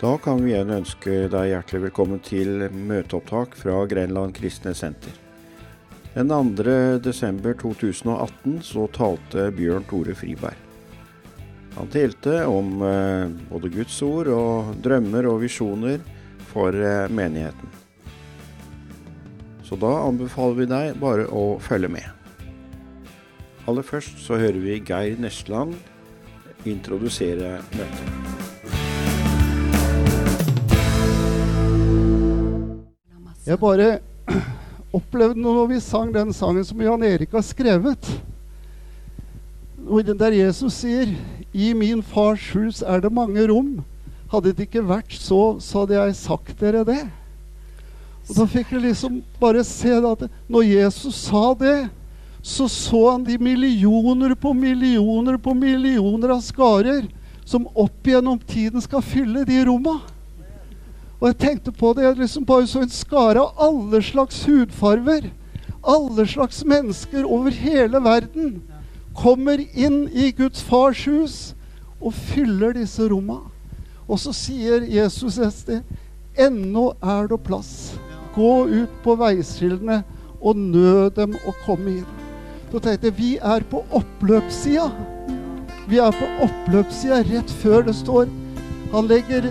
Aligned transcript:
Da 0.00 0.14
kan 0.18 0.38
vi 0.40 0.54
igjen 0.54 0.70
ønske 0.72 1.26
deg 1.28 1.50
hjertelig 1.50 1.82
velkommen 1.90 2.22
til 2.24 2.62
møteopptak 2.72 3.52
fra 3.52 3.82
Grenland 3.84 4.32
kristne 4.32 4.72
senter. 4.72 5.12
Den 6.14 6.30
2. 6.32 6.62
desember 7.04 7.52
2018 7.60 8.62
så 8.64 8.86
talte 8.96 9.50
Bjørn 9.52 9.84
Tore 9.90 10.14
Friberg. 10.16 10.56
Han 11.74 11.90
delte 11.92 12.38
om 12.48 12.80
eh, 12.80 13.28
både 13.50 13.68
Guds 13.74 13.98
ord 14.06 14.30
og 14.32 14.70
drømmer 14.80 15.28
og 15.28 15.42
visjoner 15.42 16.00
for 16.48 16.72
eh, 16.72 17.04
menigheten. 17.12 17.68
Så 19.68 19.76
da 19.84 19.90
anbefaler 20.06 20.62
vi 20.62 20.68
deg 20.70 20.96
bare 21.02 21.28
å 21.28 21.58
følge 21.60 21.92
med. 21.92 22.08
Aller 23.68 23.84
først 23.84 24.24
så 24.24 24.40
hører 24.40 24.64
vi 24.64 24.80
Geir 24.80 25.20
Nesland 25.20 25.76
introdusere 26.64 27.58
møtet. 27.76 28.49
Jeg 33.46 33.56
bare 33.60 34.00
opplevde 34.98 35.40
noe 35.40 35.62
når 35.62 35.70
vi 35.70 35.78
sang 35.80 36.10
den 36.12 36.34
sangen 36.36 36.64
som 36.66 36.80
Jan 36.82 37.04
Erik 37.06 37.32
har 37.32 37.44
skrevet. 37.46 38.10
Der 39.80 40.34
Jesus 40.36 40.82
sier 40.82 41.08
'I 41.52 41.72
min 41.74 42.02
fars 42.02 42.50
hus 42.52 42.82
er 42.82 43.00
det 43.00 43.12
mange 43.12 43.40
rom'. 43.48 43.80
Hadde 44.30 44.52
det 44.52 44.68
ikke 44.68 44.84
vært 44.86 45.16
så, 45.16 45.58
så 45.58 45.82
hadde 45.82 45.96
jeg 45.96 46.16
sagt 46.20 46.60
dere 46.60 46.84
det. 46.84 47.00
Og 48.28 48.36
Da 48.36 48.46
fikk 48.46 48.72
jeg 48.76 48.84
liksom 48.84 49.22
bare 49.40 49.64
se 49.64 49.90
at 49.90 50.28
når 50.46 50.62
Jesus 50.62 51.14
sa 51.14 51.54
det, 51.54 51.88
så 52.42 52.68
så 52.68 53.10
han 53.10 53.24
de 53.24 53.38
millioner 53.38 54.34
på 54.34 54.52
millioner 54.52 55.36
på 55.36 55.54
millioner 55.54 56.36
av 56.36 56.40
skarer 56.40 57.08
som 57.44 57.66
opp 57.74 58.06
gjennom 58.06 58.38
tiden 58.38 58.80
skal 58.80 59.02
fylle 59.02 59.44
de 59.44 59.64
romma. 59.64 59.98
Og 61.20 61.28
jeg 61.28 61.38
tenkte 61.38 61.72
på 61.72 61.92
det, 61.92 62.04
jeg 62.04 62.16
liksom 62.16 62.46
bare 62.48 62.66
så 62.66 62.80
en 62.80 62.92
skare 62.92 63.42
av 63.42 63.60
alle 63.60 64.00
slags 64.02 64.42
hudfarver. 64.48 65.28
Alle 65.84 66.26
slags 66.28 66.64
mennesker 66.64 67.24
over 67.24 67.52
hele 67.52 68.00
verden 68.04 68.62
kommer 69.16 69.60
inn 69.74 70.06
i 70.12 70.30
Guds 70.36 70.62
fars 70.64 71.04
hus 71.08 71.36
og 72.00 72.14
fyller 72.14 72.72
disse 72.76 73.04
romma. 73.10 73.42
Og 74.08 74.20
så 74.20 74.32
sier 74.34 74.86
Jesus 74.88 75.38
et 75.38 75.54
sted 75.54 76.40
Ennå 76.40 76.92
er 77.02 77.28
det 77.28 77.40
plass. 77.44 77.98
Gå 78.34 78.52
ut 78.70 78.92
på 79.04 79.16
veiskillene 79.20 80.00
og 80.40 80.56
nød 80.56 81.18
dem 81.18 81.34
å 81.44 81.54
komme 81.66 81.98
inn. 82.00 82.06
Så 82.70 82.80
tenkte 82.80 83.10
jeg 83.10 83.18
vi 83.18 83.30
er 83.42 83.66
på 83.68 83.82
oppløpssida. 83.90 84.88
Vi 85.90 85.98
er 86.00 86.14
på 86.14 86.28
oppløpssida 86.46 87.20
rett 87.26 87.52
før 87.60 87.82
det 87.88 87.96
står 87.98 88.30
Han 88.94 89.06
legger 89.10 89.50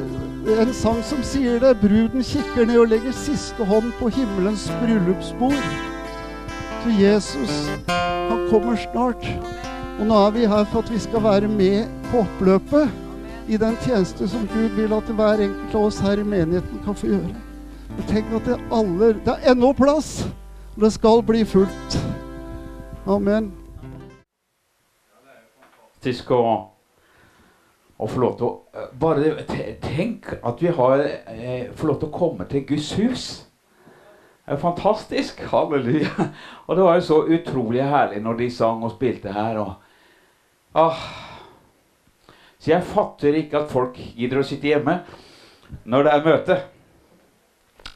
en 0.57 0.73
sang 0.73 1.03
som 1.05 1.21
sier 1.23 1.59
det. 1.61 1.75
Bruden 1.81 2.23
kikker 2.25 2.65
ned 2.65 2.79
og 2.81 2.89
legger 2.91 3.13
siste 3.13 3.65
hånd 3.65 3.91
på 3.99 4.09
himmelens 4.15 4.65
bryllupsbord. 4.81 5.59
Så 6.83 6.93
Jesus, 6.95 7.57
han 7.89 8.47
kommer 8.49 8.79
snart. 8.79 9.25
Og 9.99 10.07
nå 10.07 10.17
er 10.25 10.31
vi 10.31 10.47
her 10.47 10.65
for 10.71 10.79
at 10.81 10.91
vi 10.93 10.99
skal 10.99 11.23
være 11.23 11.51
med 11.51 11.91
på 12.09 12.23
oppløpet 12.23 12.89
i 13.49 13.57
den 13.57 13.77
tjeneste 13.83 14.27
som 14.31 14.47
Gud 14.53 14.75
vil 14.77 14.93
at 14.93 15.13
hver 15.17 15.43
enkelt 15.43 15.75
av 15.75 15.87
oss 15.89 15.99
her 15.99 16.21
i 16.21 16.25
menigheten 16.25 16.81
kan 16.85 16.95
få 16.95 17.11
gjøre. 17.11 17.35
Og 17.97 18.03
tenk 18.07 18.33
at 18.37 18.45
det, 18.47 18.57
alle, 18.71 19.13
det 19.25 19.35
er 19.35 19.51
ennå 19.51 19.73
plass, 19.75 20.11
og 20.75 20.85
det 20.85 20.93
skal 20.95 21.23
bli 21.25 21.43
fullt. 21.45 21.97
Amen. 23.09 23.51
Fantastisk 25.99 26.31
å, 26.31 26.43
å 27.99 28.07
få 28.07 28.21
lov 28.23 28.35
til 28.39 28.47
å 28.47 28.53
eh, 28.73 28.89
Bare 28.99 29.33
tenk 29.83 30.31
at 30.39 30.63
vi 30.63 30.71
har 30.75 31.03
eh, 31.03 31.69
får 31.75 31.91
lov 31.91 31.99
til 31.99 32.09
å 32.09 32.15
komme 32.15 32.47
til 32.49 32.65
Guds 32.67 32.93
hus. 32.99 33.25
Det 34.45 34.55
er 34.55 34.61
fantastisk. 34.61 35.43
Halleluja. 35.51 36.29
Og 36.67 36.77
det 36.77 36.85
var 36.87 36.99
jo 36.99 37.07
så 37.09 37.19
utrolig 37.27 37.83
herlig 37.83 38.23
når 38.23 38.39
de 38.39 38.49
sang 38.53 38.83
og 38.87 38.95
spilte 38.95 39.33
her. 39.35 39.59
Og, 39.61 39.75
ah. 40.79 41.03
Så 42.59 42.73
jeg 42.73 42.87
fatter 42.87 43.37
ikke 43.39 43.63
at 43.63 43.71
folk 43.71 43.99
gidder 44.15 44.41
å 44.41 44.47
sitte 44.47 44.71
hjemme 44.71 45.01
når 45.85 46.07
det 46.07 46.15
er 46.15 46.25
møte. 46.25 46.59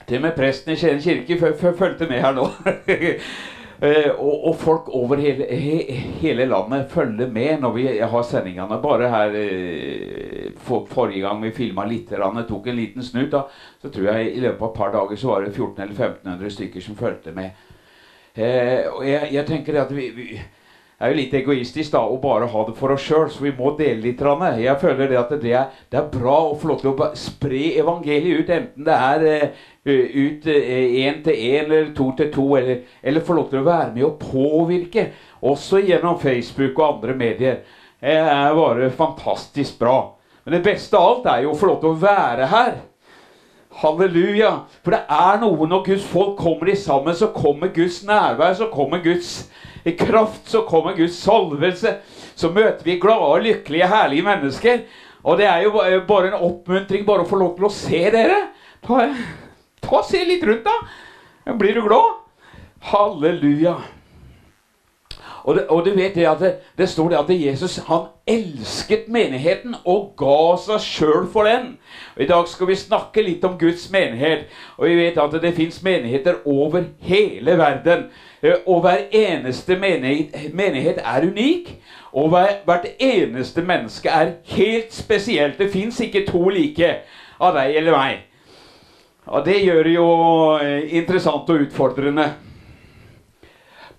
Til 0.03 0.19
og 0.19 0.25
med 0.28 0.35
presten 0.35 0.73
i 0.73 0.78
Skien 0.78 0.99
kirke 1.01 1.39
fulgte 1.79 2.07
med 2.09 2.22
her 2.22 2.35
nå. 2.35 2.49
Eh, 3.83 4.11
og, 4.16 4.45
og, 4.47 4.53
folk 4.55 4.85
over 4.95 5.19
hele, 5.19 5.44
he, 5.51 5.73
hele, 6.21 6.45
landet 6.47 6.85
følger 6.91 7.27
med 7.27 7.59
når 7.59 7.73
vi 7.75 7.83
har 7.99 8.23
sendingene. 8.23 8.77
Bare 8.79 9.09
her 9.11 9.35
eh, 9.35 10.53
for, 10.63 10.85
Forrige 10.88 11.25
gang 11.25 11.41
vi 11.44 11.51
filma 11.51 11.83
litt, 11.89 12.13
tok 12.47 12.69
en 12.72 12.79
liten 12.79 13.03
snutt, 13.03 13.33
da, 13.33 13.43
så 13.81 13.91
tror 13.91 14.07
jeg 14.13 14.31
i 14.31 14.39
løpet 14.39 14.61
av 14.61 14.69
et 14.69 14.77
par 14.77 14.93
dager 14.93 15.19
så 15.19 15.33
var 15.33 15.43
det 15.43 15.51
1400 15.51 15.83
eller 15.83 15.99
1500 15.99 16.55
stykker 16.55 16.85
som 16.85 16.95
fulgte 16.95 17.35
med. 17.35 17.59
Eh, 18.33 18.88
og 18.88 19.03
jeg, 19.03 19.33
jeg, 19.35 19.45
tenker 19.51 19.81
at 19.81 19.91
vi, 19.91 20.07
vi 20.16 20.29
er 21.03 21.12
jo 21.12 21.18
litt 21.18 21.34
egoistisk 21.36 21.91
da, 21.94 22.02
å 22.08 22.19
bare 22.24 22.47
ha 22.47 22.64
det 22.68 22.75
for 22.78 22.94
oss 22.94 23.03
sjøl, 23.03 23.28
så 23.31 23.44
vi 23.44 23.52
må 23.58 23.74
dele 23.80 24.06
litt. 24.06 24.22
Jeg 24.24 24.80
føler 24.80 25.12
det 25.12 25.19
at 25.19 25.34
det 25.41 25.52
er, 25.52 25.81
det 25.91 26.00
er 26.00 26.09
bra 26.14 26.38
lov 26.53 26.80
til 26.81 26.91
å 26.94 27.09
spre 27.19 27.64
evangeliet 27.81 28.44
ut, 28.44 28.53
enten 28.56 28.88
det 28.88 28.97
er 29.09 29.25
uh, 29.28 29.68
ut 29.90 30.47
én 30.47 31.19
uh, 31.19 31.24
til 31.25 31.44
én 31.50 31.66
eller 31.66 31.91
to 31.97 32.09
til 32.18 32.31
to, 32.31 32.47
eller, 32.59 32.81
eller 33.03 33.25
få 33.28 33.38
lov 33.38 33.50
til 33.52 33.62
å 33.62 33.68
være 33.68 33.91
med 33.97 34.08
og 34.08 34.18
påvirke, 34.22 35.09
også 35.44 35.84
gjennom 35.84 36.19
Facebook 36.24 36.80
og 36.80 36.88
andre 36.88 37.18
medier. 37.20 37.62
Det 38.03 38.16
er 38.20 38.56
bare 38.56 38.90
fantastisk 38.91 39.80
bra. 39.80 39.97
Men 40.44 40.58
det 40.58 40.64
beste 40.66 41.00
av 41.00 41.09
alt 41.09 41.30
er 41.31 41.44
jo 41.44 41.53
å 41.53 41.59
få 41.59 41.70
lov 41.70 41.78
til 41.84 41.94
å 41.94 42.00
være 42.02 42.47
her. 42.52 42.74
Halleluja. 43.80 44.52
For 44.84 44.96
det 44.96 45.03
er 45.09 45.40
noe 45.41 45.68
når 45.68 45.85
Guds 45.88 46.08
folk 46.08 46.35
kommer 46.40 46.70
de 46.70 46.75
sammen, 46.80 47.16
så 47.16 47.31
kommer 47.35 47.72
Guds 47.75 48.02
nærvær, 48.08 48.53
så 48.59 48.68
kommer 48.72 49.03
Guds 49.03 49.47
i 49.83 49.95
kraft 49.99 50.49
så 50.49 50.63
kommer 50.67 50.95
Guds 50.97 51.17
salvelse. 51.19 51.97
Så 52.35 52.49
møter 52.49 52.83
vi 52.85 52.99
glade, 52.99 53.44
lykkelige, 53.44 53.88
herlige 53.88 54.27
mennesker. 54.27 54.85
Og 55.23 55.38
det 55.39 55.47
er 55.47 55.63
jo 55.63 55.71
bare 56.07 56.31
en 56.31 56.39
oppmuntring 56.39 57.05
bare 57.07 57.23
å 57.23 57.29
få 57.29 57.39
lov 57.39 57.55
til 57.57 57.67
å 57.67 57.73
se 57.73 58.03
dere. 58.11 58.39
Ta, 58.83 59.07
ta 59.83 60.03
Se 60.07 60.23
litt 60.27 60.43
rundt, 60.47 60.67
da. 60.67 61.53
Blir 61.59 61.75
du 61.75 61.83
glad? 61.88 62.23
Halleluja. 62.91 63.77
Og, 65.43 65.55
det, 65.55 65.63
og 65.67 65.83
du 65.85 65.91
vet 65.91 66.16
det 66.16 66.27
at 66.27 66.39
det, 66.39 66.51
det, 66.79 66.88
står 66.89 67.11
det 67.11 67.19
at 67.19 67.31
Jesus 67.35 67.77
han 67.89 68.05
elsket 68.27 69.09
menigheten 69.11 69.75
og 69.83 70.13
ga 70.19 70.55
seg 70.63 70.83
sjøl 70.83 71.25
for 71.31 71.47
den. 71.47 71.73
Og 72.16 72.23
I 72.23 72.29
dag 72.31 72.47
skal 72.47 72.69
vi 72.69 72.79
snakke 72.79 73.25
litt 73.25 73.43
om 73.47 73.57
Guds 73.59 73.89
menighet. 73.91 74.47
Og 74.77 74.88
vi 74.88 74.99
vet 75.01 75.19
at 75.19 75.35
det 75.43 75.55
fins 75.57 75.81
menigheter 75.83 76.39
over 76.47 76.88
hele 77.03 77.57
verden. 77.59 78.07
Eh, 78.43 78.55
og 78.67 78.81
hver 78.81 78.97
eneste 79.11 79.75
menighet, 80.53 80.99
er 81.05 81.27
unik. 81.31 81.75
Og 82.13 82.29
hvert 82.29 82.85
eneste 82.99 83.61
menneske 83.61 84.09
er 84.09 84.31
helt 84.45 84.93
spesielt. 84.93 85.57
Det 85.57 85.71
fins 85.71 85.99
ikke 85.99 86.25
to 86.27 86.49
like 86.49 86.95
av 87.39 87.55
deg 87.55 87.77
eller 87.77 87.97
meg. 87.97 88.19
Og 89.25 89.45
det 89.45 89.61
gjør 89.63 89.83
det 89.83 89.93
jo 89.93 90.09
eh, 90.59 90.97
interessant 90.99 91.49
og 91.49 91.63
utfordrende. 91.65 92.33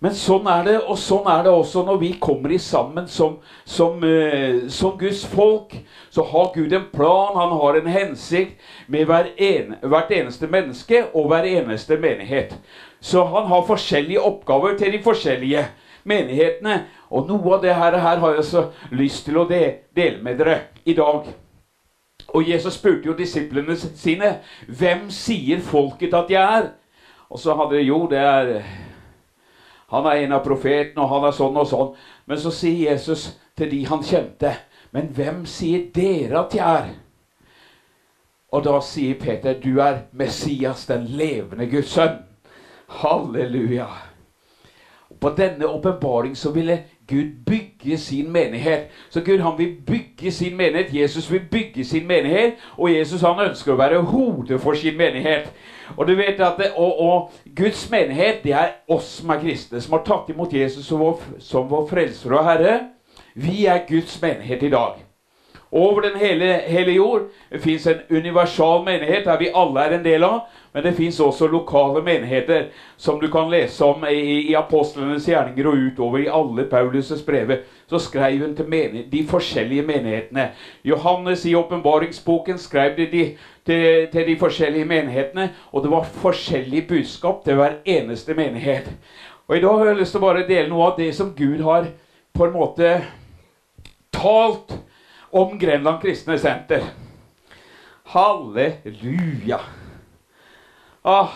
Men 0.05 0.13
sånn 0.13 0.45
er 0.53 0.67
det, 0.67 0.73
og 0.85 0.99
sånn 1.01 1.25
er 1.33 1.47
det 1.47 1.53
også 1.55 1.81
når 1.87 1.97
vi 2.03 2.11
kommer 2.21 2.53
i 2.53 2.59
sammen 2.61 3.07
som, 3.09 3.39
som, 3.65 4.03
uh, 4.05 4.67
som, 4.69 4.99
Guds 5.01 5.23
folk. 5.33 5.73
Så 6.13 6.27
har 6.29 6.51
Gud 6.53 6.75
en 6.77 6.91
plan, 6.93 7.33
han 7.39 7.55
har 7.57 7.79
en 7.79 7.89
hensikt 7.89 8.61
med 8.93 9.09
hver 9.09 9.31
en, 9.33 9.79
hvert 9.81 10.13
eneste 10.13 10.51
menneske 10.53 11.07
og 11.15 11.31
hver 11.33 11.49
eneste 11.49 11.97
menighet. 12.03 12.53
Så 13.01 13.25
han 13.33 13.49
har 13.49 13.65
forskjellige 13.65 14.21
oppgaver 14.21 14.77
til 14.77 14.93
de 14.93 15.01
forskjellige 15.09 15.65
menighetene. 16.05 16.83
Og 17.09 17.33
noe 17.33 17.57
av 17.57 17.65
det 17.65 17.73
her, 17.73 17.97
her 18.05 18.21
har 18.21 18.37
jeg 18.37 18.49
så 18.51 18.69
lyst 18.93 19.25
til 19.25 19.41
å 19.41 19.49
de, 19.49 19.63
dele 19.97 20.21
med 20.21 20.37
dere 20.43 20.61
i 20.85 21.01
dag. 21.01 21.33
Og 22.35 22.49
Jesus 22.49 22.77
spurte 22.77 23.09
jo 23.09 23.17
disiplene 23.17 23.77
sine 23.81 24.37
hvem 24.69 25.09
sier 25.09 25.65
folket 25.65 26.13
at 26.13 26.33
jeg 26.33 26.61
er. 26.61 26.75
Og 27.33 27.41
så 27.41 27.57
hadde 27.57 27.81
de 27.81 27.89
jo 27.89 28.05
det 28.11 28.21
er 28.21 28.59
han 29.93 30.07
er 30.07 30.25
en 30.25 30.33
av 30.33 30.45
profetene, 30.45 31.03
og 31.03 31.11
han 31.11 31.27
er 31.29 31.37
sånn 31.37 31.57
og 31.61 31.69
sånn. 31.69 31.91
Men 32.27 32.41
så 32.41 32.53
sier 32.55 32.91
Jesus 32.91 33.29
til 33.59 33.71
de 33.71 33.83
han 33.89 34.05
kjente, 34.05 34.55
men 34.95 35.11
hvem 35.15 35.45
sier 35.51 35.89
dere 35.95 36.41
at 36.45 36.55
jeg 36.57 36.65
er? 36.65 36.93
Og 38.55 38.63
da 38.65 38.79
sier 38.87 39.19
Peter, 39.19 39.57
du 39.59 39.81
er 39.83 40.05
Messias, 40.15 40.87
den 40.87 41.09
levende 41.19 41.67
Guds 41.71 41.91
sønn. 41.97 42.21
Halleluja. 43.03 43.89
På 45.21 45.33
denne 45.35 45.67
åpenbaring 45.67 46.37
så 46.37 46.53
ville 46.55 46.79
Gud 47.09 47.45
bygger 47.47 47.97
sin 47.97 48.33
menighet. 48.33 48.89
Så 49.11 49.21
Gud 49.21 49.39
han 49.39 49.59
vil 49.59 49.77
bygge 49.87 50.33
sin 50.33 50.57
menighet. 50.57 50.95
Jesus 50.95 51.33
vil 51.33 51.41
bygge 51.51 51.85
sin 51.85 52.07
menighet. 52.07 52.55
Og 52.77 52.95
Jesus 52.95 53.21
han 53.21 53.41
ønsker 53.49 53.73
å 53.73 53.79
være 53.79 54.03
hodet 54.03 54.61
for 54.61 54.75
sin 54.75 54.97
menighet. 54.97 55.53
Og 55.97 56.09
du 56.09 56.15
vet 56.17 56.41
at 56.41 56.59
det, 56.59 56.71
og, 56.77 57.01
og, 57.01 57.33
Guds 57.57 57.91
menighet 57.91 58.45
det 58.45 58.53
er 58.53 58.71
oss 58.89 59.19
som 59.21 59.31
er 59.31 59.43
kristne, 59.43 59.81
som 59.81 59.99
har 59.99 60.05
tatt 60.07 60.31
imot 60.33 60.53
Jesus 60.53 60.87
som 60.87 61.01
vår, 61.01 61.21
som 61.39 61.69
vår 61.71 61.87
frelser 61.91 62.33
og 62.33 62.49
herre. 62.49 62.79
Vi 63.35 63.67
er 63.67 63.85
Guds 63.89 64.17
menighet 64.23 64.63
i 64.63 64.73
dag. 64.73 65.04
Over 65.75 66.01
den 66.01 66.17
hele, 66.17 66.61
hele 66.67 66.93
jord. 66.93 67.23
Fins 67.61 67.87
en 67.87 68.03
universal 68.11 68.85
menighet 68.85 69.25
der 69.27 69.39
vi 69.39 69.51
alle 69.55 69.81
er 69.81 69.97
en 69.97 70.05
del 70.05 70.25
av. 70.25 70.45
Men 70.73 70.85
det 70.87 70.93
fins 70.95 71.19
også 71.21 71.47
lokale 71.51 72.03
menigheter 72.03 72.69
som 72.97 73.19
du 73.21 73.27
kan 73.31 73.51
lese 73.51 73.85
om 73.85 74.05
i, 74.11 74.51
i 74.51 74.55
apostlenes 74.59 75.27
gjerninger 75.29 75.67
og 75.71 75.83
utover 75.89 76.23
i 76.23 76.31
alle 76.31 76.69
Paulus' 76.71 77.25
brever. 77.27 77.65
Så 77.91 77.99
skrev 77.99 78.39
hun 78.39 78.55
til 78.57 78.69
menighet, 78.71 79.11
de 79.13 79.25
forskjellige 79.27 79.83
menighetene. 79.83 80.49
Johannes 80.85 81.45
i 81.47 81.55
åpenbaringsboken 81.55 82.59
skrev 82.59 82.97
de, 82.97 83.07
de, 83.13 83.25
til, 83.67 84.09
til 84.13 84.27
de 84.27 84.39
forskjellige 84.39 84.85
menighetene. 84.85 85.51
Og 85.73 85.83
det 85.83 85.91
var 85.91 86.11
forskjellig 86.23 86.87
budskap 86.89 87.45
til 87.45 87.55
hver 87.55 87.81
eneste 87.85 88.35
menighet. 88.35 88.91
Og 89.49 89.57
I 89.57 89.61
dag 89.61 89.79
har 89.79 89.87
jeg 89.87 89.97
lyst 89.97 90.15
til 90.15 90.23
å 90.23 90.27
bare 90.31 90.49
dele 90.49 90.71
noe 90.71 90.91
av 90.93 90.99
det 90.99 91.11
som 91.15 91.35
Gud 91.37 91.63
har 91.67 91.91
på 92.35 92.47
en 92.47 92.55
måte 92.55 92.97
talt 94.15 94.79
om 95.35 95.59
Grenland 95.59 96.03
kristne 96.03 96.39
senter. 96.39 96.85
Halleluja. 98.15 99.59
Åh. 101.03 101.31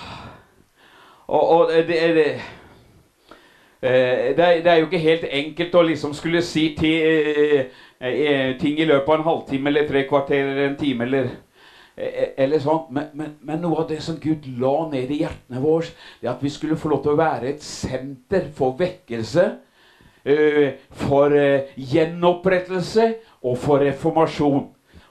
Og, 1.26 1.48
og 1.48 1.72
det, 1.72 1.86
det, 1.88 2.26
det, 3.82 4.36
det, 4.36 4.70
er 4.70 4.78
jo 4.78 4.86
ikke 4.86 5.02
helt 5.02 5.26
enkelt 5.30 5.74
å 5.74 5.82
liksom 5.90 6.14
skulle 6.16 6.44
si 6.46 6.70
ti, 6.78 6.92
eh, 7.02 8.54
ting 8.60 8.78
i 8.78 8.86
løpet 8.86 9.10
av 9.10 9.18
en 9.18 9.26
halvtime 9.26 9.68
eller 9.68 9.90
tre 9.90 10.06
kvarter 10.08 10.46
eller 10.46 10.64
en 10.70 10.78
time 10.78 11.04
eller, 11.04 11.28
eller 11.98 12.62
sånn. 12.62 12.86
Men, 12.94 13.10
men, 13.18 13.36
men, 13.42 13.60
noe 13.66 13.82
av 13.82 13.90
det 13.90 13.98
som 14.06 14.16
Gud 14.22 14.46
la 14.62 14.76
ned 14.94 15.10
i 15.10 15.24
hjertene 15.24 15.60
våre, 15.64 15.90
det 16.22 16.30
er 16.30 16.36
at 16.36 16.46
vi 16.46 16.54
skulle 16.54 16.78
få 16.78 16.94
lov 16.94 17.02
til 17.02 17.16
å 17.16 17.20
være 17.20 17.50
et 17.50 17.66
senter 17.66 18.52
for 18.54 18.78
vekkelse. 18.78 19.50
For 20.98 21.32
gjenopprettelse 21.78 23.04
og 23.42 23.58
for 23.58 23.82
reformasjon. 23.84 24.66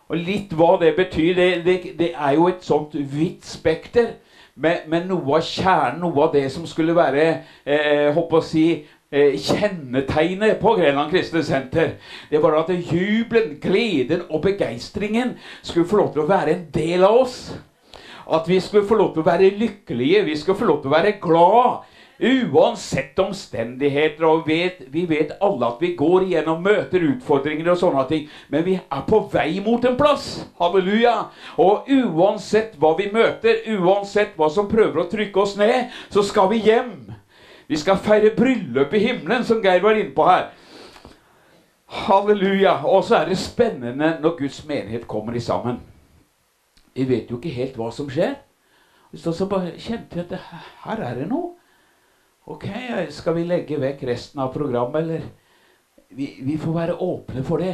Og 0.07 0.21
litt 0.23 0.53
hva 0.55 0.77
det 0.81 0.93
betyr, 0.95 1.33
det, 1.35 1.49
det, 1.65 1.77
det 1.99 2.13
er 2.15 2.37
jo 2.37 2.47
et 2.47 2.63
sånt 2.63 2.95
vidt 2.95 3.45
spekter. 3.47 4.15
Men, 4.57 4.87
men, 4.89 5.03
noe 5.09 5.37
av 5.37 5.43
kjernen, 5.45 5.99
noe 6.01 6.23
av 6.25 6.31
det 6.33 6.47
som 6.49 6.63
skulle 6.65 6.95
være 6.97 7.25
eh, 7.61 8.07
håper 8.15 8.39
å 8.39 8.45
si, 8.45 8.63
eh, 9.11 9.35
kjennetegnet 9.37 10.57
på 10.63 10.73
Grenland 10.79 11.11
kristne 11.13 11.43
senter, 11.45 11.91
det 12.31 12.41
var 12.41 12.57
at 12.63 12.71
jubelen, 12.73 13.59
gleden 13.61 14.25
og 14.31 14.41
begeistringen 14.47 15.35
skulle 15.61 15.85
få 15.85 15.99
lov 16.01 16.09
til 16.15 16.23
å 16.23 16.31
være 16.31 16.55
en 16.55 16.65
del 16.73 17.05
av 17.05 17.19
oss. 17.21 17.37
At 18.33 18.49
vi 18.49 18.57
skulle 18.63 18.87
få 18.87 18.97
lov 18.97 19.13
til 19.13 19.23
å 19.23 19.29
være 19.29 19.53
lykkelige, 19.59 20.25
vi 20.25 20.39
skulle 20.39 20.59
få 20.59 20.71
lov 20.71 20.81
til 20.81 20.89
å 20.89 20.97
være 20.97 21.19
glad 21.21 21.85
Uansett 22.17 23.19
omstendigheter, 23.19 24.23
og 24.25 24.47
vet, 24.47 24.79
vi 24.89 25.03
vet 25.05 25.35
alle 25.43 25.67
at 25.67 25.81
vi 25.81 25.91
går 25.99 26.23
igjennom 26.25 26.63
møter, 26.65 27.03
utfordringer 27.13 27.69
og 27.69 27.77
sånne 27.77 28.05
ting, 28.09 28.23
men 28.49 28.63
vi 28.65 28.73
er 28.79 29.03
på 29.05 29.19
vei 29.33 29.59
mot 29.61 29.85
en 29.85 29.97
plass. 29.99 30.25
Halleluja. 30.57 31.13
Og 31.61 31.85
uansett 31.93 32.73
hva 32.81 32.95
vi 32.97 33.11
møter, 33.13 33.61
uansett 33.77 34.33
hva 34.37 34.49
som 34.49 34.69
prøver 34.71 35.03
å 35.03 35.09
trykke 35.11 35.43
oss 35.43 35.53
ned, 35.61 35.93
så 36.09 36.25
skal 36.25 36.49
vi 36.55 36.63
hjem. 36.65 36.95
Vi 37.69 37.77
skal 37.77 38.01
feire 38.01 38.31
bryllup 38.33 38.95
i 38.97 39.03
himmelen, 39.03 39.45
som 39.45 39.61
Geir 39.61 39.83
var 39.83 39.99
inne 39.99 40.15
på 40.17 40.25
her. 40.25 40.49
Halleluja. 42.07 42.79
Og 42.89 43.05
så 43.05 43.19
er 43.21 43.29
det 43.29 43.37
spennende 43.37 44.15
når 44.23 44.39
Guds 44.39 44.63
menighet 44.65 45.05
kommer 45.07 45.37
i 45.37 45.43
sammen. 45.43 45.83
Vi 46.97 47.05
vet 47.05 47.29
jo 47.29 47.37
ikke 47.37 47.53
helt 47.53 47.77
hva 47.77 47.91
som 47.93 48.09
skjer. 48.09 48.39
Så 49.13 49.45
bare 49.45 49.77
kjente 49.77 50.17
jeg 50.17 50.25
at 50.31 50.41
her 50.83 51.05
er 51.11 51.21
det 51.21 51.29
noe. 51.29 51.56
Ok, 52.47 52.63
skal 53.11 53.35
vi 53.35 53.43
legge 53.43 53.75
vekk 53.75 54.05
resten 54.07 54.39
av 54.39 54.53
programmet, 54.53 55.01
eller? 55.01 55.23
Vi, 56.15 56.29
vi 56.47 56.53
får 56.55 56.71
være 56.71 56.93
åpne 57.03 57.41
for 57.43 57.59
det. 57.59 57.73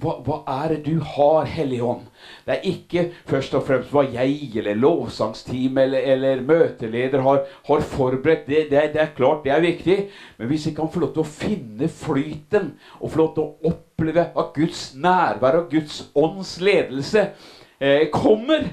Hva, 0.00 0.14
hva, 0.24 0.38
er 0.48 0.72
det 0.72 0.78
du 0.86 1.02
har, 1.04 1.44
Helligånd? 1.44 2.06
Det 2.46 2.54
er 2.54 2.68
ikke 2.70 3.02
først 3.28 3.58
og 3.58 3.66
fremst 3.66 3.92
hva 3.92 4.06
jeg 4.08 4.54
eller 4.56 4.78
lovsangsteam 4.80 5.76
eller, 5.82 6.06
eller 6.14 6.40
møteleder 6.48 7.20
har, 7.26 7.42
har 7.68 7.84
forberedt. 7.90 8.46
Det, 8.48 8.62
det, 8.70 8.86
det, 8.94 9.02
er 9.04 9.12
klart, 9.18 9.44
det 9.44 9.52
er 9.52 9.66
viktig. 9.66 9.98
Men 10.38 10.48
hvis 10.48 10.64
vi 10.70 10.72
kan 10.78 10.88
få 10.88 11.04
lov 11.04 11.12
til 11.12 11.26
å 11.26 11.32
finne 11.34 11.90
flyten 11.92 12.72
og 13.02 13.12
få 13.12 13.20
lov 13.20 13.34
til 13.36 13.44
å 13.44 13.74
oppleve 13.74 14.30
at 14.32 14.54
Guds 14.56 14.86
nærvær 14.96 15.60
og 15.60 15.74
Guds 15.76 16.06
ånds 16.16 16.56
ledelse 16.64 17.28
eh, 17.76 18.08
kommer, 18.16 18.64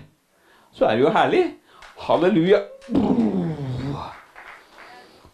så 0.71 0.87
er 0.87 0.95
det 0.95 1.03
jo 1.03 1.13
herlig. 1.19 1.43
Halleluja. 2.07 2.63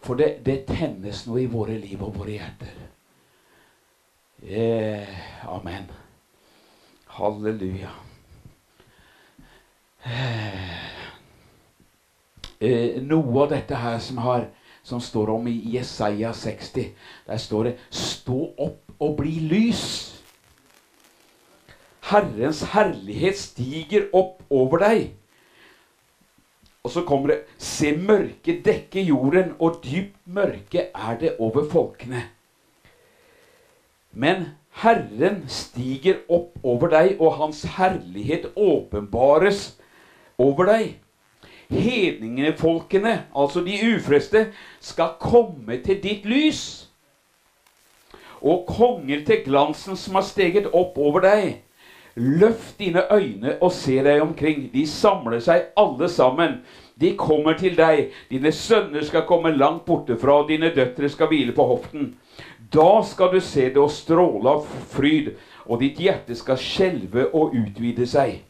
For 0.04 0.14
det, 0.20 0.44
det, 0.44 0.64
tennes 0.68 1.22
noe 1.24 1.40
i 1.40 1.48
våre 1.48 1.78
liv 1.80 2.02
og 2.04 2.18
våre 2.18 2.34
hjerter. 2.36 2.72
Eh, 4.44 5.14
amen. 5.48 5.86
Halleluja. 7.16 7.92
Eh, 10.04 10.74
eh 12.60 13.00
noe 13.00 13.46
av 13.46 13.54
dette 13.54 13.80
her 13.80 13.96
som, 14.04 14.20
har, 14.20 14.50
som 14.84 15.00
står 15.00 15.32
om 15.38 15.48
i 15.48 15.56
Jesaja 15.72 16.34
60, 16.36 16.92
der 17.26 17.40
står 17.40 17.64
det 17.64 17.76
'Stå 17.90 18.40
opp 18.58 18.92
og 19.00 19.16
bli 19.16 19.38
lys'. 19.48 20.20
Herrens 22.04 22.60
herlighet 22.74 23.38
stiger 23.38 24.10
opp 24.12 24.42
over 24.50 24.84
deg. 24.84 25.14
Og 26.84 26.92
så 26.92 27.02
kommer 27.08 27.32
det 27.32 27.38
Se 27.58 27.94
mørket 27.96 28.64
dekke 28.64 29.02
jorden, 29.02 29.54
og 29.58 29.80
dypt 29.84 30.20
mørke 30.24 30.90
er 30.94 31.16
det 31.20 31.36
over 31.38 31.64
folkene. 31.70 32.26
Men 34.12 34.44
Herren 34.82 35.44
stiger 35.48 36.20
opp 36.28 36.60
over 36.62 36.92
deg, 36.92 37.16
og 37.20 37.38
Hans 37.40 37.64
herlighet 37.78 38.50
åpenbares 38.54 39.78
over 40.38 40.68
deg. 40.68 40.94
Hedningefolkene, 41.72 43.24
altså 43.34 43.64
de 43.64 43.78
ufreste, 43.94 44.46
skal 44.80 45.16
komme 45.20 45.80
til 45.82 46.02
ditt 46.02 46.28
lys. 46.28 46.90
Og 48.44 48.66
konger 48.68 49.24
til 49.24 49.40
glansen 49.46 49.96
som 49.96 50.20
har 50.20 50.26
steget 50.28 50.68
opp 50.68 50.98
over 51.00 51.24
deg. 51.24 51.63
Løft 52.16 52.78
dine 52.78 53.02
øyne 53.12 53.56
og 53.60 53.72
se 53.72 53.96
deg 54.04 54.22
omkring. 54.22 54.68
De 54.72 54.86
samler 54.86 55.40
seg 55.42 55.72
alle 55.76 56.08
sammen. 56.08 56.60
De 57.00 57.16
kommer 57.18 57.58
til 57.58 57.76
deg. 57.76 58.12
Dine 58.30 58.52
sønner 58.52 59.02
skal 59.02 59.26
komme 59.26 59.56
langt 59.56 59.84
borte 59.84 60.16
fra, 60.16 60.42
og 60.42 60.48
dine 60.48 60.70
døtre 60.74 61.08
skal 61.10 61.30
hvile 61.32 61.52
på 61.52 61.66
hoften. 61.66 62.14
Da 62.74 63.02
skal 63.06 63.32
du 63.34 63.40
se 63.40 63.68
det 63.68 63.82
og 63.82 63.90
stråle 63.90 64.50
av 64.50 64.68
fryd, 64.94 65.34
og 65.66 65.80
ditt 65.82 65.98
hjerte 65.98 66.36
skal 66.38 66.58
skjelve 66.60 67.28
og 67.34 67.54
utvide 67.54 68.06
seg. 68.06 68.44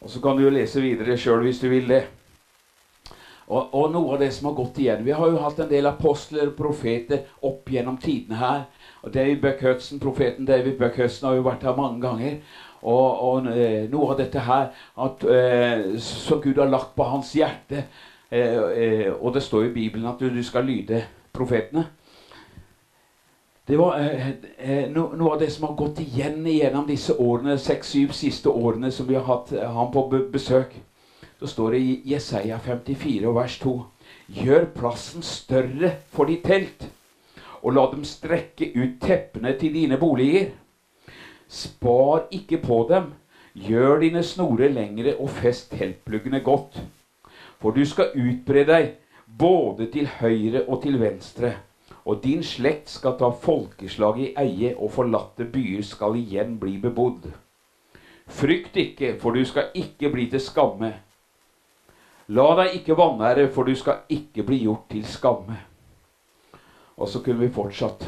Og 0.00 0.10
Så 0.10 0.20
kan 0.20 0.36
du 0.36 0.42
jo 0.42 0.50
lese 0.50 0.80
videre 0.80 1.18
sjøl 1.20 1.44
hvis 1.44 1.60
du 1.60 1.68
vil 1.68 1.88
det. 1.88 2.06
Og, 3.50 3.74
og, 3.74 3.88
noe 3.90 4.14
av 4.14 4.20
det 4.22 4.28
som 4.30 4.46
har 4.46 4.54
gått 4.54 4.76
igjen 4.78 5.00
Vi 5.02 5.10
har 5.10 5.26
jo 5.26 5.40
hatt 5.42 5.58
en 5.58 5.70
del 5.70 5.88
apostler 5.90 6.52
og 6.52 6.58
profeter 6.58 7.24
opp 7.42 7.70
gjennom 7.74 7.96
tidene 7.98 8.38
her. 8.38 8.60
Og 9.02 9.10
David 9.14 9.40
Buck 9.42 9.64
Hudson, 9.66 9.98
Profeten 9.98 10.46
David 10.46 10.78
Buck 10.78 11.00
Hudson 11.00 11.28
har 11.28 11.40
jo 11.40 11.46
vært 11.48 11.66
her 11.66 11.74
mange 11.76 11.98
ganger. 12.04 12.36
Og, 12.82 13.22
og 13.28 13.48
eh, 13.52 13.84
noe 13.92 14.12
av 14.12 14.20
dette 14.20 14.40
her 14.40 14.70
at, 15.04 15.24
eh, 15.28 15.82
som 16.00 16.40
Gud 16.40 16.58
har 16.58 16.70
lagt 16.70 16.94
på 16.96 17.04
hans 17.04 17.34
hjerte 17.36 17.82
eh, 18.30 18.56
eh 18.56 19.12
Og 19.12 19.34
det 19.34 19.42
står 19.42 19.66
i 19.66 19.72
Bibelen 19.74 20.08
at 20.08 20.20
du, 20.20 20.30
du 20.30 20.42
skal 20.42 20.64
lyde 20.64 21.02
profetene. 21.32 21.84
Det 23.66 23.76
var 23.76 23.98
eh, 24.00 24.28
eh, 24.58 24.86
no, 24.90 25.10
noe 25.14 25.34
av 25.34 25.40
det 25.40 25.50
som 25.52 25.68
har 25.68 25.76
gått 25.76 26.00
igjen 26.00 26.46
gjennom 26.46 26.86
disse 26.88 27.14
årene, 27.14 27.58
seks-syv 27.58 28.14
siste 28.16 28.48
årene 28.48 28.90
som 28.90 29.06
vi 29.06 29.14
har 29.14 29.28
hatt 29.28 29.52
ham 29.52 29.92
på 29.92 30.08
besøk. 30.32 30.72
Så 31.40 31.46
står 31.46 31.76
det 31.76 31.78
i 31.80 31.92
Jesaja 32.12 32.58
54 32.58 33.34
vers 33.34 33.58
2.: 33.62 33.74
Gjør 34.40 34.66
plassen 34.74 35.22
større 35.22 35.92
for 36.10 36.26
ditt 36.26 36.42
telt, 36.44 36.88
og 37.62 37.76
la 37.76 37.86
dem 37.92 38.02
strekke 38.04 38.72
ut 38.74 38.98
teppene 39.04 39.54
til 39.60 39.74
dine 39.74 40.00
boliger. 40.00 40.50
Spar 41.50 42.28
ikke 42.30 42.60
på 42.62 42.84
dem. 42.88 43.10
Gjør 43.58 43.98
dine 44.04 44.22
snorer 44.22 44.70
lengre 44.70 45.16
og 45.18 45.32
fest 45.40 45.72
teltpluggene 45.74 46.40
godt. 46.46 46.78
For 47.58 47.74
du 47.74 47.82
skal 47.84 48.14
utbre 48.14 48.62
deg 48.68 48.92
både 49.26 49.90
til 49.90 50.06
høyre 50.20 50.62
og 50.68 50.82
til 50.84 51.00
venstre. 51.00 51.56
Og 52.06 52.22
din 52.22 52.44
slekt 52.46 52.88
skal 52.88 53.18
ta 53.18 53.28
folkeslag 53.34 54.22
i 54.22 54.30
eie, 54.38 54.72
og 54.78 54.92
forlatte 54.94 55.44
byer 55.44 55.82
skal 55.84 56.16
igjen 56.16 56.56
bli 56.62 56.78
bebodd. 56.80 57.26
Frykt 58.30 58.78
ikke, 58.78 59.16
for 59.20 59.34
du 59.34 59.44
skal 59.44 59.74
ikke 59.74 60.08
bli 60.14 60.30
til 60.30 60.40
skamme. 60.40 60.94
La 62.30 62.48
deg 62.62 62.78
ikke 62.78 62.96
vanære, 62.96 63.50
for 63.50 63.66
du 63.66 63.74
skal 63.74 64.06
ikke 64.08 64.46
bli 64.46 64.62
gjort 64.62 64.86
til 64.94 65.04
skamme. 65.04 65.58
Og 66.96 67.08
så 67.08 67.20
kunne 67.26 67.42
vi 67.42 67.52
fortsatt. 67.52 68.06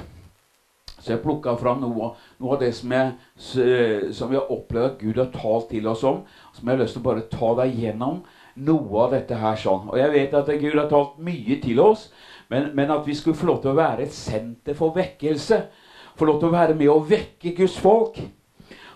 Så 1.03 1.17
jeg 1.17 1.23
plukka 1.25 1.57
fram 1.59 1.81
noe, 1.83 2.13
noe, 2.39 2.55
av 2.55 2.61
det 2.63 2.71
som, 2.79 2.93
jeg, 2.95 4.13
som 4.15 4.31
vi 4.31 4.39
har 4.39 4.51
opplevd 4.55 4.87
at 4.87 5.01
Gud 5.01 5.19
har 5.19 5.33
talt 5.35 5.67
til 5.73 5.89
oss 5.91 6.05
om. 6.07 6.21
Som 6.55 6.69
jeg 6.69 6.77
har 6.77 6.83
lyst 6.85 6.95
til 6.95 7.03
å 7.03 7.09
bare 7.09 7.25
ta 7.33 7.51
deg 7.59 7.81
gjennom 7.83 8.21
noe 8.63 9.01
av 9.03 9.17
dette 9.17 9.39
her 9.41 9.59
sånn. 9.59 9.89
Og 9.91 9.99
jeg 9.99 10.13
vet 10.15 10.37
at 10.39 10.53
Gud 10.61 10.79
har 10.79 10.87
talt 10.91 11.19
mye 11.25 11.59
til 11.63 11.81
oss, 11.83 12.07
men, 12.53 12.71
men 12.79 12.93
at 12.95 13.09
vi 13.09 13.17
skulle 13.19 13.39
få 13.39 13.49
lov 13.51 13.63
til 13.65 13.73
å 13.73 13.81
være 13.81 14.07
et 14.07 14.15
senter 14.15 14.79
for 14.79 14.95
vekkelse. 14.95 15.59
Få 16.15 16.29
lov 16.29 16.39
til 16.39 16.53
å 16.53 16.55
være 16.55 16.77
med 16.79 16.93
å 16.93 17.01
vekke 17.09 17.55
Guds 17.57 17.79
folk. 17.83 18.21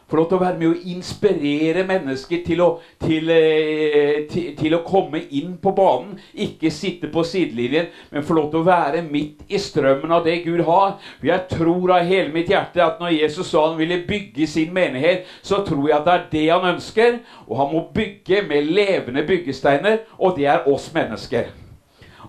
Få 0.07 0.21
lov 0.21 0.29
til 0.31 0.39
å 0.39 0.43
være 0.45 0.59
med 0.61 0.69
å 0.69 0.93
inspirere 0.93 1.83
mennesker 1.89 2.45
til 2.47 2.61
å, 2.63 2.69
til, 3.03 3.27
eh, 3.35 4.21
til, 4.31 4.53
til 4.55 4.77
å, 4.77 4.85
komme 4.87 5.25
inn 5.35 5.57
på 5.59 5.73
banen. 5.75 6.15
Ikke 6.47 6.71
sitte 6.71 7.11
på 7.11 7.25
sidelinjen, 7.27 7.91
men 8.13 8.27
få 8.27 8.37
lov 8.39 8.53
til 8.53 8.63
å 8.63 8.69
være 8.69 9.03
midt 9.03 9.43
i 9.51 9.59
strømmen 9.59 10.15
av 10.15 10.23
det 10.29 10.39
Gud 10.47 10.63
har. 10.71 10.95
For 11.19 11.33
jeg 11.33 11.49
tror 11.57 11.97
av 11.97 12.07
hele 12.07 12.31
mitt 12.37 12.55
hjerte 12.55 12.87
at 12.87 13.03
når 13.03 13.17
Jesus 13.17 13.51
sa 13.51 13.67
han 13.67 13.79
ville 13.83 14.05
bygge 14.07 14.47
sin 14.47 14.71
menighet, 14.77 15.27
så 15.43 15.65
tror 15.67 15.89
jeg 15.91 15.99
at 15.99 16.07
det 16.07 16.17
er 16.17 16.27
det 16.39 16.47
han 16.55 16.71
ønsker. 16.77 17.21
Og 17.49 17.59
han 17.65 17.73
må 17.75 17.87
bygge 17.95 18.47
med 18.47 18.75
levende 18.79 19.27
byggesteiner, 19.27 20.05
og 20.23 20.39
det 20.39 20.47
er 20.55 20.69
oss 20.71 20.93
mennesker. 20.95 21.51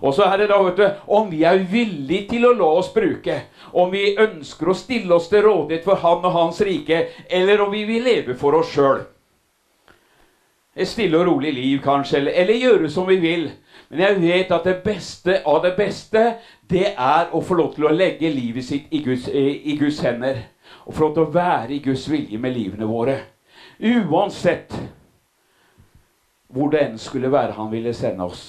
Og 0.00 0.14
så 0.14 0.28
er 0.28 0.42
det 0.42 0.48
da, 0.50 0.58
vet 0.62 0.78
du, 0.78 0.86
om 1.06 1.30
vi 1.30 1.42
er 1.46 1.64
villige 1.70 2.28
til 2.32 2.46
å 2.46 2.54
la 2.56 2.68
oss 2.80 2.90
bruke 2.94 3.40
om 3.72 3.90
vi 3.92 4.16
ønsker 4.18 4.70
å 4.70 4.76
stille 4.76 5.14
oss 5.14 5.28
til 5.30 5.44
rådighet 5.46 5.84
for 5.84 6.00
Han 6.02 6.24
og 6.24 6.34
Hans 6.34 6.60
rike, 6.64 7.06
eller 7.28 7.60
om 7.64 7.72
vi 7.72 7.84
vil 7.88 8.04
leve 8.06 8.36
for 8.38 8.56
oss 8.58 8.72
sjøl. 8.72 9.04
Et 10.78 10.88
stille 10.88 11.18
og 11.18 11.26
rolig 11.26 11.52
liv, 11.56 11.80
kanskje, 11.82 12.20
eller, 12.20 12.36
eller 12.38 12.60
gjøre 12.62 12.90
som 12.90 13.08
vi 13.08 13.16
vil. 13.18 13.48
Men 13.88 14.04
jeg 14.04 14.20
vet 14.22 14.52
at 14.54 14.68
det 14.68 14.76
beste 14.84 15.40
av 15.48 15.62
det 15.64 15.74
beste, 15.78 16.22
det 16.70 16.92
er 16.92 17.32
å 17.34 17.40
få 17.42 17.58
lov 17.58 17.72
til 17.74 17.88
å 17.88 17.94
legge 17.94 18.30
livet 18.30 18.64
sitt 18.64 18.92
i 18.94 19.02
Guds, 19.02 19.26
i 19.32 19.74
Guds 19.80 19.98
hender. 20.04 20.44
Og 20.86 20.94
få 20.94 21.08
lov 21.08 21.16
til 21.16 21.24
å 21.24 21.34
være 21.34 21.74
i 21.74 21.82
Guds 21.82 22.06
vilje 22.10 22.38
med 22.38 22.54
livene 22.54 22.86
våre. 22.86 23.18
Uansett 23.78 24.74
hvor 26.48 26.70
det 26.72 26.80
enn 26.84 26.98
skulle 27.00 27.32
være 27.32 27.56
han 27.58 27.72
ville 27.72 27.92
sende 27.96 28.24
oss. 28.24 28.44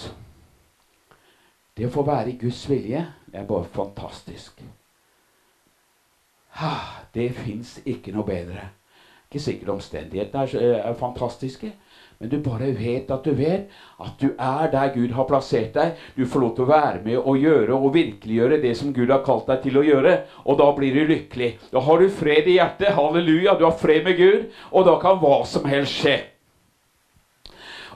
Det 1.80 1.88
å 1.88 1.94
få 1.94 2.04
være 2.04 2.34
i 2.34 2.40
Guds 2.42 2.60
vilje, 2.68 3.06
er 3.32 3.46
bare 3.48 3.70
fantastisk. 3.72 4.60
Det 7.14 7.30
fins 7.38 7.78
ikke 7.88 8.12
noe 8.12 8.28
bedre. 8.28 8.66
Ikke 9.30 9.40
sikkert 9.40 9.72
omstendighetene 9.78 10.44
er, 10.44 10.74
er, 10.82 10.98
fantastiske, 10.98 11.70
men 12.20 12.32
du 12.34 12.40
bare 12.44 12.74
vet 12.76 13.12
at 13.14 13.24
du 13.24 13.32
vet 13.38 13.70
at 14.02 14.20
du 14.20 14.34
er 14.34 14.72
der 14.74 14.92
Gud 14.92 15.14
har 15.16 15.28
plassert 15.30 15.72
deg. 15.78 16.02
Du 16.18 16.26
får 16.28 16.44
lov 16.44 16.52
til 16.58 16.66
å 16.66 16.72
være 16.74 17.04
med 17.06 17.20
og 17.22 17.38
gjøre 17.40 17.78
og 17.78 17.94
virkeliggjøre 17.96 18.58
det 18.66 18.74
som 18.76 18.92
Gud 18.92 19.14
har 19.14 19.24
kalt 19.24 19.48
deg 19.48 19.62
til 19.64 19.80
å 19.80 19.86
gjøre. 19.86 20.18
Og 20.44 20.60
da 20.60 20.68
blir 20.76 20.98
du 20.98 21.14
lykkelig. 21.14 21.54
Da 21.72 21.86
har 21.86 22.04
du 22.04 22.10
fred 22.12 22.50
i 22.50 22.58
hjertet. 22.58 22.92
Halleluja. 22.98 23.56
Du 23.56 23.64
har 23.70 23.78
fred 23.80 24.04
med 24.10 24.20
Gud. 24.20 24.50
Og 24.74 24.90
da 24.90 24.98
kan 25.00 25.22
hva 25.24 25.46
som 25.48 25.70
helst 25.70 26.02
skje. 26.02 26.18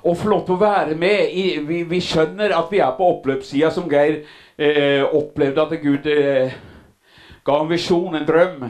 Og 0.04 0.20
til 0.20 0.36
å 0.36 0.60
være 0.60 0.98
med 1.00 1.32
i, 1.32 1.46
vi, 1.64 1.84
vi, 1.88 2.00
skjønner 2.04 2.52
at 2.58 2.72
vi 2.72 2.82
er 2.84 2.96
på 2.98 3.08
oppløpssida, 3.18 3.72
som 3.72 3.88
Geir 3.92 4.24
eh, 4.58 5.04
opplevde 5.04 5.64
at 5.64 5.78
Gud 5.80 6.10
eh, 6.12 6.56
ga 7.46 7.60
en 7.60 7.72
visjon, 7.72 8.16
en 8.16 8.28
drøm 8.28 8.66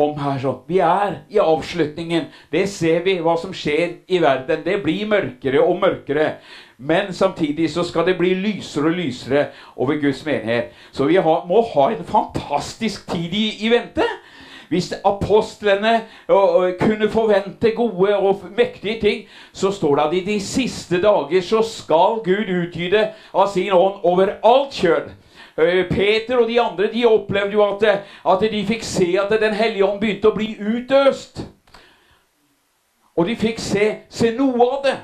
om 0.00 0.16
her 0.22 0.38
sånn. 0.40 0.62
Vi 0.70 0.78
er 0.84 1.20
i 1.32 1.40
avslutningen. 1.42 2.28
Det 2.52 2.64
ser 2.70 3.02
vi, 3.04 3.18
hva 3.20 3.36
som 3.40 3.52
skjer 3.56 4.00
i 4.08 4.20
verden. 4.22 4.62
Det 4.64 4.78
blir 4.84 5.08
mørkere 5.10 5.62
og 5.64 5.80
mørkere. 5.82 6.34
Men 6.80 7.12
samtidig 7.12 7.68
så 7.74 7.84
skal 7.84 8.06
det 8.08 8.16
bli 8.20 8.32
lysere 8.38 8.88
og 8.88 8.96
lysere 8.96 9.48
over 9.76 9.98
Guds 10.00 10.22
menighet. 10.24 10.72
Så 10.92 11.10
vi 11.10 11.18
har, 11.20 11.44
må 11.48 11.60
ha 11.74 11.90
en 11.90 12.06
fantastisk 12.06 13.10
tid 13.10 13.34
i, 13.36 13.46
i 13.66 13.72
vente. 13.72 14.06
Hvis 14.70 14.92
apostlene 15.04 16.00
kunne 16.80 17.08
forvente 17.10 17.72
gode 17.74 18.16
og 18.16 18.44
mektige 18.56 19.00
ting, 19.00 19.24
så 19.52 19.72
står 19.74 19.96
det 19.96 20.04
at 20.04 20.14
i 20.14 20.20
de 20.24 20.40
siste 20.40 21.00
dager 21.02 21.42
så 21.42 21.62
skal 21.66 22.20
Gud 22.24 22.52
utgyde 22.54 23.08
av 23.34 23.48
sin 23.50 23.72
ånd 23.74 24.04
over 24.06 24.36
alt 24.46 24.76
kjønn. 24.78 25.08
Eh, 25.58 25.88
Peter 25.90 26.38
og 26.38 26.46
de 26.48 26.60
andre 26.60 26.86
de 26.92 27.02
opplevde 27.06 27.52
jo 27.52 27.64
at, 27.66 27.82
at 28.24 28.44
de 28.52 28.60
fikk 28.66 28.86
se 28.86 29.08
at 29.18 29.40
Den 29.40 29.54
hellige 29.54 29.84
ånd 29.84 29.98
begynte 30.00 30.30
å 30.30 30.36
bli 30.36 30.54
utøst. 30.54 31.42
Og 33.16 33.26
de 33.26 33.34
fikk 33.36 33.58
se, 33.58 33.88
se 34.08 34.30
noe 34.36 34.68
av 34.70 34.84
det. 34.84 34.94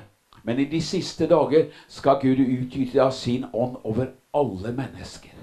Men 0.47 0.63
i 0.63 0.69
de 0.71 0.79
siste 0.81 1.27
dager 1.27 1.67
skal 1.89 2.21
Gud 2.23 2.39
utgyte 2.39 3.03
av 3.03 3.11
sin 3.11 3.49
ånd 3.53 3.83
over 3.83 4.15
alle 4.35 4.73
mennesker. 4.73 5.35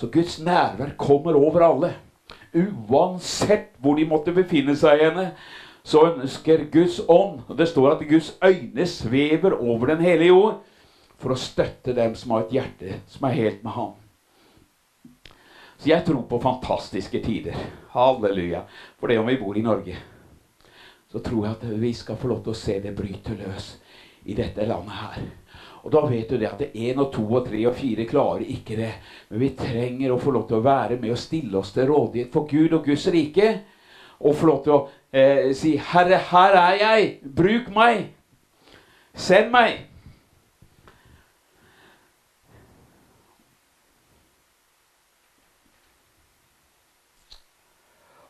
Så 0.00 0.08
Guds 0.08 0.40
nærvær 0.40 0.96
kommer 0.96 1.36
over 1.36 1.68
alle. 1.68 1.92
Uansett 2.52 3.72
hvor 3.80 3.96
de 3.96 4.04
måtte 4.08 4.34
befinne 4.36 4.74
seg 4.76 5.00
henne, 5.06 5.30
så 5.82 6.04
ønsker 6.12 6.68
Guds 6.70 7.00
ånd 7.10 7.40
og 7.48 7.56
Det 7.58 7.66
står 7.70 7.96
at 7.96 8.04
Guds 8.06 8.34
øyne 8.44 8.86
svever 8.86 9.56
over 9.56 9.94
den 9.94 10.04
hele 10.04 10.28
jord 10.28 10.60
for 11.18 11.34
å 11.34 11.38
støtte 11.38 11.94
dem 11.96 12.14
som 12.18 12.36
har 12.36 12.44
et 12.44 12.54
hjerte 12.58 13.00
som 13.10 13.26
er 13.26 13.38
helt 13.38 13.64
med 13.64 13.74
ham. 13.76 13.92
Så 15.82 15.90
jeg 15.90 16.04
tror 16.06 16.22
på 16.30 16.38
fantastiske 16.38 17.18
tider. 17.24 17.56
Halleluja. 17.90 18.62
For 19.00 19.10
det 19.10 19.18
om 19.18 19.26
vi 19.26 19.40
bor 19.40 19.56
i 19.58 19.64
Norge, 19.66 19.96
så 21.10 21.18
tror 21.18 21.46
jeg 21.46 21.56
at 21.56 21.80
vi 21.82 21.90
skal 21.94 22.16
få 22.16 22.30
lov 22.30 22.44
til 22.44 22.54
å 22.54 22.60
se 22.60 22.76
det 22.84 22.94
bryte 22.94 23.34
løs 23.34 23.72
i 24.30 24.36
dette 24.38 24.66
landet 24.68 24.94
her. 25.00 25.24
Og 25.82 25.90
da 25.90 26.02
vet 26.06 26.30
du 26.30 26.38
det 26.38 26.46
at 26.46 26.62
én 26.78 26.98
og 27.02 27.10
to 27.14 27.24
og 27.26 27.46
tre 27.48 27.60
og 27.66 27.74
fire 27.74 28.06
klarer 28.06 28.46
ikke 28.46 28.76
det. 28.78 28.90
Men 29.30 29.40
vi 29.42 29.52
trenger 29.58 30.14
å 30.14 30.20
få 30.22 30.30
lov 30.30 30.46
til 30.48 30.60
å 30.60 30.64
være 30.64 30.98
med 31.02 31.10
og 31.10 31.18
stille 31.18 31.58
oss 31.58 31.72
til 31.74 31.90
rådighet 31.90 32.30
for 32.32 32.46
Gud 32.50 32.76
og 32.78 32.84
Guds 32.86 33.06
rike. 33.10 33.48
Og 34.22 34.36
få 34.38 34.46
lov 34.46 34.60
til 34.62 34.76
å 34.76 34.82
eh, 35.10 35.50
si 35.54 35.74
'Herre, 35.76 36.18
her 36.30 36.54
er 36.54 36.76
jeg. 36.82 37.18
Bruk 37.36 37.74
meg. 37.74 38.12
Send 39.14 39.50
meg.' 39.50 39.88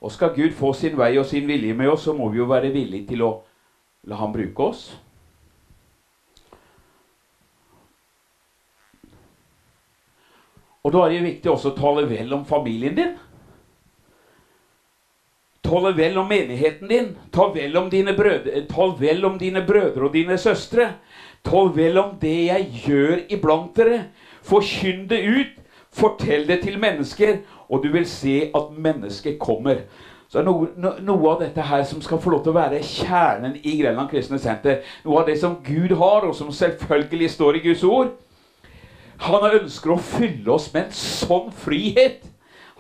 Og 0.02 0.10
skal 0.12 0.34
Gud 0.34 0.50
få 0.52 0.72
sin 0.72 0.98
vei 0.98 1.18
og 1.18 1.26
sin 1.26 1.46
vilje 1.46 1.74
med 1.74 1.88
oss, 1.88 2.02
så 2.02 2.12
må 2.12 2.28
vi 2.28 2.38
jo 2.38 2.48
være 2.50 2.72
villige 2.72 3.06
til 3.06 3.22
å 3.22 3.42
la 4.10 4.16
ham 4.18 4.32
bruke 4.32 4.62
oss. 4.62 5.01
Og 10.82 10.94
da 10.94 11.04
er 11.04 11.14
det 11.14 11.26
viktig 11.28 11.50
også 11.52 11.72
å 11.72 11.78
tale 11.78 12.06
vel 12.10 12.32
om 12.34 12.42
familien 12.48 12.96
din. 12.96 13.14
Tale 15.62 15.92
vel 15.94 16.18
om 16.18 16.26
menigheten 16.28 16.90
din. 16.90 17.12
Ta 17.34 17.46
vel 17.54 17.76
om 17.78 17.90
dine 17.90 18.16
brødre, 18.18 18.64
tal 18.70 18.96
vel 18.98 19.24
om 19.24 19.38
dine 19.38 19.62
brødre 19.66 20.08
og 20.08 20.16
dine 20.16 20.38
søstre. 20.38 20.94
Tal 21.46 21.70
vel 21.76 21.98
om 22.02 22.16
det 22.20 22.38
jeg 22.48 22.84
gjør 22.86 23.26
iblant 23.30 23.76
dere. 23.78 24.06
Forkynn 24.42 25.06
det 25.10 25.22
ut. 25.22 25.58
Fortell 25.92 26.46
det 26.48 26.62
til 26.62 26.78
mennesker 26.80 27.42
og 27.72 27.82
du 27.84 27.92
vil 27.92 28.06
se 28.08 28.50
at 28.54 28.72
mennesket 28.76 29.38
kommer. 29.40 29.84
Så 30.28 30.42
noe, 30.44 30.68
no, 30.76 30.94
noe, 31.00 31.30
av 31.32 31.40
dette 31.40 31.64
her 31.68 31.82
som 31.88 32.00
skal 32.04 32.20
få 32.20 32.32
lov 32.32 32.42
til 32.44 32.52
å 32.52 32.56
være 32.56 32.80
kjernen 32.84 33.56
i 33.60 33.76
Grenland 33.80 34.08
kristne 34.12 34.40
senter, 34.40 34.80
noe 35.04 35.20
av 35.20 35.28
det 35.28 35.38
som 35.40 35.58
Gud 35.64 35.92
har, 36.00 36.24
og 36.28 36.34
som 36.36 36.52
selvfølgelig 36.52 37.30
står 37.34 37.58
i 37.58 37.64
Guds 37.68 37.84
ord 37.84 38.12
Han 39.22 39.44
ønsker 39.46 39.94
å 39.94 40.02
fylle 40.02 40.50
oss 40.50 40.68
med 40.72 40.88
en 40.88 40.96
sånn 40.96 41.52
frihet. 41.54 42.24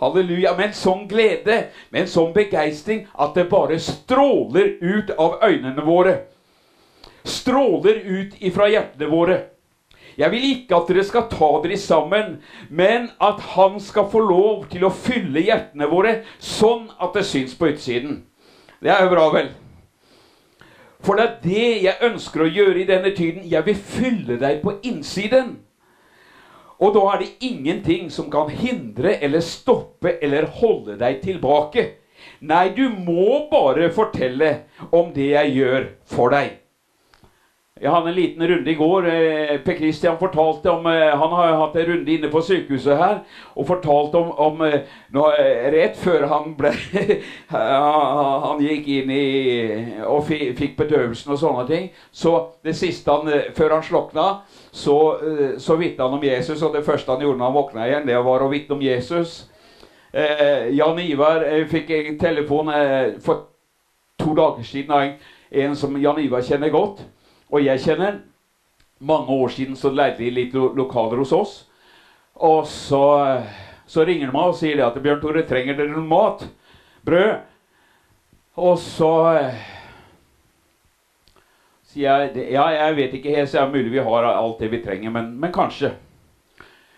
Halleluja. 0.02 0.56
Med 0.58 0.72
en 0.72 0.74
sånn 0.76 1.06
glede, 1.10 1.68
med 1.94 2.04
en 2.04 2.10
sånn 2.10 2.32
begeistring, 2.34 3.06
at 3.14 3.36
det 3.38 3.46
bare 3.52 3.78
stråler 3.82 4.74
ut 4.82 5.12
av 5.14 5.38
øynene 5.46 5.86
våre. 5.86 6.16
Stråler 7.22 8.02
ut 8.02 8.34
ifra 8.42 8.66
hjertene 8.72 9.10
våre. 9.12 9.38
Jeg 10.18 10.30
vil 10.34 10.44
ikke 10.50 10.76
at 10.76 10.90
dere 10.90 11.04
skal 11.06 11.28
ta 11.30 11.48
dere 11.62 11.78
sammen, 11.80 12.34
men 12.68 13.08
at 13.22 13.40
Han 13.54 13.78
skal 13.80 14.10
få 14.12 14.20
lov 14.26 14.66
til 14.68 14.84
å 14.84 14.92
fylle 14.92 15.40
hjertene 15.46 15.88
våre 15.88 16.18
sånn 16.38 16.90
at 16.98 17.14
det 17.16 17.24
syns 17.24 17.54
på 17.56 17.70
utsiden. 17.70 18.24
Det 18.82 18.90
er 18.90 19.06
jo 19.06 19.14
bra, 19.14 19.30
vel? 19.32 19.52
For 21.02 21.18
det 21.18 21.24
er 21.24 21.38
det 21.42 21.68
jeg 21.86 22.10
ønsker 22.10 22.44
å 22.44 22.50
gjøre 22.50 22.82
i 22.82 22.86
denne 22.86 23.14
tiden. 23.14 23.46
Jeg 23.46 23.66
vil 23.66 23.78
fylle 23.78 24.38
deg 24.42 24.60
på 24.62 24.76
innsiden. 24.82 25.56
Og 26.82 26.96
da 26.96 27.02
er 27.12 27.20
det 27.22 27.30
ingenting 27.46 28.08
som 28.10 28.30
kan 28.30 28.50
hindre 28.50 29.14
eller 29.22 29.44
stoppe 29.46 30.16
eller 30.18 30.48
holde 30.58 30.96
deg 30.98 31.20
tilbake. 31.22 31.84
Nei, 32.42 32.72
du 32.74 32.88
må 32.90 33.44
bare 33.50 33.90
fortelle 33.94 34.50
om 34.90 35.12
det 35.14 35.30
jeg 35.30 35.54
gjør 35.60 35.86
for 36.10 36.34
deg. 36.34 36.61
Jeg 37.82 37.90
hadde 37.90 38.12
en 38.12 38.14
liten 38.14 38.42
runde 38.46 38.70
i 38.70 38.76
går. 38.78 39.06
Eh, 39.10 39.56
per 39.64 39.74
Christian 39.74 40.18
fortalte 40.18 40.70
om 40.70 40.86
eh, 40.86 41.18
Han 41.18 41.32
har 41.34 41.54
hatt 41.58 41.76
en 41.76 41.86
runde 41.86 42.12
inne 42.12 42.28
på 42.30 42.42
sykehuset 42.46 42.96
her 42.96 43.16
og 43.58 43.66
fortalte 43.66 44.20
om, 44.20 44.28
om 44.38 44.60
eh, 44.62 44.84
nå, 45.10 45.24
Rett 45.74 45.96
før 45.98 46.28
han 46.30 46.52
ble 46.58 46.70
Han 47.50 48.62
gikk 48.62 48.86
inn 48.86 49.10
i 49.10 49.24
og 50.06 50.28
fikk 50.28 50.76
bedøvelsen 50.78 51.34
og 51.34 51.40
sånne 51.40 51.64
ting. 51.66 51.88
Så 52.14 52.36
det 52.62 52.76
siste 52.78 53.10
han 53.10 53.50
Før 53.56 53.74
han 53.74 53.82
slokna, 53.86 54.26
så, 54.70 54.96
så 55.58 55.76
vitna 55.80 56.06
han 56.06 56.20
om 56.20 56.26
Jesus. 56.26 56.62
Og 56.62 56.76
det 56.76 56.84
første 56.86 57.10
han 57.10 57.24
gjorde 57.24 57.40
når 57.40 57.50
han 57.50 57.56
våkna 57.56 57.88
igjen, 57.88 58.06
det 58.06 58.20
var 58.22 58.44
å 58.44 58.50
vitne 58.52 58.76
om 58.76 58.84
Jesus. 58.84 59.48
Jan 60.12 61.00
Ivar 61.00 61.44
fikk 61.70 61.90
en 61.96 62.18
telefon 62.20 62.70
for 63.24 63.48
to 64.20 64.36
dager 64.36 64.66
siden 64.68 64.92
av 64.92 65.62
en 65.64 65.76
som 65.76 65.96
Jan 66.00 66.20
Ivar 66.20 66.44
kjenner 66.46 66.72
godt. 66.72 67.02
Og 67.52 67.64
jeg 67.64 67.84
kjenner 67.84 68.22
Mange 69.02 69.34
år 69.34 69.50
siden 69.50 69.76
så 69.76 69.90
leide 69.90 70.20
de 70.20 70.30
litt 70.30 70.52
lo 70.54 70.68
lokaler 70.78 71.18
hos 71.18 71.32
oss. 71.34 71.54
Og 72.38 72.66
så, 72.70 73.02
så 73.82 74.04
ringer 74.06 74.30
de 74.30 74.36
meg 74.36 74.52
og 74.52 74.54
sier 74.54 74.78
at 74.86 74.94
'Bjørn 74.94 75.18
Tore, 75.24 75.42
trenger 75.42 75.74
dere 75.74 75.90
noe 75.90 76.06
mat?' 76.06 76.44
Brød? 77.02 77.40
Og 78.62 78.78
så 78.78 79.10
sier 81.90 82.30
jeg 82.30 82.52
Ja, 82.54 82.68
jeg 82.70 82.96
vet 82.96 83.18
ikke 83.18 83.34
helt, 83.34 83.50
så 83.50 83.58
det 83.58 83.64
er 83.64 83.74
mulig 83.74 83.92
vi 83.92 84.06
har 84.06 84.28
alt 84.30 84.62
det 84.62 84.70
vi 84.70 84.82
trenger, 84.84 85.10
men, 85.10 85.34
men 85.40 85.52
kanskje. 85.52 85.92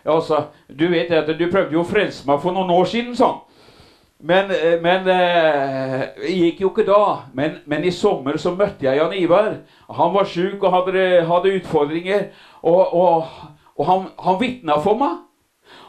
Ja, 0.05 0.19
altså, 0.19 0.51
du 0.69 0.89
vet 0.93 1.11
at 1.11 1.33
du 1.39 1.47
prøvde 1.49 1.73
jo 1.73 1.81
å 1.81 1.89
frelse 1.89 2.29
meg 2.29 2.43
for 2.45 2.53
noen 2.53 2.71
år 2.71 2.85
siden, 2.85 3.17
sånn. 3.17 3.41
Men, 4.19 4.51
eh, 4.51 4.81
men 4.81 5.09
eh, 5.09 6.01
det 6.21 6.31
gikk 6.31 6.63
jo 6.63 6.71
ikke 6.73 6.87
da. 6.89 7.01
Men, 7.35 7.59
men 7.67 7.85
i 7.85 7.93
sommer 7.93 8.39
så 8.41 8.55
møtte 8.55 8.87
jeg 8.87 9.01
Jan 9.01 9.17
Ivar. 9.17 9.51
Han 9.99 10.15
var 10.15 10.29
sjuk 10.31 10.63
og 10.63 10.73
hadde, 10.73 11.05
hadde 11.29 11.57
utfordringer. 11.59 12.29
Og, 12.63 12.95
og, 12.95 13.25
og 13.77 13.87
han, 13.91 14.07
han 14.25 14.41
vitna 14.41 14.79
for 14.85 15.01
meg. 15.01 15.21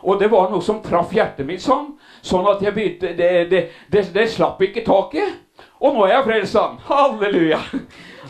Og 0.05 0.19
det 0.19 0.29
var 0.31 0.51
noe 0.51 0.63
som 0.63 0.81
traff 0.83 1.13
hjertet 1.15 1.47
mitt 1.47 1.63
sånn. 1.63 1.93
Sånn 2.25 2.45
at 2.49 2.61
jeg 2.63 2.73
begynte 2.75 3.13
Det, 3.17 3.31
det, 3.51 3.61
det, 3.91 4.03
det 4.13 4.27
slapp 4.31 4.61
ikke 4.61 4.85
taket. 4.85 5.41
Og 5.79 5.95
nå 5.95 6.05
er 6.05 6.17
jeg 6.17 6.27
frelst. 6.27 6.59
Halleluja. 6.89 7.61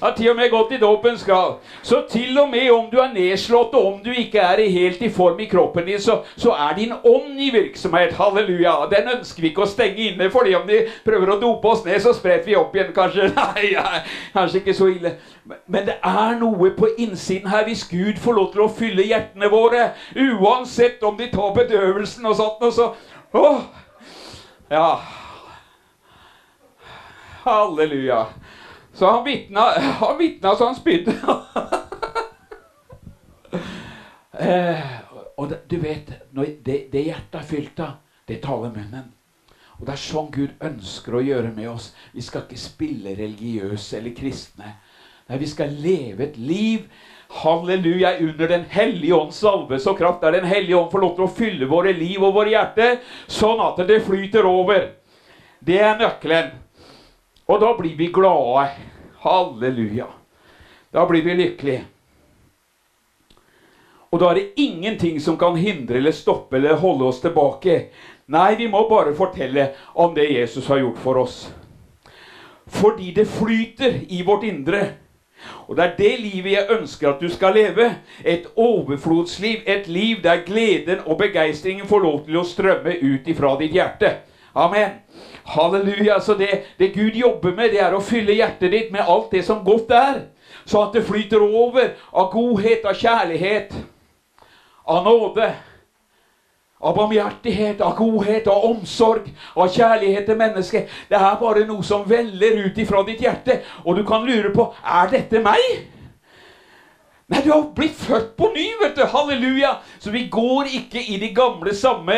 Har 0.01 0.11
til 0.17 0.29
og 0.29 0.35
med 0.35 0.49
gått 0.51 0.71
i 0.75 0.79
dåpens 0.81 1.23
grav. 1.25 1.59
Så 1.83 2.01
til 2.09 2.37
og 2.39 2.49
med 2.49 2.71
om 2.71 2.89
du 2.91 2.97
er 2.99 3.13
nedslått, 3.13 3.73
og 3.73 3.85
om 3.93 3.99
du 4.03 4.11
ikke 4.11 4.41
er 4.43 4.63
helt 4.69 5.01
i 5.01 5.09
form 5.09 5.39
i 5.39 5.47
kroppen 5.51 5.85
din, 5.85 6.01
så, 6.01 6.19
så 6.37 6.51
er 6.51 6.75
din 6.75 6.93
ånd 7.03 7.39
i 7.39 7.49
virksomhet. 7.53 8.13
Halleluja. 8.13 8.75
Den 8.91 9.09
ønsker 9.17 9.41
vi 9.41 9.51
ikke 9.53 9.65
å 9.65 9.69
stenge 9.69 10.09
inne, 10.09 10.29
fordi 10.31 10.55
om 10.55 10.67
de 10.67 10.81
prøver 11.05 11.33
å 11.33 11.39
dope 11.41 11.71
oss 11.71 11.85
ned, 11.85 11.99
så 12.03 12.13
spretter 12.15 12.51
vi 12.51 12.59
opp 12.59 12.75
igjen, 12.75 12.93
kanskje. 12.95 13.31
Nei, 13.39 13.71
ja, 13.71 13.85
kanskje 14.35 14.61
ikke 14.61 14.77
så 14.77 14.91
ille. 14.91 15.15
Men 15.67 15.87
det 15.87 15.97
er 16.03 16.39
noe 16.39 16.71
på 16.77 16.91
innsiden 16.97 17.49
her 17.51 17.65
hvis 17.67 17.85
Gud 17.89 18.19
får 18.21 18.39
lov 18.39 18.51
til 18.53 18.65
å 18.65 18.71
fylle 18.71 19.05
hjertene 19.07 19.49
våre. 19.51 19.89
Uansett 20.15 21.03
om 21.05 21.17
de 21.17 21.29
tar 21.33 21.53
bedøvelsen 21.55 22.25
og 22.25 22.39
sånt, 22.39 22.63
og 22.65 22.73
så 22.73 22.91
Åh. 23.35 23.61
Ja. 24.71 24.95
Halleluja. 27.43 28.25
Så 28.95 29.11
han 29.11 29.23
vitna, 29.23 29.61
han 29.99 30.17
vitna 30.17 30.55
så 30.55 30.65
han 30.65 30.75
spydde. 30.75 31.15
eh, 34.39 34.85
og 35.35 35.49
det, 35.49 35.59
du 35.67 35.77
vet, 35.83 36.11
det, 36.31 36.77
det 36.91 37.03
hjertet 37.09 37.41
er 37.41 37.49
fylt 37.49 37.79
av, 37.83 37.99
det 38.25 38.39
taler 38.45 38.71
munnen. 38.71 39.11
Og 39.75 39.83
det 39.83 39.97
er 39.97 39.99
sånn 39.99 40.31
Gud 40.31 40.55
ønsker 40.63 41.17
å 41.17 41.23
gjøre 41.23 41.51
med 41.51 41.67
oss. 41.73 41.89
Vi 42.15 42.23
skal 42.23 42.45
ikke 42.45 42.61
spille 42.61 43.17
religiøse 43.17 43.99
eller 43.99 44.15
kristne. 44.15 44.77
Nei, 45.27 45.41
vi 45.41 45.49
skal 45.49 45.73
leve 45.81 46.29
et 46.29 46.37
liv 46.39 46.85
Halleluja, 47.35 48.13
under 48.21 48.47
Den 48.47 48.63
hellige 48.69 49.15
ånds 49.17 49.39
salves 49.41 49.87
og 49.89 49.97
kraft. 49.97 50.21
Der 50.21 50.31
Den 50.31 50.45
hellige 50.45 50.77
ånd 50.77 50.91
får 50.91 51.01
lov 51.01 51.15
til 51.15 51.25
å 51.25 51.33
fylle 51.33 51.67
våre 51.67 51.91
liv 51.93 52.23
og 52.23 52.35
våre 52.37 52.53
hjerter, 52.53 53.01
sånn 53.27 53.59
at 53.65 53.81
det 53.87 54.03
flyter 54.05 54.45
over. 54.47 54.93
Det 55.59 55.81
er 55.81 55.97
nøkkelen. 55.99 56.53
Og 57.45 57.61
da 57.61 57.73
blir 57.77 57.97
vi 57.97 58.07
glade. 58.13 58.69
Halleluja. 59.25 60.07
Da 60.91 61.05
blir 61.05 61.25
vi 61.25 61.33
lykkelige. 61.33 61.83
Og 64.09 64.19
da 64.19 64.29
er 64.31 64.39
det 64.39 64.61
ingenting 64.61 65.19
som 65.19 65.37
kan 65.37 65.57
hindre 65.59 65.97
eller 65.99 66.15
stoppe 66.15 66.55
eller 66.55 66.77
holde 66.79 67.09
oss 67.09 67.19
tilbake. 67.21 67.89
Nei, 68.31 68.55
vi 68.55 68.67
må 68.71 68.85
bare 68.89 69.15
fortelle 69.15 69.73
om 69.93 70.13
det 70.15 70.29
Jesus 70.31 70.67
har 70.71 70.79
gjort 70.79 71.01
for 71.03 71.19
oss. 71.19 71.39
Fordi 72.65 73.11
det 73.11 73.27
flyter 73.27 73.99
i 74.07 74.21
vårt 74.25 74.43
indre. 74.43 74.85
Og 75.67 75.75
det 75.75 75.83
er 75.83 75.95
det 75.97 76.13
livet 76.19 76.51
jeg 76.53 76.77
ønsker 76.79 77.09
at 77.09 77.21
du 77.21 77.27
skal 77.29 77.53
leve. 77.53 77.89
Et 78.23 78.47
overflodsliv. 78.55 79.67
Et 79.67 79.87
liv 79.87 80.23
der 80.23 80.45
gleden 80.45 81.03
og 81.05 81.17
begeistringen 81.17 81.87
får 81.87 81.99
lov 81.99 82.23
til 82.25 82.39
å 82.39 82.47
strømme 82.47 82.95
ut 83.01 83.27
ifra 83.27 83.57
ditt 83.59 83.75
hjerte. 83.75 84.15
Amen. 84.55 85.01
Halleluja. 85.45 86.19
Så 86.19 86.33
det, 86.33 86.63
det 86.77 86.93
Gud 86.95 87.15
jobber 87.15 87.55
med, 87.55 87.71
det 87.71 87.81
er 87.83 87.93
å 87.95 88.03
fylle 88.03 88.35
hjertet 88.37 88.73
ditt 88.73 88.91
med 88.93 89.05
alt 89.05 89.31
det 89.31 89.45
som 89.45 89.63
godt 89.65 89.93
er. 89.93 90.19
Så 90.65 90.81
at 90.81 90.95
det 90.97 91.05
flyter 91.05 91.43
over 91.43 91.93
av 92.11 92.31
godhet, 92.33 92.85
av 92.85 92.97
kjærlighet, 92.97 93.73
av 94.85 95.05
nåde, 95.05 95.49
av 96.85 96.95
barmhjertighet, 96.95 97.81
av 97.81 97.95
godhet, 97.97 98.47
av 98.47 98.65
omsorg, 98.69 99.29
av 99.55 99.69
kjærlighet 99.73 100.25
til 100.29 100.37
mennesket. 100.37 100.89
Det 101.09 101.17
er 101.17 101.37
bare 101.41 101.65
noe 101.69 101.85
som 101.85 102.05
veller 102.09 102.65
ut 102.65 102.77
ifra 102.81 103.03
ditt 103.07 103.21
hjerte. 103.25 103.61
Og 103.85 103.97
du 103.97 104.03
kan 104.05 104.25
lure 104.25 104.53
på 104.53 104.67
er 104.81 105.13
dette 105.13 105.41
meg? 105.45 105.94
Nei, 107.27 107.41
du 107.41 107.49
har 107.49 107.63
blitt 107.73 107.95
født 107.97 108.35
på 108.37 108.51
ny, 108.53 108.65
vet 108.81 108.95
du. 108.95 109.01
Halleluja. 109.09 109.71
Så 109.99 110.11
vi 110.13 110.27
går 110.29 110.69
ikke 110.77 111.01
i 111.01 111.17
de 111.17 111.31
gamle, 111.33 111.73
samme 111.73 112.15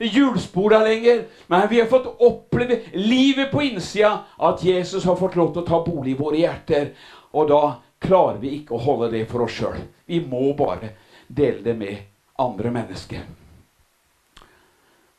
hjulspora 0.00 0.80
lenger. 0.86 1.26
Men 1.52 1.66
vi 1.68 1.80
har 1.82 1.90
fått 1.90 2.08
oppleve 2.24 2.80
livet 2.96 3.50
på 3.52 3.62
innsida. 3.66 4.14
At 4.38 4.64
Jesus 4.64 5.04
har 5.04 5.18
fått 5.20 5.36
lov 5.36 5.52
til 5.52 5.62
å 5.62 5.68
ta 5.68 5.82
bolig 5.84 6.14
i 6.14 6.20
våre 6.20 6.40
hjerter. 6.40 6.94
Og 7.36 7.50
da 7.52 7.60
klarer 8.00 8.40
vi 8.40 8.54
ikke 8.60 8.78
å 8.78 8.80
holde 8.86 9.10
det 9.12 9.26
for 9.28 9.44
oss 9.44 9.58
sjøl. 9.58 9.82
Vi 10.08 10.22
må 10.24 10.54
bare 10.56 10.94
dele 11.28 11.60
det 11.66 11.76
med 11.76 12.08
andre 12.40 12.72
mennesker. 12.72 13.28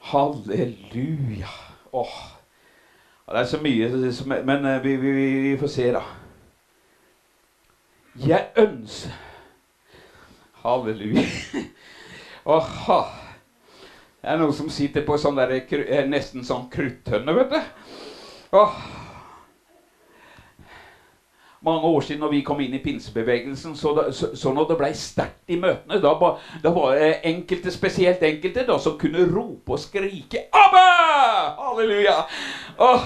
Halleluja. 0.09 1.53
Åh. 1.91 2.17
Det 3.29 3.43
er 3.43 3.45
så 3.45 3.59
mye 3.61 4.41
Men 4.41 4.65
eh, 4.65 4.81
vi, 4.81 4.95
vi, 4.97 5.11
vi 5.51 5.57
får 5.61 5.69
se, 5.69 5.91
da. 5.93 6.01
Jeg 8.27 8.49
ønsker 8.57 9.15
Halleluja. 10.59 11.23
Aha. 12.45 12.99
Det 14.19 14.27
er 14.27 14.39
noen 14.41 14.55
som 14.55 14.67
sitter 14.73 15.05
på 15.07 15.15
sånn 15.21 15.37
der, 15.39 15.53
eh, 15.55 16.03
nesten 16.09 16.43
sånn 16.43 16.67
kruttønne, 16.73 17.35
vet 17.37 17.53
du. 17.53 17.59
Åh. 18.59 18.81
Mange 21.65 21.81
år 21.81 22.01
siden 22.01 22.21
når 22.23 22.29
vi 22.31 22.41
kom 22.47 22.59
inn 22.63 22.73
i 22.77 22.79
pinsebevegelsen, 22.79 23.73
så, 23.75 23.91
da, 23.97 24.05
så, 24.15 24.29
så 24.37 24.53
når 24.55 24.69
det 24.69 24.77
ble 24.79 24.89
sterkt 24.95 25.51
i 25.51 25.57
møtene, 25.59 25.99
da, 25.99 26.13
ba, 26.15 26.29
da 26.63 26.71
var 26.71 26.95
det 26.95 27.09
enkelte, 27.27 27.73
spesielt 27.75 28.23
enkelte, 28.23 28.63
da, 28.67 28.77
som 28.79 28.95
kunne 29.01 29.25
rope 29.27 29.75
og 29.75 29.81
skrike 29.83 30.45
'Abba!' 30.47 31.57
Halleluja! 31.59 32.15
Åh, 32.79 33.03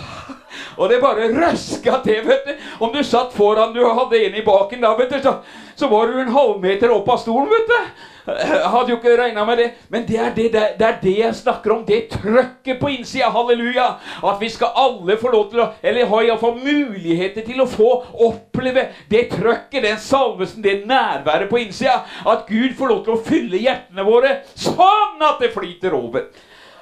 og 0.77 0.89
det 0.89 1.01
bare 1.01 1.31
røska 1.33 1.97
til, 2.05 2.21
vet 2.27 2.45
du. 2.45 2.53
Om 2.85 2.93
du 2.93 3.01
satt 3.03 3.33
foran, 3.33 3.73
du 3.73 3.81
hadde 3.87 4.21
en 4.21 4.37
i 4.37 4.45
baken 4.45 4.85
da, 4.85 4.93
vet 5.01 5.15
du, 5.15 5.21
så, 5.23 5.39
så 5.75 5.89
var 5.89 6.13
du 6.13 6.21
en 6.21 6.33
halvmeter 6.37 6.93
opp 6.93 7.09
av 7.09 7.23
stolen, 7.25 7.49
vet 7.49 7.73
du. 7.73 7.79
Hadde 8.73 8.93
jo 8.93 8.97
ikke 8.97 9.17
regna 9.19 9.45
med 9.45 9.59
det. 9.59 9.67
Men 9.91 10.05
det 10.07 10.19
er 10.19 10.31
det, 10.35 10.45
det, 10.53 10.63
det 10.79 10.87
er 10.87 10.99
det 11.01 11.15
jeg 11.17 11.35
snakker 11.35 11.75
om. 11.75 11.83
Det 11.87 11.99
trøkket 12.13 12.79
på 12.79 12.91
innsida. 12.93 13.29
Halleluja. 13.33 13.87
At 14.23 14.39
vi 14.41 14.49
skal 14.49 14.71
alle 14.79 15.17
få 15.19 15.33
lov 15.33 15.49
til 15.51 15.63
å 15.63 15.67
Eller 15.83 16.07
ha 16.07 16.21
iallfall 16.23 16.55
muligheter 16.61 17.45
til 17.45 17.61
å 17.63 17.67
få 17.69 17.89
oppleve 18.27 18.87
det 19.11 19.27
trøkket, 19.33 19.83
den 19.83 19.99
salvesen, 19.99 20.63
det 20.63 20.85
nærværet 20.87 21.51
på 21.51 21.59
innsida. 21.65 21.99
At 22.25 22.47
Gud 22.47 22.77
får 22.79 22.93
lov 22.93 23.03
til 23.05 23.17
å 23.17 23.21
fylle 23.27 23.61
hjertene 23.61 24.07
våre 24.07 24.39
sånn 24.55 25.21
at 25.23 25.43
det 25.43 25.51
flyter 25.55 25.95
over. 25.97 26.29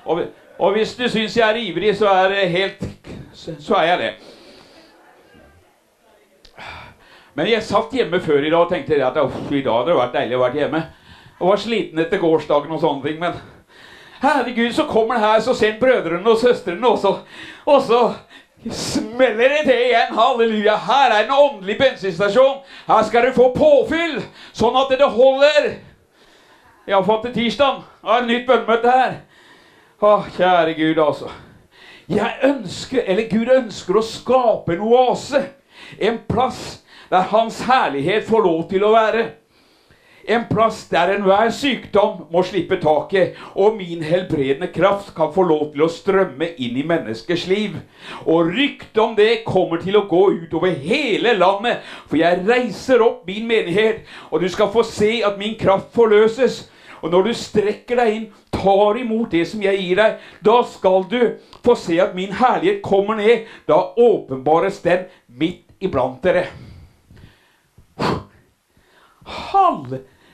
Og, 0.06 0.24
og 0.62 0.78
hvis 0.78 0.96
du 0.98 1.08
syns 1.10 1.38
jeg 1.38 1.48
er 1.48 1.62
ivrig, 1.62 1.96
så 1.98 2.10
er 2.14 2.36
det 2.36 2.50
helt 2.54 2.88
så 3.34 3.76
er 3.80 3.84
jeg 3.88 4.00
det. 4.00 4.14
Men 7.34 7.48
jeg 7.48 7.64
satt 7.64 7.94
hjemme 7.96 8.20
før 8.22 8.44
i 8.44 8.50
dag 8.52 8.66
og 8.66 8.72
tenkte 8.72 8.98
at 9.00 9.16
i 9.18 9.62
dag 9.64 9.78
hadde 9.78 9.92
det 9.92 10.00
vært 10.02 10.18
deilig 10.18 10.36
å 10.38 10.42
være 10.42 10.60
hjemme. 10.60 10.82
Jeg 11.42 11.50
var 11.50 11.58
sliten 11.58 12.00
etter 12.04 12.20
gårsdagen 12.22 12.74
og 12.76 12.82
sånne 12.84 13.02
ting, 13.02 13.16
men 13.18 13.38
herregud, 14.22 14.76
så 14.78 14.84
kommer 14.86 15.18
han 15.18 15.24
her, 15.32 15.40
så 15.42 15.56
ser 15.58 15.72
han 15.72 15.80
brødrene 15.82 16.30
og 16.30 16.38
søstrene 16.38 16.86
også. 16.88 17.16
Og 17.66 17.80
så 17.82 18.02
smeller 18.70 19.56
det 19.56 19.64
til 19.66 19.80
igjen. 19.88 20.14
Halleluja. 20.14 20.76
Her 20.86 21.16
er 21.16 21.24
en 21.24 21.34
åndelig 21.34 21.80
bensinstasjon. 21.80 22.62
Her 22.88 23.02
skal 23.08 23.26
du 23.26 23.34
få 23.34 23.48
påfyll, 23.58 24.22
sånn 24.54 24.78
at 24.84 24.94
det 24.94 25.10
holder. 25.16 25.72
Iallfall 26.86 27.24
til 27.26 27.34
tirsdag. 27.40 27.82
Har 28.06 28.30
nytt 28.30 28.46
bønnemøte 28.46 28.94
her. 28.94 29.18
Å, 29.98 30.16
kjære 30.38 30.78
Gud, 30.78 31.02
altså. 31.02 31.34
Jeg 32.06 32.38
ønsker, 32.54 33.02
eller 33.02 33.34
Gud 33.34 33.50
ønsker 33.58 33.98
å 33.98 34.06
skape 34.06 34.78
en 34.78 34.88
oase. 34.94 35.42
En 35.98 36.22
plass 36.30 36.84
der 37.10 37.30
Hans 37.34 37.64
herlighet 37.66 38.30
får 38.30 38.46
lov 38.46 38.68
til 38.70 38.86
å 38.86 38.94
være. 38.94 39.30
En 40.26 40.46
plass 40.50 40.84
der 40.92 41.16
enhver 41.16 41.50
sykdom 41.50 42.26
må 42.32 42.44
slippe 42.46 42.78
taket, 42.82 43.38
og 43.56 43.78
min 43.78 44.04
helbredende 44.06 44.68
kraft 44.74 45.16
kan 45.18 45.32
få 45.34 45.46
lov 45.50 45.72
til 45.74 45.86
å 45.86 45.90
strømme 45.92 46.52
inn 46.62 46.78
i 46.78 46.86
menneskers 46.88 47.48
liv. 47.50 47.80
Og 48.26 48.52
ryktet 48.54 49.02
om 49.02 49.16
det 49.18 49.44
kommer 49.48 49.82
til 49.82 49.98
å 49.98 50.06
gå 50.10 50.22
utover 50.44 50.76
hele 50.78 51.34
landet, 51.40 51.82
for 52.08 52.22
jeg 52.22 52.44
reiser 52.48 53.02
opp 53.02 53.26
min 53.28 53.48
menighet, 53.50 54.06
og 54.30 54.46
du 54.46 54.50
skal 54.50 54.72
få 54.74 54.86
se 54.86 55.22
at 55.26 55.42
min 55.42 55.58
kraft 55.60 55.90
forløses. 55.98 56.68
Og 57.02 57.10
når 57.10 57.32
du 57.32 57.34
strekker 57.34 57.98
deg 57.98 58.16
inn, 58.16 58.26
tar 58.54 59.00
imot 59.02 59.32
det 59.34 59.48
som 59.50 59.62
jeg 59.64 59.80
gir 59.82 59.98
deg, 59.98 60.20
da 60.46 60.60
skal 60.70 61.08
du 61.10 61.22
få 61.66 61.74
se 61.80 61.98
at 62.04 62.14
min 62.14 62.36
herlighet 62.38 62.84
kommer 62.86 63.18
ned. 63.18 63.48
Da 63.66 63.80
åpenbares 63.98 64.84
den 64.86 65.08
midt 65.28 65.66
iblant 65.82 66.22
dere. 66.24 66.46
Halleluja. 69.26 70.26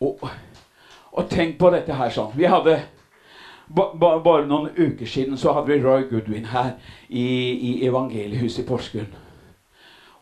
Og, 0.00 0.28
og 1.12 1.30
tenk 1.30 1.58
på 1.58 1.70
dette 1.72 1.94
her 1.96 2.10
sånn. 2.12 2.32
Vi 2.36 2.44
hadde 2.50 2.80
ba, 3.68 3.90
ba, 3.94 4.18
bare 4.24 4.46
noen 4.48 4.70
uker 4.76 5.06
siden 5.08 5.38
så 5.40 5.52
hadde 5.56 5.72
vi 5.72 5.82
Roy 5.82 6.08
Goodwin 6.10 6.50
her 6.52 6.74
i, 7.08 7.24
i 7.24 7.86
Evangeliehuset 7.86 8.64
i 8.64 8.68
Porsgrunn. 8.68 9.14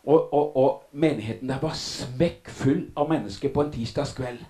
Og, 0.03 0.35
og, 0.35 0.57
og, 0.57 0.83
menigheten 0.93 1.49
der 1.49 1.61
var 1.63 1.77
smekkfull 1.79 2.89
av 2.99 3.11
mennesker 3.11 3.53
på 3.55 3.63
en 3.63 3.71
tirsdagskveld. 3.71 4.41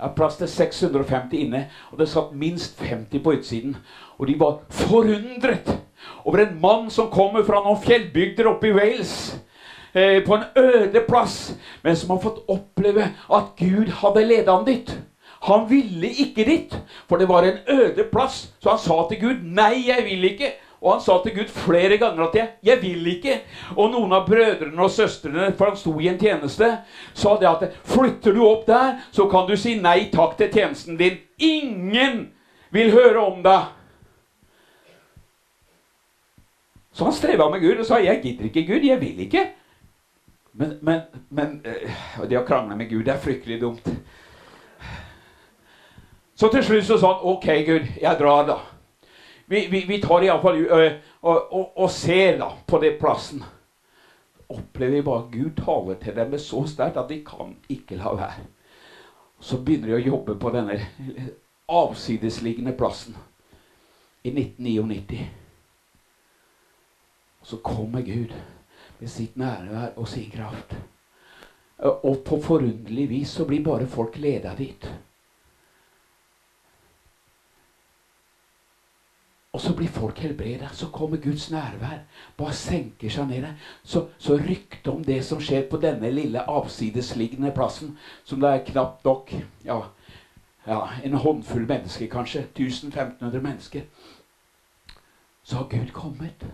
Det 0.00 0.08
er 0.08 0.16
plass 0.16 0.36
til 0.40 0.48
650 0.48 1.36
inne, 1.40 1.62
og 1.92 2.00
det 2.00 2.08
satt 2.08 2.34
minst 2.36 2.80
50 2.80 3.22
på 3.24 3.32
utsiden. 3.36 3.76
Og 4.18 4.28
de 4.28 4.36
var 4.40 4.60
forundret 4.72 5.68
over 6.24 6.38
en 6.38 6.58
mann 6.60 6.90
som 6.90 7.10
kommer 7.10 7.44
fra 7.46 7.62
noen 7.64 7.80
fjellbygder 7.82 8.50
oppe 8.50 8.70
i 8.70 8.74
Wales. 8.76 9.14
Eh, 9.92 10.20
på 10.22 10.34
en 10.34 10.44
øde 10.56 11.00
plass, 11.08 11.54
men 11.82 11.96
som 11.96 12.10
har 12.14 12.22
fått 12.22 12.44
oppleve 12.48 13.08
at 13.10 13.54
Gud 13.58 13.90
hadde 14.02 14.26
ledet 14.26 14.52
ham 14.52 14.64
dit. 14.64 14.92
Han 15.40 15.64
ville 15.70 16.06
ikke 16.06 16.44
dit, 16.44 16.74
for 17.08 17.16
det 17.16 17.28
var 17.28 17.42
en 17.42 17.58
øde 17.68 18.04
plass. 18.12 18.52
Så 18.60 18.70
han 18.70 18.78
sa 18.78 19.06
til 19.08 19.20
Gud, 19.20 19.36
'Nei, 19.42 19.88
jeg 19.88 20.04
vil 20.04 20.24
ikke'. 20.24 20.52
Og 20.82 20.92
han 20.92 21.00
sa 21.00 21.18
til 21.22 21.34
Gud 21.36 21.48
flere 21.48 21.98
ganger 21.98 22.28
at 22.28 22.34
jeg, 22.34 22.48
'jeg 22.62 22.82
vil 22.82 23.06
ikke'. 23.06 23.38
Og 23.76 23.90
noen 23.90 24.12
av 24.12 24.26
brødrene 24.26 24.82
og 24.82 24.90
søstrene, 24.90 25.54
for 25.58 25.64
han 25.64 25.76
sto 25.76 25.98
i 26.00 26.08
en 26.08 26.18
tjeneste, 26.18 26.78
sa 27.14 27.36
det 27.40 27.48
at 27.48 27.70
'flytter 27.84 28.32
du 28.32 28.46
opp 28.46 28.66
der, 28.66 28.94
så 29.12 29.28
kan 29.28 29.48
du 29.48 29.56
si 29.56 29.80
nei 29.80 30.10
takk 30.12 30.36
til 30.36 30.52
tjenesten 30.52 30.96
din'. 31.00 31.18
Ingen 31.38 32.28
vil 32.70 32.90
høre 32.90 33.18
om 33.18 33.42
deg. 33.42 33.60
Så 36.92 37.04
han 37.04 37.14
streva 37.14 37.50
med 37.50 37.60
Gud 37.60 37.78
og 37.78 37.86
sa 37.86 37.98
'jeg 37.98 38.20
gidder 38.22 38.44
ikke, 38.44 38.66
Gud. 38.66 38.84
Jeg 38.84 39.00
vil 39.00 39.20
ikke'. 39.20 39.48
Men, 40.52 40.78
men, 40.82 41.00
men 41.30 41.62
øh, 41.64 42.30
det 42.30 42.38
å 42.38 42.44
krangle 42.44 42.76
med 42.76 42.90
Gud 42.90 43.04
det 43.04 43.14
er 43.14 43.18
fryktelig 43.18 43.60
dumt. 43.60 43.88
Så 46.34 46.48
til 46.48 46.64
slutt 46.64 46.84
så 46.84 46.98
sa 46.98 47.06
han 47.06 47.22
'OK, 47.22 47.46
Gud, 47.66 47.86
jeg 48.00 48.16
drar', 48.18 48.46
da 48.46 48.58
vi, 49.50 49.66
vi, 49.66 49.84
vi 49.88 49.98
tar 50.00 50.22
iallfall 50.22 50.60
uh, 50.70 50.92
og, 51.20 51.52
og, 51.52 51.78
og 51.82 51.90
ser 51.90 52.36
da 52.38 52.52
på 52.66 52.78
den 52.78 52.98
plassen. 53.00 53.42
Opplever 54.48 54.92
vi 54.94 55.02
bare 55.02 55.26
Gud 55.32 55.56
taler 55.58 55.98
til 55.98 56.14
dem 56.14 56.36
så 56.38 56.62
sterkt 56.70 56.98
at 57.00 57.10
de 57.10 57.18
kan 57.26 57.56
ikke 57.68 57.98
la 57.98 58.12
være. 58.14 58.46
Så 59.40 59.58
begynner 59.58 59.90
de 59.90 59.96
å 59.98 60.04
jobbe 60.04 60.36
på 60.38 60.52
denne 60.54 60.78
avsidesliggende 61.66 62.76
plassen 62.78 63.18
i 64.22 64.30
1999. 64.30 65.26
Og 67.40 67.46
så 67.46 67.56
kommer 67.56 68.02
Gud 68.02 68.34
med 69.00 69.08
sitt 69.08 69.36
nærvær 69.36 69.96
og 69.96 70.08
sin 70.08 70.30
kraft. 70.30 70.76
Og 71.78 72.18
på 72.26 72.40
forunderlig 72.42 73.08
vis 73.08 73.28
så 73.28 73.44
blir 73.48 73.64
bare 73.64 73.86
folk 73.88 74.18
leda 74.20 74.52
dit. 74.58 74.90
Og 79.52 79.60
så 79.60 79.72
blir 79.76 79.88
folk 79.88 80.18
helbreda. 80.18 80.68
Så 80.72 80.86
kommer 80.86 81.16
Guds 81.16 81.50
nærvær. 81.50 81.98
Bare 82.36 82.52
senker 82.54 83.10
seg 83.10 83.26
ned. 83.28 83.46
Så, 83.82 84.06
så 84.18 84.36
ryktet 84.36 84.92
om 84.92 85.04
det 85.04 85.24
som 85.24 85.40
skjer 85.40 85.66
på 85.70 85.80
denne 85.82 86.10
lille 86.10 86.44
avsidesliggende 86.48 87.50
plassen, 87.56 87.96
som 88.24 88.40
det 88.40 88.50
er 88.50 88.64
knapt 88.68 89.04
nok 89.04 89.34
ja, 89.64 89.80
ja, 90.66 90.80
en 91.04 91.18
håndfull 91.24 91.66
mennesker, 91.66 92.06
kanskje. 92.06 92.46
1500 92.54 93.42
mennesker. 93.42 93.82
Så 95.42 95.56
har 95.56 95.68
Gud 95.72 95.92
kommet. 95.92 96.46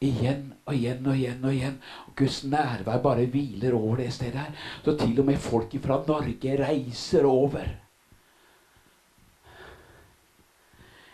Igjen 0.00 0.54
og 0.64 0.74
igjen 0.74 1.06
og 1.06 1.16
igjen. 1.16 1.44
og 1.44 1.52
igjen. 1.52 1.76
Og 2.08 2.16
Guds 2.16 2.40
nærvær 2.44 3.02
bare 3.04 3.26
hviler 3.26 3.74
over 3.76 3.96
det 4.00 4.12
stedet 4.12 4.40
her. 4.40 4.52
Så 4.84 4.96
til 4.96 5.18
og 5.20 5.26
med 5.26 5.36
folk 5.36 5.76
fra 5.82 6.02
Norge 6.06 6.56
reiser 6.56 7.26
over. 7.28 7.66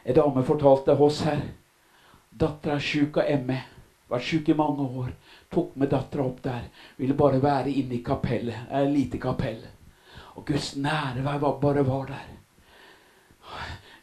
En 0.07 0.15
dame 0.15 0.45
fortalte 0.47 0.95
oss 0.95 1.25
her. 1.27 1.43
Dattera 2.31 2.77
er 2.77 2.85
sjuk 2.85 3.19
av 3.19 3.33
ME. 3.49 3.59
Vært 4.07 4.23
sjuk 4.23 4.49
i 4.53 4.55
mange 4.55 4.87
år. 4.87 5.11
Tok 5.51 5.75
med 5.75 5.91
dattera 5.91 6.23
opp 6.29 6.43
der. 6.45 6.69
Ville 6.97 7.19
bare 7.19 7.43
være 7.43 7.73
inne 7.75 7.99
i 7.99 8.05
kapellet. 8.07 8.69
Et 8.71 8.87
lite 8.93 9.19
kapell. 9.19 9.65
Og 10.37 10.47
Guds 10.47 10.77
nærvær 10.77 11.41
var, 11.43 11.59
bare 11.59 11.83
var 11.87 12.07
der. 12.07 12.29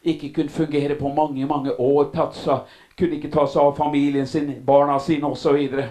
Ikke 0.04 0.32
kunne 0.32 0.52
fungere 0.52 0.98
på 0.98 1.08
mange, 1.08 1.46
mange 1.46 1.72
år. 1.80 2.10
Tatt 2.12 2.36
seg, 2.36 2.68
kunne 2.98 3.18
ikke 3.18 3.30
ta 3.34 3.46
seg 3.50 3.62
av 3.62 3.76
familien 3.76 4.26
sin, 4.26 4.52
barna 4.64 4.98
sine 5.02 5.26
osv. 5.26 5.42
Så, 5.42 5.52
videre. 5.52 5.88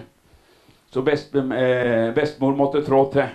så 0.90 1.02
best, 1.02 1.34
eh, 1.34 2.12
bestemor 2.14 2.56
måtte 2.56 2.84
trå 2.84 3.04
til 3.12 3.28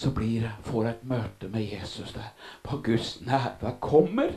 så 0.00 0.10
blir 0.10 0.40
det, 0.40 0.50
får 0.62 0.84
jeg 0.84 0.94
et 0.94 1.08
møte 1.10 1.48
med 1.52 1.72
Jesus 1.72 2.12
der. 2.12 2.30
På 2.62 2.78
Guds 2.84 3.18
nærvær 3.20 3.74
kommer. 3.80 4.30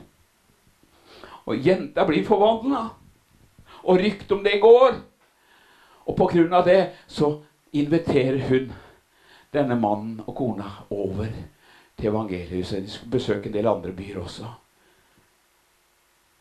Og 1.45 1.67
jenta 1.67 2.03
blir 2.07 2.25
forvandla. 2.25 2.81
Og 3.83 3.99
ryktet 4.01 4.31
om 4.31 4.43
det 4.43 4.59
går. 4.61 4.97
Og 6.05 6.17
på 6.17 6.27
grunn 6.33 6.53
av 6.53 6.65
det 6.67 6.81
så 7.07 7.37
inviterer 7.71 8.41
hun 8.49 8.73
denne 9.53 9.77
mannen 9.79 10.19
og 10.25 10.35
kona 10.35 10.67
over 10.89 11.31
til 11.95 12.09
evangeliet. 12.09 12.83
De 12.83 12.89
skal 12.89 13.15
besøke 13.15 13.47
en 13.47 13.55
del 13.55 13.69
andre 13.69 13.95
byer 13.95 14.19
også. 14.19 14.49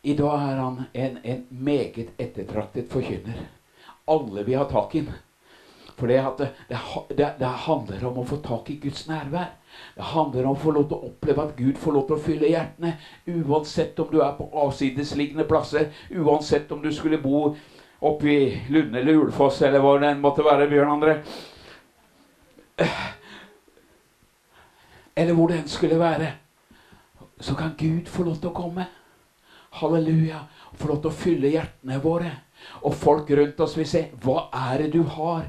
I 0.03 0.13
dag 0.19 0.33
er 0.35 0.57
han 0.59 0.81
en, 0.93 1.17
en 1.23 1.45
meget 1.49 2.09
ettertraktet 2.19 2.89
forkynner. 2.91 3.45
Alle 4.07 4.43
vil 4.43 4.57
ha 4.59 4.65
tak 4.67 4.95
i 4.95 5.05
ham. 5.05 5.13
For 5.95 6.07
det, 6.07 6.17
det, 6.37 6.49
det, 7.17 7.27
det, 7.39 7.45
handler 7.67 8.05
om 8.09 8.17
å 8.19 8.25
få 8.27 8.39
tak 8.43 8.69
i 8.73 8.79
Guds 8.81 9.05
nærvær. 9.07 9.53
Det 9.95 10.07
handler 10.11 10.47
om 10.49 10.57
å 10.57 10.59
få 10.59 10.73
lov 10.75 10.87
til 10.89 10.97
å 10.97 11.11
oppleve 11.11 11.45
at 11.45 11.53
Gud 11.55 11.77
får 11.79 11.95
lov 11.95 12.07
til 12.07 12.17
å 12.17 12.23
fylle 12.25 12.49
hjertene. 12.49 12.95
Uansett 13.29 14.01
om 14.03 14.09
du 14.11 14.17
er 14.19 14.33
på 14.35 14.49
avsidesliggende 14.65 15.45
plasser, 15.47 15.93
uansett 16.11 16.71
om 16.73 16.81
du 16.83 16.89
skulle 16.91 17.21
bo 17.23 17.53
oppe 18.03 18.27
i 18.27 18.41
Lunde 18.73 18.99
eller 18.99 19.21
Ulfoss 19.21 19.61
eller 19.63 19.79
hvor 19.79 20.01
det 20.03 20.11
måtte 20.19 20.43
være, 20.43 20.67
Bjørn 20.67 20.91
André. 20.97 21.15
Eller 25.15 25.37
hvor 25.37 25.47
det 25.53 25.61
enn 25.61 25.71
skulle 25.71 26.01
være. 26.01 26.33
Så 27.39 27.55
kan 27.55 27.77
Gud 27.77 28.11
få 28.11 28.27
lov 28.27 28.41
til 28.41 28.51
å 28.51 28.57
komme. 28.57 28.89
Halleluja. 29.79 30.45
Få 30.77 30.89
lov 30.89 31.03
til 31.03 31.11
å 31.11 31.17
fylle 31.17 31.53
hjertene 31.53 31.99
våre. 32.03 32.31
Og 32.83 32.95
folk 32.95 33.29
rundt 33.35 33.59
oss 33.63 33.77
vil 33.77 33.87
se 33.89 34.07
hva 34.23 34.47
er 34.71 34.85
det 34.85 34.93
du 34.95 35.03
har 35.17 35.47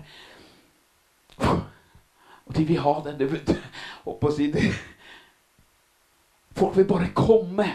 og 2.44 2.52
de 2.56 2.64
vil 2.64 2.82
ha 2.84 2.98
den. 3.04 3.18
Det, 3.18 3.56
å 4.04 4.30
si 4.32 4.50
det. 4.52 4.68
Folk 6.54 6.76
vil 6.78 6.88
bare 6.88 7.10
komme. 7.16 7.70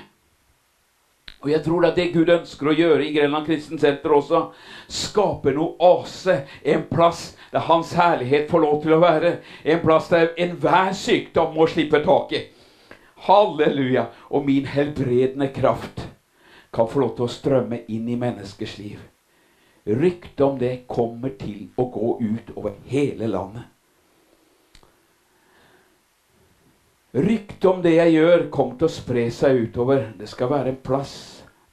Og 1.40 1.50
jeg 1.54 1.64
tror 1.64 1.82
det 1.82 1.90
er 1.90 1.98
det 1.98 2.08
Gud 2.14 2.30
ønsker 2.34 2.68
å 2.68 2.76
gjøre 2.76 3.06
i 3.06 3.14
Grenland 3.16 3.48
Kristen 3.48 3.80
Senter 3.80 4.14
også. 4.14 4.44
Skape 4.92 5.54
noe 5.56 5.78
ase. 5.80 6.42
En 6.68 6.86
plass 6.92 7.30
der 7.54 7.66
Hans 7.70 7.94
herlighet 7.98 8.50
får 8.52 8.64
lov 8.66 8.82
til 8.84 8.98
å 8.98 9.02
være. 9.02 9.38
En 9.64 9.82
plass 9.84 10.12
der 10.12 10.34
enhver 10.38 10.94
sykdom 10.98 11.56
må 11.56 11.68
slippe 11.72 12.04
taket. 12.06 12.52
Halleluja. 13.26 14.10
Og 14.30 14.46
min 14.48 14.68
helbredende 14.70 15.50
kraft 15.56 16.06
kan 16.72 16.88
få 16.88 17.00
lov 17.04 17.16
til 17.18 17.26
å 17.26 17.34
strømme 17.34 17.82
inn 17.88 18.08
i 18.10 18.18
menneskers 18.20 18.78
liv. 18.80 19.00
Ryktet 19.90 20.42
om 20.46 20.60
det 20.60 20.86
kommer 20.88 21.34
til 21.40 21.70
å 21.80 21.88
gå 21.90 22.16
ut 22.22 22.52
over 22.56 22.76
hele 22.92 23.28
landet. 23.28 23.66
Ryktet 27.12 27.66
om 27.66 27.82
det 27.82 27.96
jeg 27.96 28.14
gjør, 28.20 28.50
kommer 28.54 28.78
til 28.78 28.86
å 28.86 28.94
spre 28.94 29.24
seg 29.34 29.64
utover. 29.66 30.12
Det 30.20 30.30
skal 30.30 30.52
være 30.52 30.76
en 30.76 30.84
plass 30.86 31.16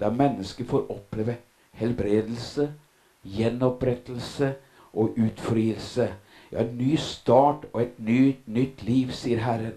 der 0.01 0.15
mennesker 0.17 0.65
får 0.65 0.89
oppleve 0.93 1.37
helbredelse, 1.77 2.71
gjenopprettelse 3.37 4.55
og 4.97 5.19
utfrielse. 5.21 6.09
Ja, 6.53 6.63
en 6.63 6.79
ny 6.79 6.97
start 6.97 7.67
og 7.73 7.83
et 7.83 7.99
nytt, 8.01 8.47
nytt 8.49 8.85
liv, 8.87 9.13
sier 9.13 9.43
Herren. 9.45 9.77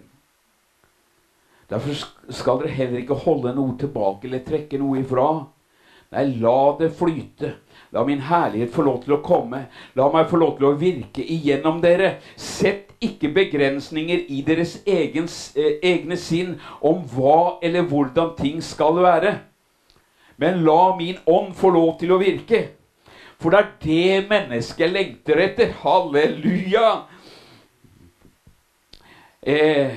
Derfor 1.69 2.33
skal 2.33 2.63
dere 2.63 2.73
heller 2.73 3.03
ikke 3.03 3.17
holde 3.25 3.53
noe 3.53 3.77
tilbake 3.77 4.27
eller 4.27 4.45
trekke 4.45 4.79
noe 4.81 5.03
ifra. 5.03 5.29
Nei, 6.09 6.25
la 6.41 6.75
det 6.79 6.89
flyte. 6.97 7.51
La 7.93 8.01
min 8.05 8.23
herlighet 8.25 8.73
få 8.73 8.85
lov 8.87 9.03
til 9.03 9.13
å 9.19 9.21
komme. 9.25 9.67
La 9.97 10.07
meg 10.13 10.29
få 10.31 10.39
lov 10.41 10.55
til 10.57 10.71
å 10.71 10.77
virke 10.79 11.21
igjennom 11.21 11.83
dere. 11.83 12.15
Sett 12.33 12.95
ikke 13.05 13.29
begrensninger 13.35 14.25
i 14.33 14.41
deres 14.45 14.79
egen, 14.89 15.29
eh, 15.55 15.77
egne 15.85 16.17
sinn 16.17 16.59
om 16.81 17.05
hva 17.13 17.59
eller 17.61 17.85
hvordan 17.85 18.35
ting 18.37 18.61
skal 18.61 18.97
være. 19.03 19.37
Men 20.37 20.63
la 20.65 20.95
min 20.97 21.17
ånd 21.27 21.53
få 21.53 21.69
lov 21.69 21.99
til 21.99 22.11
å 22.11 22.19
virke. 22.19 22.69
For 23.39 23.51
det 23.51 23.59
er 23.59 23.71
det 23.83 24.29
mennesket 24.29 24.91
lengter 24.91 25.37
etter. 25.37 25.71
Halleluja! 25.83 27.03
Eh, 29.43 29.93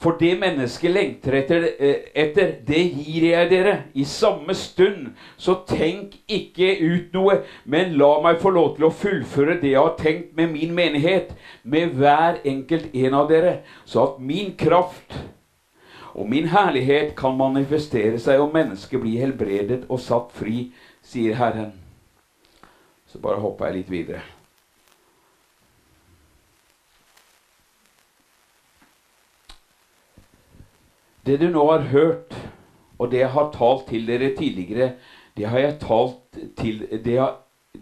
For 0.00 0.16
det 0.16 0.38
mennesket 0.40 0.94
lengter 0.94 1.34
etter, 1.36 1.66
eh, 1.78 2.06
etter, 2.16 2.54
det 2.64 2.84
gir 2.96 3.26
jeg 3.28 3.50
dere. 3.50 3.74
I 3.92 4.04
samme 4.08 4.54
stund. 4.56 5.10
Så 5.36 5.58
tenk 5.68 6.16
ikke 6.24 6.70
ut 6.80 7.12
noe, 7.12 7.42
men 7.64 7.98
la 8.00 8.14
meg 8.24 8.40
få 8.40 8.54
lov 8.54 8.78
til 8.78 8.88
å 8.88 8.94
fullføre 9.02 9.58
det 9.60 9.74
jeg 9.74 9.82
har 9.82 9.98
tenkt 10.00 10.32
med 10.36 10.54
min 10.54 10.72
menighet, 10.74 11.34
med 11.62 11.92
hver 12.00 12.40
enkelt 12.48 12.94
en 12.94 13.18
av 13.20 13.28
dere, 13.28 13.60
så 13.84 14.06
at 14.06 14.24
min 14.24 14.56
kraft 14.56 15.20
og 16.14 16.26
min 16.28 16.48
herlighet 16.50 17.14
kan 17.16 17.36
manifestere 17.36 18.18
seg, 18.18 18.40
og 18.40 18.54
mennesket 18.56 19.00
blir 19.00 19.20
helbredet 19.20 19.84
og 19.88 20.00
satt 20.00 20.32
fri, 20.34 20.70
sier 21.06 21.36
Herren. 21.38 21.76
Så 23.06 23.20
bare 23.22 23.42
hopper 23.42 23.68
jeg 23.70 23.82
litt 23.82 23.92
videre. 23.92 24.39
Det 31.30 31.36
du 31.38 31.46
nå 31.46 31.62
har 31.68 31.84
hørt, 31.92 32.32
og 32.98 33.12
det 33.12 33.20
jeg 33.20 33.30
har 33.30 33.52
talt 33.54 33.84
til 33.86 34.06
dere 34.08 34.32
tidligere, 34.34 34.88
det, 35.36 35.44
jeg 35.46 35.76
til, 36.58 36.80
det, 37.04 37.18
har, 37.20 37.36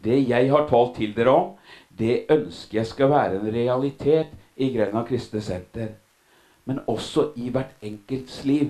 det 0.05 0.19
jeg 0.29 0.51
har 0.51 0.67
talt 0.69 0.99
til 0.99 1.15
dere 1.17 1.33
om, 1.33 1.55
det 1.99 2.27
ønsker 2.29 2.79
jeg 2.79 2.91
skal 2.91 3.09
være 3.09 3.39
en 3.39 3.49
realitet 3.55 4.37
i 4.57 4.69
Grena 4.75 5.01
kristne 5.09 5.41
senter. 5.41 5.97
Men 6.69 6.83
også 6.87 7.31
i 7.41 7.49
hvert 7.49 7.73
enkelts 7.81 8.45
liv. 8.45 8.69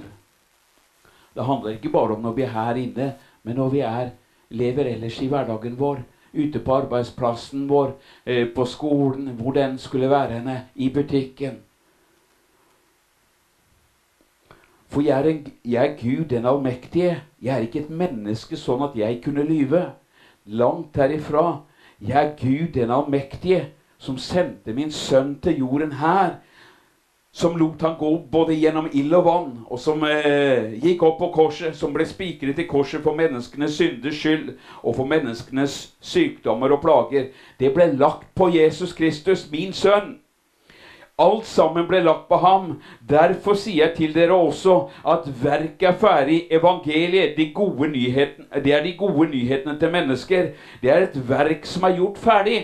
Det 1.35 1.45
handler 1.45 1.75
ikke 1.75 1.91
bare 1.91 2.15
om 2.15 2.23
når 2.23 2.39
vi 2.39 2.47
er 2.47 2.55
her 2.55 2.79
inne, 2.79 3.13
men 3.43 3.59
når 3.59 3.75
vi 3.75 3.81
er, 3.81 4.11
lever 4.51 4.95
ellers 4.95 5.19
i 5.19 5.27
hverdagen 5.27 5.75
vår. 5.79 6.05
Ute 6.39 6.63
på 6.63 6.75
arbeidsplassen 6.85 7.67
vår, 7.67 7.97
eh, 8.27 8.47
på 8.55 8.65
skolen, 8.65 9.35
hvor 9.35 9.59
den 9.59 9.79
skulle 9.79 10.11
være 10.11 10.39
henne, 10.39 10.69
i 10.75 10.93
butikken. 10.95 11.65
For 14.89 15.05
jeg 15.05 15.21
er, 15.21 15.29
en, 15.29 15.53
jeg 15.65 15.87
er, 15.87 15.97
Gud 16.01 16.25
den 16.25 16.47
allmektige. 16.47 17.23
Jeg 17.43 17.57
er 17.57 17.65
ikke 17.67 17.85
et 17.85 17.91
menneske 17.93 18.57
sånn 18.57 18.83
at 18.87 18.97
jeg 18.97 19.21
kunne 19.25 19.45
lyve. 19.45 19.83
Langt 20.49 20.95
derifra. 20.97 21.61
Jeg 22.01 22.17
er 22.17 22.37
Gud 22.41 22.73
den 22.75 22.93
allmektige, 22.95 23.67
som 23.99 24.17
sendte 24.19 24.73
min 24.73 24.93
sønn 24.95 25.37
til 25.45 25.59
jorden 25.61 25.93
her. 26.01 26.39
Som 27.33 27.59
lot 27.61 27.83
han 27.85 27.99
gå 28.01 28.15
både 28.33 28.57
gjennom 28.57 28.89
ild 28.97 29.13
og 29.15 29.25
vann, 29.27 29.51
og 29.69 29.79
som 29.79 30.01
eh, 30.09 30.73
gikk 30.81 31.03
opp 31.05 31.19
på 31.21 31.29
korset, 31.35 31.77
som 31.77 31.93
ble 31.93 32.07
spikret 32.09 32.57
til 32.57 32.67
korset 32.71 33.05
for 33.05 33.19
menneskenes 33.19 33.77
synders 33.77 34.17
skyld 34.17 34.55
og 34.81 34.97
for 34.97 35.05
menneskenes 35.07 35.77
sykdommer 36.01 36.73
og 36.73 36.81
plager. 36.83 37.29
Det 37.61 37.75
ble 37.77 37.91
lagt 38.01 38.25
på 38.35 38.49
Jesus 38.57 38.97
Kristus, 38.97 39.45
min 39.53 39.77
sønn. 39.77 40.17
Alt 41.19 41.47
sammen 41.51 41.89
ble 41.89 41.99
lagt 42.07 42.29
på 42.29 42.39
ham. 42.39 42.77
Derfor 43.11 43.59
sier 43.59 43.89
jeg 43.89 43.95
til 43.97 44.15
dere 44.15 44.37
også 44.37 44.77
at 45.03 45.27
verket 45.43 45.89
er 45.91 45.97
ferdig. 45.99 46.39
Evangeliet, 46.55 47.35
de 47.37 47.51
gode 47.55 47.89
nyheten, 47.91 48.47
det 48.65 48.75
er 48.75 48.85
de 48.85 48.95
gode 48.99 49.27
nyhetene 49.33 49.79
til 49.81 49.91
mennesker. 49.91 50.53
Det 50.83 50.91
er 50.91 51.09
et 51.09 51.19
verk 51.29 51.67
som 51.67 51.89
er 51.89 51.97
gjort 51.99 52.19
ferdig. 52.23 52.61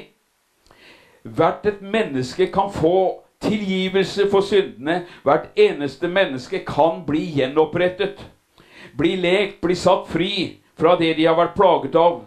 Hvert 1.24 1.66
et 1.66 1.82
menneske 1.82 2.46
kan 2.52 2.70
få 2.70 3.24
tilgivelse 3.42 4.30
for 4.30 4.40
syndene. 4.40 5.02
Hvert 5.22 5.50
eneste 5.56 6.08
menneske 6.08 6.62
kan 6.68 7.02
bli 7.06 7.24
gjenopprettet. 7.40 8.22
Bli 8.98 9.16
lekt, 9.16 9.58
bli 9.60 9.74
satt 9.74 10.06
fri 10.08 10.60
fra 10.78 10.94
det 11.00 11.16
de 11.18 11.26
har 11.26 11.34
vært 11.38 11.56
plaget 11.58 11.98
av. 11.98 12.22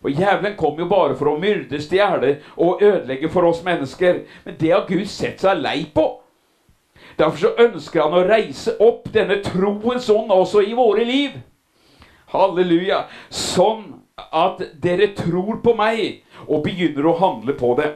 Og 0.00 0.16
Djevelen 0.16 0.56
kom 0.56 0.78
jo 0.80 0.88
bare 0.88 1.16
for 1.18 1.34
å 1.34 1.38
myrde, 1.40 1.80
stjele 1.82 2.38
og 2.56 2.80
ødelegge 2.82 3.28
for 3.32 3.44
oss 3.50 3.60
mennesker. 3.64 4.22
Men 4.46 4.56
det 4.60 4.72
har 4.72 4.88
Gud 4.88 5.08
sett 5.10 5.42
seg 5.44 5.60
lei 5.60 5.84
på. 5.94 6.06
Derfor 7.18 7.38
så 7.42 7.50
ønsker 7.66 8.06
han 8.06 8.16
å 8.16 8.24
reise 8.24 8.76
opp 8.80 9.10
denne 9.12 9.40
troens 9.44 10.08
ånd 10.12 10.32
også 10.32 10.62
i 10.64 10.76
våre 10.76 11.04
liv. 11.04 11.36
Halleluja. 12.32 13.04
Sånn 13.28 14.00
at 14.16 14.62
dere 14.80 15.10
tror 15.16 15.60
på 15.64 15.74
meg 15.76 16.22
og 16.46 16.64
begynner 16.64 17.10
å 17.10 17.18
handle 17.20 17.56
på 17.58 17.74
det. 17.80 17.90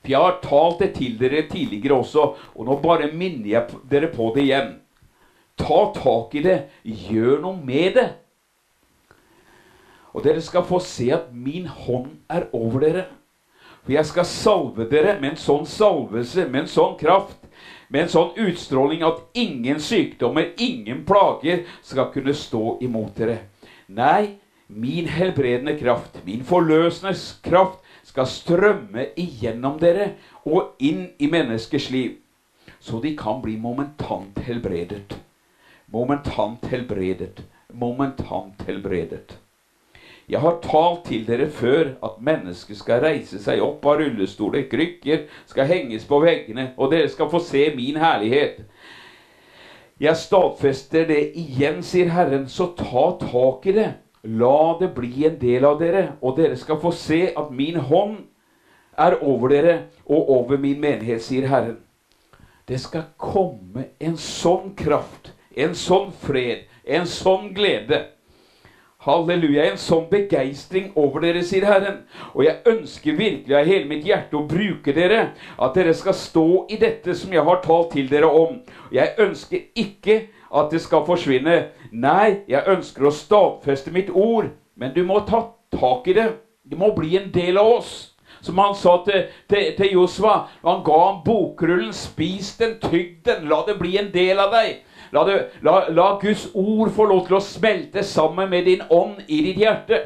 For 0.00 0.12
jeg 0.14 0.22
har 0.22 0.38
talt 0.44 0.80
det 0.80 0.92
til 0.96 1.18
dere 1.20 1.42
tidligere 1.50 1.98
også, 2.00 2.22
og 2.56 2.68
nå 2.68 2.78
bare 2.80 3.10
minner 3.12 3.50
jeg 3.50 3.80
dere 3.90 4.08
på 4.12 4.30
det 4.36 4.46
igjen. 4.46 4.70
Ta 5.60 5.80
tak 5.96 6.34
i 6.38 6.44
det. 6.44 6.58
Gjør 6.84 7.42
noe 7.42 7.58
med 7.58 7.98
det. 7.98 8.06
Og 10.14 10.24
dere 10.24 10.42
skal 10.42 10.66
få 10.66 10.80
se 10.82 11.10
at 11.14 11.30
min 11.32 11.66
hånd 11.66 12.10
er 12.30 12.48
over 12.56 12.82
dere. 12.84 13.04
For 13.84 13.94
jeg 13.94 14.06
skal 14.06 14.26
salve 14.28 14.86
dere 14.90 15.16
med 15.20 15.34
en 15.34 15.40
sånn 15.40 15.66
salvelse, 15.68 16.44
med 16.50 16.64
en 16.64 16.70
sånn 16.70 16.96
kraft, 17.00 17.38
med 17.88 18.04
en 18.04 18.12
sånn 18.12 18.34
utstråling 18.38 19.04
at 19.06 19.22
ingen 19.38 19.80
sykdommer, 19.82 20.52
ingen 20.60 21.04
plager 21.08 21.64
skal 21.82 22.10
kunne 22.14 22.34
stå 22.36 22.76
imot 22.84 23.16
dere. 23.18 23.38
Nei, 23.88 24.36
min 24.68 25.08
helbredende 25.10 25.74
kraft, 25.78 26.20
min 26.26 26.44
forløsende 26.46 27.16
kraft, 27.42 27.80
skal 28.06 28.26
strømme 28.26 29.10
igjennom 29.18 29.78
dere 29.80 30.14
og 30.44 30.76
inn 30.82 31.10
i 31.18 31.28
menneskers 31.30 31.90
liv, 31.94 32.16
så 32.80 33.00
de 33.02 33.12
kan 33.18 33.42
bli 33.42 33.56
momentant 33.60 34.38
helbredet. 34.46 35.18
Momentant 35.90 36.64
helbredet. 36.70 37.42
Momentant 37.74 38.62
helbredet. 38.66 39.36
Jeg 40.30 40.38
har 40.40 40.60
talt 40.62 41.08
til 41.08 41.24
dere 41.26 41.48
før 41.50 41.96
at 42.06 42.20
mennesket 42.22 42.78
skal 42.78 43.00
reise 43.02 43.40
seg 43.42 43.62
opp 43.64 43.86
av 43.90 43.98
rullestoler, 43.98 44.68
krykker 44.70 45.24
skal 45.50 45.66
henges 45.66 46.04
på 46.06 46.20
veggene, 46.22 46.68
og 46.78 46.92
dere 46.92 47.08
skal 47.10 47.30
få 47.32 47.40
se 47.42 47.64
min 47.74 47.98
herlighet. 47.98 48.60
Jeg 50.00 50.16
stadfester 50.16 51.08
det 51.08 51.32
igjen, 51.34 51.82
sier 51.82 52.12
Herren, 52.14 52.46
så 52.48 52.68
ta 52.78 53.08
tak 53.24 53.66
i 53.66 53.74
det. 53.74 53.88
La 54.22 54.76
det 54.78 54.92
bli 54.94 55.26
en 55.26 55.40
del 55.40 55.66
av 55.66 55.80
dere, 55.82 56.04
og 56.22 56.38
dere 56.38 56.56
skal 56.60 56.78
få 56.78 56.94
se 56.94 57.24
at 57.34 57.50
min 57.50 57.80
hånd 57.90 58.20
er 59.00 59.18
over 59.18 59.50
dere 59.50 59.76
og 60.06 60.30
over 60.30 60.62
min 60.62 60.78
menighet, 60.80 61.24
sier 61.26 61.50
Herren. 61.50 61.80
Det 62.70 62.78
skal 62.78 63.10
komme 63.18 63.88
en 63.98 64.14
sånn 64.20 64.76
kraft, 64.78 65.34
en 65.58 65.74
sånn 65.74 66.12
fred, 66.22 66.68
en 66.86 67.08
sånn 67.08 67.50
glede 67.56 68.04
Halleluja. 69.00 69.64
En 69.70 69.78
sånn 69.80 70.08
begeistring 70.10 70.90
over 70.98 71.24
dere, 71.24 71.40
sier 71.46 71.64
Herren. 71.64 72.02
Og 72.34 72.44
jeg 72.44 72.60
ønsker 72.68 73.16
virkelig 73.16 73.56
av 73.56 73.70
hele 73.70 73.88
mitt 73.88 74.04
hjerte 74.04 74.36
å 74.36 74.44
bruke 74.48 74.92
dere. 74.96 75.30
At 75.56 75.78
dere 75.78 75.94
skal 75.96 76.16
stå 76.18 76.46
i 76.68 76.76
dette 76.80 77.14
som 77.16 77.32
jeg 77.32 77.44
har 77.46 77.62
talt 77.64 77.94
til 77.94 78.10
dere 78.12 78.28
om. 78.28 78.60
Jeg 78.92 79.16
ønsker 79.18 79.70
ikke 79.78 80.20
at 80.52 80.68
det 80.74 80.82
skal 80.84 81.06
forsvinne. 81.08 81.56
Nei, 81.92 82.44
jeg 82.50 82.68
ønsker 82.68 83.08
å 83.08 83.14
stadfeste 83.14 83.92
mitt 83.94 84.12
ord. 84.12 84.52
Men 84.76 84.92
du 84.92 85.02
må 85.08 85.22
ta 85.24 85.46
tak 85.72 86.08
i 86.10 86.16
det. 86.20 86.28
Det 86.68 86.76
må 86.78 86.92
bli 86.96 87.16
en 87.16 87.32
del 87.32 87.56
av 87.60 87.72
oss. 87.78 87.92
Som 88.44 88.60
han 88.60 88.76
sa 88.76 88.98
til, 89.04 89.26
til, 89.48 89.72
til 89.76 89.96
Josva. 89.96 90.46
Han 90.64 90.84
ga 90.84 91.00
ham 91.06 91.24
bokrullen. 91.24 91.96
Spis 91.96 92.52
den, 92.60 92.76
tygg 92.84 93.22
den. 93.24 93.48
La 93.48 93.64
det 93.64 93.80
bli 93.80 93.96
en 94.00 94.12
del 94.12 94.40
av 94.44 94.52
deg. 94.54 94.84
La, 95.10 95.24
det, 95.26 95.36
la, 95.66 95.88
la 95.88 96.18
Guds 96.22 96.48
ord 96.54 96.92
få 96.94 97.08
lov 97.10 97.26
til 97.26 97.40
å 97.40 97.42
smelte 97.42 98.04
sammen 98.06 98.50
med 98.50 98.66
din 98.70 98.82
ånd 98.94 99.24
i 99.26 99.42
ditt 99.48 99.58
hjerte. 99.58 100.04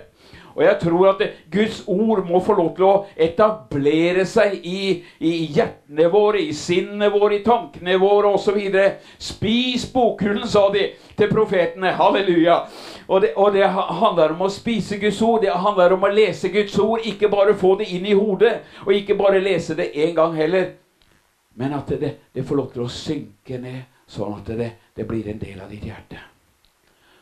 Og 0.54 0.62
jeg 0.62 0.76
tror 0.84 1.08
at 1.10 1.22
Guds 1.50 1.80
ord 1.90 2.22
må 2.28 2.38
få 2.44 2.54
lov 2.54 2.68
til 2.76 2.86
å 2.86 2.92
etablere 3.18 4.22
seg 4.28 4.54
i, 4.62 5.00
i 5.18 5.32
hjertene 5.50 6.06
våre, 6.12 6.44
i 6.44 6.54
sinnene 6.54 7.08
våre, 7.10 7.40
i 7.40 7.44
tankene 7.44 7.96
våre 7.98 8.30
osv. 8.36 8.60
Spis 9.18 9.88
bokhullen, 9.90 10.46
sa 10.48 10.68
de 10.74 10.86
til 11.18 11.32
profetene. 11.32 11.96
Halleluja. 11.98 12.60
Og 13.08 13.24
det, 13.24 13.32
og 13.34 13.50
det, 13.58 13.66
handler 13.66 14.36
om 14.36 14.46
å 14.46 14.52
spise 14.52 15.00
Guds 15.02 15.18
ord. 15.26 15.42
Det 15.42 15.50
handler 15.50 15.96
om 15.96 16.06
å 16.06 16.12
lese 16.14 16.52
Guds 16.54 16.78
ord. 16.78 17.02
Ikke 17.02 17.32
bare 17.32 17.56
få 17.58 17.74
det 17.82 17.90
inn 17.90 18.06
i 18.06 18.14
hodet, 18.14 18.60
og 18.86 18.94
ikke 18.94 19.18
bare 19.18 19.42
lese 19.42 19.74
det 19.74 19.90
én 19.90 20.14
gang 20.14 20.38
heller. 20.38 20.70
Men 21.58 21.74
at 21.74 21.90
det, 21.98 22.14
det 22.34 22.46
får 22.46 22.62
lov 22.62 22.70
til 22.70 22.86
å 22.86 22.90
synke 22.90 23.58
ned 23.58 23.82
Sånn 24.04 24.34
at 24.36 24.50
det, 24.52 24.66
det 24.94 25.04
blir 25.08 25.28
en 25.28 25.38
del 25.38 25.60
av 25.60 25.70
ditt 25.70 25.84
hjerte. 25.84 26.18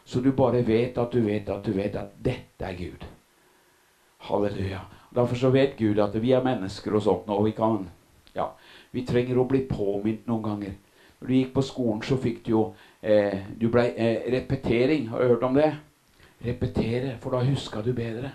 Så 0.05 0.21
du 0.21 0.33
bare 0.33 0.63
vet 0.63 0.99
at 0.99 1.13
du 1.13 1.21
vet 1.25 1.49
at 1.49 1.65
du 1.65 1.73
vet 1.73 1.97
at 1.97 2.15
dette 2.25 2.67
er 2.67 2.77
Gud. 2.77 3.05
Halleluja. 4.29 4.81
Derfor 5.15 5.37
så 5.37 5.51
vet 5.51 5.77
Gud 5.77 5.99
at 5.99 6.15
vi 6.23 6.33
er 6.33 6.45
mennesker 6.45 6.95
og 6.95 7.03
sånt, 7.03 7.29
og 7.29 7.45
vi 7.45 7.57
kan 7.57 7.89
Ja, 8.35 8.47
vi 8.93 9.03
trenger 9.05 9.37
å 9.39 9.45
bli 9.45 9.67
påminnet 9.69 10.27
noen 10.27 10.43
ganger. 10.43 10.77
Når 11.21 11.29
du 11.29 11.35
gikk 11.35 11.51
på 11.55 11.63
skolen, 11.63 12.01
så 12.03 12.17
fikk 12.17 12.45
du 12.47 12.51
jo 12.51 12.63
eh, 13.03 13.45
Du 13.61 13.69
blei 13.69 13.93
eh, 13.93 14.25
repetering. 14.33 15.09
Har 15.09 15.21
du 15.21 15.35
hørt 15.35 15.43
om 15.43 15.55
det? 15.55 15.69
Repetere, 16.45 17.19
for 17.21 17.37
da 17.37 17.43
huska 17.45 17.83
du 17.83 17.93
bedre. 17.93 18.33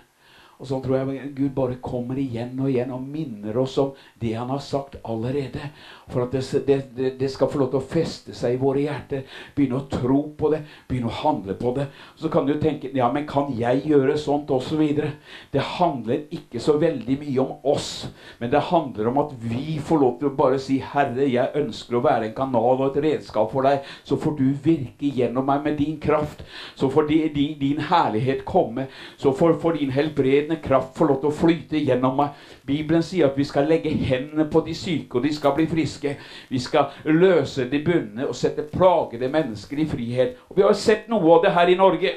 Og 0.58 0.66
så 0.66 0.80
tror 0.82 0.96
jeg 0.98 1.30
Gud 1.36 1.52
bare 1.54 1.78
kommer 1.82 2.18
igjen 2.18 2.58
og 2.58 2.70
igjen 2.72 2.90
og 2.94 3.04
minner 3.06 3.56
oss 3.62 3.76
om 3.78 3.92
det 4.18 4.32
han 4.34 4.50
har 4.50 4.62
sagt 4.62 4.96
allerede. 5.06 5.70
For 6.10 6.24
at 6.24 6.34
det, 6.34 6.78
det, 6.96 7.12
det, 7.20 7.28
skal 7.30 7.50
få 7.52 7.60
lov 7.60 7.70
til 7.70 7.78
å 7.78 7.88
feste 7.92 8.34
seg 8.34 8.56
i 8.56 8.60
våre 8.60 8.82
hjerter. 8.82 9.22
Begynne 9.54 9.78
å 9.78 9.86
tro 9.92 10.18
på 10.38 10.50
det. 10.50 10.64
Begynne 10.88 11.12
å 11.12 11.18
handle 11.20 11.54
på 11.58 11.74
det. 11.76 11.86
Så 12.18 12.30
kan 12.32 12.48
du 12.48 12.56
tenke 12.58 12.90
ja, 12.96 13.10
men 13.14 13.28
kan 13.28 13.52
jeg 13.54 13.84
gjøre 13.86 14.16
sånt 14.18 14.50
osv.? 14.50 14.82
Så 14.98 15.10
det 15.52 15.62
handler 15.78 16.24
ikke 16.34 16.62
så 16.62 16.74
veldig 16.80 17.18
mye 17.20 17.44
om 17.44 17.68
oss. 17.74 18.08
Men 18.40 18.50
det 18.50 18.64
handler 18.72 19.12
om 19.12 19.22
at 19.22 19.36
vi 19.38 19.78
får 19.84 20.02
lov 20.02 20.18
til 20.18 20.30
å 20.30 20.36
bare 20.38 20.58
si 20.62 20.80
Herre, 20.82 21.28
jeg 21.28 21.54
ønsker 21.60 21.98
å 21.98 22.02
være 22.02 22.30
en 22.30 22.36
kanal 22.36 22.80
og 22.80 22.86
et 22.88 23.02
redskap 23.04 23.52
for 23.54 23.68
deg. 23.68 23.86
Så 24.02 24.18
får 24.18 24.34
du 24.40 24.46
virke 24.64 25.12
gjennom 25.14 25.46
meg 25.46 25.62
med 25.66 25.78
din 25.78 26.00
kraft. 26.02 26.42
Så 26.74 26.90
får 26.90 27.06
din, 27.12 27.54
din 27.60 27.86
herlighet 27.92 28.42
komme. 28.48 28.88
Så 29.20 29.32
får, 29.36 29.78
din 29.78 29.94
helbredende 30.48 30.68
kraft 30.68 30.96
få 30.96 31.04
lov 31.04 31.20
til 31.20 31.28
å 31.30 31.36
flyte 31.36 31.78
gjennom 31.78 32.16
meg. 32.16 32.34
Bibelen 32.66 33.02
sier 33.02 33.28
at 33.28 33.36
vi 33.36 33.44
skal 33.44 33.68
legge 33.68 33.90
hendene 33.90 34.48
på 34.50 34.60
de 34.66 34.74
syke, 34.74 35.18
og 35.18 35.22
de 35.24 35.32
skal 35.34 35.54
bli 35.54 35.66
friske. 35.66 36.16
Vi 36.48 36.58
skal 36.58 36.90
løse 37.04 37.68
de 37.70 37.82
bundne 37.84 38.26
og 38.26 38.36
sette 38.36 38.62
plagede 38.62 39.28
mennesker 39.28 39.78
i 39.78 39.86
frihet. 39.86 40.36
Og 40.48 40.56
Vi 40.56 40.62
har 40.62 40.74
sett 40.74 41.08
noe 41.08 41.36
av 41.36 41.44
det 41.44 41.52
her 41.52 41.68
i 41.68 41.76
Norge. 41.76 42.14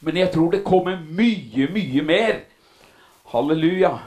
Men 0.00 0.16
jeg 0.16 0.30
tror 0.32 0.50
det 0.50 0.64
kommer 0.64 0.98
mye, 0.98 1.68
mye 1.72 2.02
mer. 2.02 2.40
Halleluja. 3.32 3.98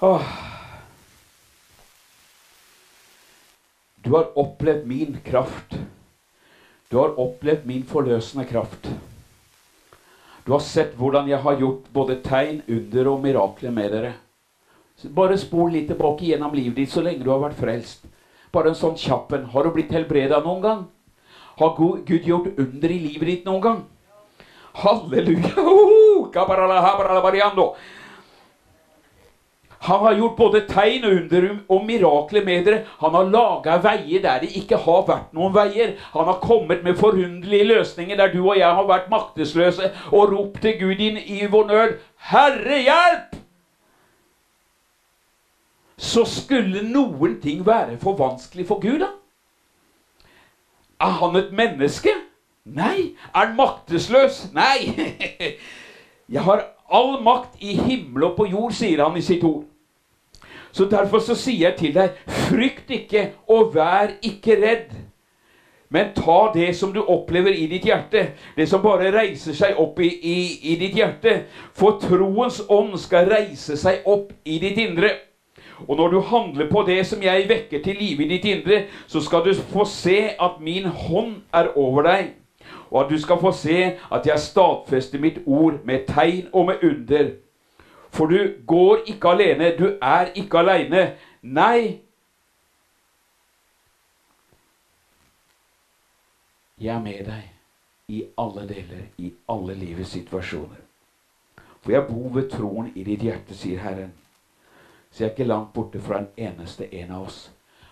Åh. 0.00 0.24
Du 4.02 4.10
har 4.10 4.38
opplevd 4.38 4.86
min 4.86 5.18
kraft. 5.24 5.76
Du 6.90 6.96
har 6.96 7.18
opplevd 7.20 7.66
min 7.66 7.84
forløsende 7.84 8.46
kraft. 8.48 8.88
Du 10.50 10.54
har 10.56 10.64
sett 10.66 10.96
hvordan 10.98 11.28
jeg 11.30 11.38
har 11.44 11.60
gjort 11.60 11.84
både 11.94 12.16
tegn, 12.24 12.56
under 12.66 13.08
og 13.12 13.20
mirakler 13.22 13.70
med 13.70 13.92
dere. 13.94 14.08
Bare 15.14 15.36
spol 15.38 15.70
litt 15.70 15.86
tilbake 15.86 16.26
gjennom 16.26 16.56
livet 16.58 16.74
ditt 16.80 16.90
så 16.90 17.04
lenge 17.06 17.22
du 17.22 17.30
har 17.30 17.38
vært 17.38 17.60
frelst. 17.60 18.08
Bare 18.50 18.72
en 18.72 18.78
sånn 18.80 18.96
kjapp 18.98 19.30
en. 19.36 19.44
Har 19.52 19.62
du 19.62 19.70
blitt 19.76 19.94
helbreda 19.94 20.40
noen 20.42 20.64
gang? 20.64 20.80
Har 21.60 21.78
Gud 21.78 22.26
gjort 22.26 22.58
under 22.58 22.90
i 22.90 22.98
livet 22.98 23.30
ditt 23.30 23.46
noen 23.46 23.62
gang? 23.62 23.78
Halleluja! 24.82 25.54
Han 29.82 30.00
har 30.00 30.14
gjort 30.14 30.36
både 30.36 30.60
tegn, 30.68 31.04
og 31.08 31.12
under 31.16 31.44
og 31.72 31.84
mirakler 31.88 32.44
med 32.44 32.66
dere. 32.66 32.80
Han 33.00 33.14
har 33.16 33.30
laga 33.32 33.78
veier 33.80 34.20
der 34.20 34.42
det 34.42 34.50
ikke 34.60 34.76
har 34.76 35.06
vært 35.08 35.30
noen 35.32 35.54
veier. 35.54 35.94
Han 36.12 36.28
har 36.28 36.36
kommet 36.42 36.82
med 36.84 36.98
forunderlige 37.00 37.64
løsninger 37.70 38.18
der 38.20 38.32
du 38.34 38.42
og 38.42 38.58
jeg 38.58 38.68
har 38.68 38.88
vært 38.90 39.08
maktesløse 39.08 39.88
og 40.10 40.34
ropt 40.34 40.60
til 40.66 40.76
Gud 40.82 41.00
inn 41.00 41.16
i 41.16 41.46
vår 41.48 41.64
nød. 41.70 41.94
Herre, 42.28 42.82
hjelp! 42.84 43.38
Så 45.96 46.26
skulle 46.28 46.84
noen 46.84 47.40
ting 47.40 47.64
være 47.64 47.96
for 48.04 48.20
vanskelig 48.20 48.68
for 48.68 48.84
Gud, 48.84 49.00
da? 49.00 49.08
Er 51.00 51.16
han 51.22 51.40
et 51.40 51.56
menneske? 51.56 52.12
Nei. 52.68 53.16
Er 53.32 53.46
han 53.46 53.56
maktesløs? 53.56 54.50
Nei. 54.52 54.92
Jeg 56.36 56.44
har 56.44 56.66
all 56.92 57.22
makt 57.24 57.56
i 57.64 57.74
himmel 57.80 58.28
og 58.28 58.36
på 58.36 58.50
jord, 58.52 58.76
sier 58.76 59.06
han 59.06 59.16
i 59.16 59.24
sitt 59.24 59.44
ord. 59.44 59.69
Så 60.72 60.86
derfor 60.90 61.18
så 61.18 61.34
sier 61.34 61.68
jeg 61.68 61.78
til 61.78 61.94
deg, 61.94 62.18
frykt 62.48 62.90
ikke, 62.90 63.30
og 63.48 63.74
vær 63.74 64.14
ikke 64.22 64.58
redd. 64.62 64.92
Men 65.90 66.12
ta 66.14 66.52
det 66.54 66.76
som 66.78 66.92
du 66.94 67.00
opplever 67.02 67.50
i 67.50 67.66
ditt 67.66 67.88
hjerte, 67.88 68.28
det 68.56 68.68
som 68.70 68.82
bare 68.82 69.10
reiser 69.10 69.56
seg 69.58 69.78
opp 69.82 69.98
i, 69.98 70.06
i, 70.06 70.36
i 70.70 70.76
ditt 70.78 70.94
hjerte. 70.94 71.40
For 71.74 71.98
troens 71.98 72.60
ånd 72.70 72.94
skal 73.02 73.26
reise 73.32 73.74
seg 73.78 74.06
opp 74.06 74.30
i 74.46 74.60
ditt 74.62 74.78
indre. 74.78 75.10
Og 75.88 75.96
når 75.96 76.08
du 76.08 76.20
handler 76.20 76.68
på 76.70 76.84
det 76.86 77.00
som 77.06 77.22
jeg 77.22 77.48
vekker 77.48 77.82
til 77.82 77.98
live 77.98 78.22
i 78.24 78.28
ditt 78.36 78.46
indre, 78.46 78.84
så 79.10 79.22
skal 79.24 79.42
du 79.44 79.54
få 79.72 79.84
se 79.88 80.18
at 80.38 80.60
min 80.60 80.86
hånd 80.86 81.40
er 81.52 81.72
over 81.74 82.06
deg. 82.06 82.30
Og 82.90 83.04
at 83.04 83.10
du 83.10 83.18
skal 83.18 83.40
få 83.40 83.50
se 83.52 83.82
at 84.12 84.26
jeg 84.26 84.38
stadfester 84.38 85.18
mitt 85.18 85.42
ord 85.46 85.82
med 85.84 86.06
tegn 86.06 86.46
og 86.52 86.66
med 86.66 86.84
under. 86.86 87.30
For 88.10 88.26
du 88.26 88.54
går 88.66 89.06
ikke 89.06 89.28
alene. 89.28 89.72
Du 89.78 89.86
er 90.02 90.32
ikke 90.34 90.58
aleine. 90.58 91.04
Nei. 91.42 92.00
Jeg 96.80 96.94
er 96.96 97.02
med 97.04 97.24
deg 97.26 97.48
i 98.10 98.24
alle 98.40 98.66
deler, 98.68 99.02
i 99.18 99.32
alle 99.48 99.74
livets 99.74 100.14
situasjoner. 100.16 100.80
For 101.80 101.92
jeg 101.92 102.06
bor 102.08 102.32
ved 102.34 102.50
troen 102.50 102.90
i 102.94 103.04
ditt 103.04 103.22
hjerte, 103.24 103.54
sier 103.56 103.80
Herren. 103.84 104.12
Så 105.10 105.24
jeg 105.24 105.28
er 105.28 105.34
ikke 105.34 105.48
langt 105.48 105.72
borte 105.74 106.00
fra 106.00 106.20
en 106.20 106.28
eneste 106.36 106.88
en 106.94 107.12
av 107.16 107.28
oss. 107.28 107.50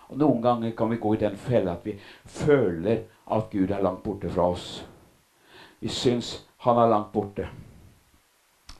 Og 0.09 0.17
Noen 0.17 0.41
ganger 0.41 0.73
kan 0.77 0.89
vi 0.89 0.97
gå 0.97 1.13
i 1.13 1.21
den 1.21 1.37
fella 1.37 1.77
at 1.77 1.85
vi 1.85 1.95
føler 2.25 3.05
at 3.29 3.49
Gud 3.51 3.71
er 3.71 3.83
langt 3.85 4.03
borte 4.03 4.29
fra 4.33 4.49
oss. 4.55 4.83
Vi 5.79 5.89
syns 5.93 6.33
han 6.65 6.77
er 6.81 6.89
langt 6.89 7.11
borte. 7.13 7.47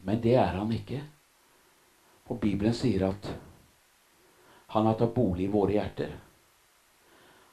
Men 0.03 0.23
det 0.23 0.35
er 0.35 0.57
han 0.57 0.71
ikke. 0.73 1.03
Og 2.29 2.39
Bibelen 2.39 2.73
sier 2.77 3.07
at 3.09 3.31
han 4.69 4.85
har 4.85 4.99
tatt 4.99 5.15
bolig 5.15 5.47
i 5.47 5.53
våre 5.53 5.73
hjerter. 5.73 6.11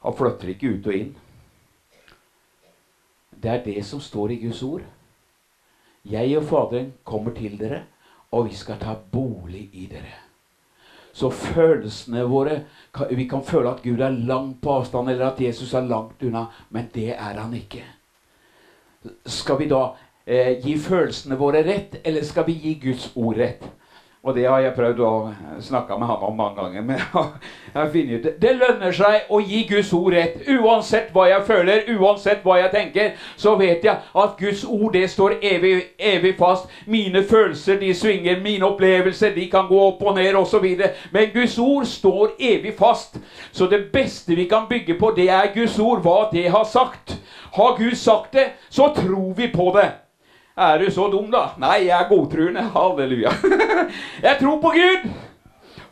Han 0.04 0.16
flytter 0.16 0.52
ikke 0.52 0.74
ut 0.74 0.90
og 0.90 0.98
inn. 0.98 1.14
Det 3.36 3.52
er 3.52 3.64
det 3.64 3.80
som 3.88 4.02
står 4.04 4.34
i 4.34 4.40
Guds 4.44 4.60
ord. 4.66 4.84
Jeg 6.06 6.36
og 6.38 6.44
Faderen 6.46 6.92
kommer 7.04 7.34
til 7.34 7.56
dere, 7.58 7.82
og 8.30 8.46
vi 8.50 8.54
skal 8.54 8.78
ta 8.78 8.94
bolig 8.94 9.64
i 9.72 9.88
dere. 9.90 10.12
Så 11.16 11.30
følelsene 11.32 12.26
våre 12.28 12.58
Vi 13.10 13.24
kan 13.28 13.42
føle 13.44 13.70
at 13.70 13.82
Gud 13.82 14.00
er 14.00 14.10
langt 14.10 14.60
på 14.62 14.72
avstand, 14.78 15.08
eller 15.10 15.30
at 15.30 15.40
Jesus 15.40 15.74
er 15.74 15.88
langt 15.88 16.22
unna, 16.22 16.46
men 16.70 16.90
det 16.94 17.10
er 17.14 17.40
han 17.40 17.54
ikke. 17.54 17.82
Skal 19.24 19.58
vi 19.58 19.68
da 19.68 19.82
eh, 20.26 20.60
gi 20.64 20.76
følelsene 20.78 21.36
våre 21.36 21.62
rett, 21.64 21.98
eller 22.04 22.24
skal 22.24 22.46
vi 22.46 22.52
gi 22.60 22.74
Guds 22.86 23.10
ord 23.16 23.36
rett? 23.40 23.64
Og 24.26 24.34
det 24.34 24.48
har 24.48 24.58
jeg 24.58 24.74
prøvd 24.74 25.00
å 25.06 25.10
snakke 25.62 25.94
med 26.00 26.08
han 26.10 26.22
om 26.26 26.34
mange 26.34 26.56
ganger. 26.58 26.82
Men 26.82 26.96
jeg 27.74 27.76
har 27.76 27.92
ut 27.94 28.24
Det 28.42 28.54
lønner 28.58 28.94
seg 28.96 29.28
å 29.30 29.38
gi 29.38 29.60
Guds 29.68 29.92
ord 29.94 30.16
rett. 30.16 30.40
Uansett 30.50 31.12
hva 31.14 31.28
jeg 31.30 31.44
føler, 31.46 31.84
uansett 31.94 32.42
hva 32.42 32.56
jeg 32.58 32.72
tenker, 32.72 33.12
så 33.38 33.54
vet 33.60 33.86
jeg 33.86 33.94
at 33.94 34.32
Guds 34.40 34.64
ord 34.64 34.96
det 34.96 35.04
står 35.12 35.36
evig, 35.42 35.76
evig 35.98 36.32
fast. 36.40 36.66
Mine 36.90 37.22
følelser 37.22 37.78
de 37.78 37.92
svinger, 37.94 38.40
mine 38.42 38.66
opplevelser 38.66 39.30
de 39.36 39.46
kan 39.52 39.68
gå 39.70 39.78
opp 39.92 40.02
og 40.02 40.18
ned 40.18 40.34
osv. 40.34 40.66
Men 41.14 41.30
Guds 41.34 41.54
ord 41.62 41.86
står 41.86 42.34
evig 42.40 42.74
fast. 42.78 43.20
Så 43.52 43.70
det 43.70 43.84
beste 43.94 44.34
vi 44.34 44.48
kan 44.50 44.66
bygge 44.68 44.98
på, 44.98 45.12
det 45.14 45.28
er 45.30 45.54
Guds 45.54 45.78
ord, 45.78 46.02
hva 46.02 46.24
det 46.32 46.48
har 46.50 46.66
sagt. 46.66 47.14
Har 47.54 47.78
Gud 47.78 47.94
sagt 47.94 48.34
det, 48.34 48.50
så 48.70 48.90
tror 48.96 49.32
vi 49.38 49.52
på 49.54 49.70
det. 49.78 50.05
Er 50.56 50.78
du 50.78 50.90
så 50.90 51.10
dum, 51.12 51.26
da? 51.28 51.50
Nei, 51.60 51.82
jeg 51.84 51.92
er 51.92 52.06
godtruende. 52.08 52.62
Halleluja. 52.72 53.28
jeg 54.26 54.36
tror 54.40 54.60
på 54.60 54.70
Gud. 54.72 55.02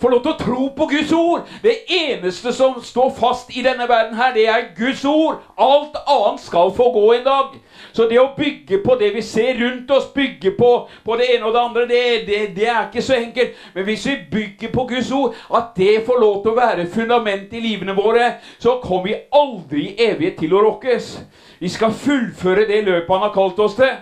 Få 0.00 0.08
lov 0.08 0.22
til 0.24 0.30
å 0.32 0.38
tro 0.38 0.68
på 0.78 0.86
Guds 0.88 1.10
ord. 1.12 1.50
Det 1.60 1.74
eneste 1.92 2.48
som 2.56 2.78
står 2.80 3.10
fast 3.18 3.52
i 3.52 3.60
denne 3.60 3.84
verden, 3.90 4.16
her, 4.16 4.32
det 4.32 4.46
er 4.48 4.70
Guds 4.78 5.02
ord. 5.04 5.42
Alt 5.60 5.98
annet 6.08 6.40
skal 6.46 6.72
få 6.78 6.86
gå 6.94 7.02
en 7.12 7.26
dag. 7.26 7.58
Så 7.92 8.06
det 8.08 8.22
å 8.22 8.30
bygge 8.38 8.78
på 8.86 8.96
det 9.02 9.10
vi 9.18 9.24
ser 9.24 9.60
rundt 9.60 9.92
oss, 9.92 10.06
bygge 10.14 10.54
på, 10.56 10.70
på 11.04 11.18
det 11.20 11.28
ene 11.34 11.44
og 11.50 11.52
det 11.52 11.60
andre, 11.60 11.84
det, 11.92 12.00
det, 12.30 12.40
det, 12.56 12.64
er 12.64 12.88
ikke 12.88 13.04
så 13.04 13.18
enkelt. 13.18 13.60
Men 13.76 13.88
hvis 13.90 14.08
vi 14.08 14.16
bygger 14.32 14.72
på 14.72 14.86
Guds 14.94 15.12
ord, 15.12 15.36
at 15.52 15.76
det 15.76 15.98
får 16.08 16.24
lov 16.24 16.40
til 16.40 16.54
å 16.54 16.56
være 16.62 16.88
fundament 16.96 17.52
i 17.52 17.60
livene 17.66 17.98
våre, 18.00 18.32
så 18.56 18.78
kommer 18.80 19.12
vi 19.12 19.20
aldri 19.44 19.86
i 19.90 20.08
evighet 20.08 20.40
til 20.40 20.56
å 20.56 20.64
rokkes. 20.70 21.12
Vi 21.60 21.68
skal 21.76 21.92
fullføre 21.92 22.64
det 22.72 22.80
løpet 22.88 23.12
han 23.12 23.28
har 23.28 23.36
kalt 23.36 23.60
oss 23.60 23.76
til. 23.76 23.92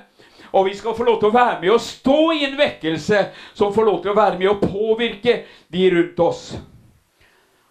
Og 0.52 0.66
vi 0.66 0.74
skal 0.76 0.94
få 0.96 1.04
lov 1.08 1.20
til 1.20 1.30
å 1.30 1.34
være 1.34 1.60
med 1.62 1.72
og 1.72 1.80
stå 1.80 2.18
i 2.36 2.44
en 2.44 2.58
vekkelse 2.58 3.22
som 3.56 3.72
får 3.72 3.88
lov 3.88 4.02
til 4.02 4.12
å 4.12 4.18
være 4.18 4.38
med 4.40 4.50
og 4.50 4.64
påvirke 4.66 5.38
de 5.72 5.86
rundt 5.94 6.20
oss. 6.20 6.42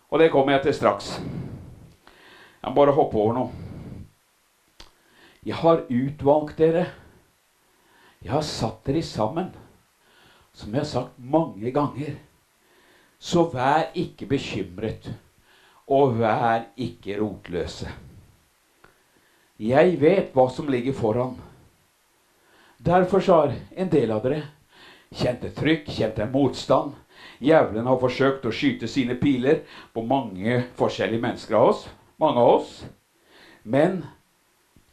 Og 0.09 0.19
det 0.19 0.31
kommer 0.33 0.57
jeg 0.57 0.65
til 0.65 0.79
straks. 0.79 1.11
Jeg 2.61 2.69
må 2.69 2.77
bare 2.77 2.95
hoppe 2.97 3.17
over 3.17 3.37
noe. 3.37 3.69
Jeg 5.45 5.57
har 5.61 5.85
utvalgt 5.89 6.57
dere. 6.61 6.87
Jeg 8.21 8.33
har 8.33 8.43
satt 8.45 8.83
dere 8.85 9.01
sammen. 9.05 9.53
Som 10.53 10.73
jeg 10.73 10.83
har 10.83 10.89
sagt 10.89 11.17
mange 11.17 11.71
ganger. 11.73 12.17
Så 13.21 13.45
vær 13.53 13.91
ikke 13.93 14.25
bekymret, 14.25 15.11
og 15.85 16.17
vær 16.17 16.65
ikke 16.77 17.19
rotløse. 17.21 17.89
Jeg 19.61 19.99
vet 20.01 20.33
hva 20.33 20.47
som 20.49 20.69
ligger 20.73 20.95
foran. 20.97 21.35
Derfor 22.83 23.21
har 23.27 23.53
en 23.75 23.89
del 23.89 24.11
av 24.11 24.23
dere 24.25 24.41
kjent 25.13 25.43
et 25.45 25.53
trykk, 25.53 25.89
kjent 25.93 26.17
en 26.23 26.31
motstand. 26.33 26.95
Djevelen 27.37 27.85
har 27.85 27.99
forsøkt 28.01 28.47
å 28.49 28.53
skyte 28.55 28.89
sine 28.89 29.13
piler 29.21 29.59
på 29.93 30.01
mange 30.01 30.63
forskjellige 30.79 31.21
mennesker 31.21 31.59
av 31.59 31.67
oss. 31.73 31.83
Mange 32.17 32.41
av 32.41 32.55
oss. 32.55 32.71
Men 33.61 34.01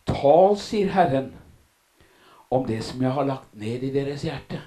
tal, 0.05 0.59
sier 0.61 0.93
Herren, 0.93 1.31
om 2.53 2.67
det 2.69 2.83
som 2.85 3.01
jeg 3.01 3.15
har 3.17 3.29
lagt 3.29 3.57
ned 3.57 3.87
i 3.89 3.93
deres 3.95 4.27
hjerte. 4.27 4.61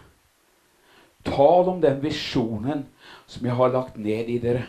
Tal 1.22 1.70
om 1.70 1.82
den 1.82 2.02
visjonen 2.02 2.88
som 3.30 3.46
jeg 3.46 3.58
har 3.58 3.74
lagt 3.74 4.02
ned 4.02 4.34
i 4.34 4.40
dere. 4.42 4.66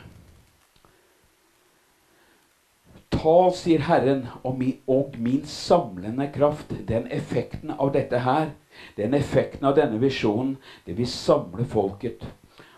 Tal, 3.22 3.52
sier 3.54 3.84
Herren, 3.86 4.24
og 4.42 4.56
min, 4.58 4.80
og 4.90 5.14
min 5.22 5.44
samlende 5.46 6.26
kraft. 6.34 6.72
Den 6.88 7.06
effekten 7.14 7.70
av 7.70 7.92
dette 7.94 8.18
her, 8.24 8.50
den 8.96 9.14
effekten 9.14 9.68
av 9.68 9.76
denne 9.78 10.00
visjonen, 10.02 10.56
det 10.86 10.96
vil 10.98 11.06
samle 11.06 11.66
folket. 11.70 12.24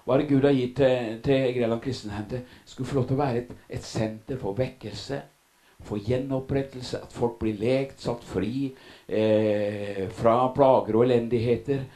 Hva 0.05 0.18
er 0.18 0.20
det 0.20 0.28
Gud 0.28 0.45
har 0.45 0.53
gitt 0.53 0.76
til, 0.76 1.20
til 1.24 1.47
Greland 1.57 1.80
kristenhendte? 1.80 2.42
Skulle 2.68 2.90
få 2.90 2.99
lov 2.99 3.07
til 3.09 3.16
å 3.16 3.22
være 3.22 3.40
et, 3.40 3.55
et 3.78 3.86
senter 3.88 4.36
for 4.36 4.59
vekkelse, 4.59 5.22
for 5.88 6.11
gjenopprettelse. 6.11 7.01
At 7.07 7.16
folk 7.16 7.38
blir 7.40 7.57
lekt, 7.57 8.05
satt 8.05 8.26
fri 8.28 8.66
eh, 9.09 10.05
fra 10.12 10.42
plager 10.53 11.01
og 11.01 11.07
elendigheter. 11.07 11.86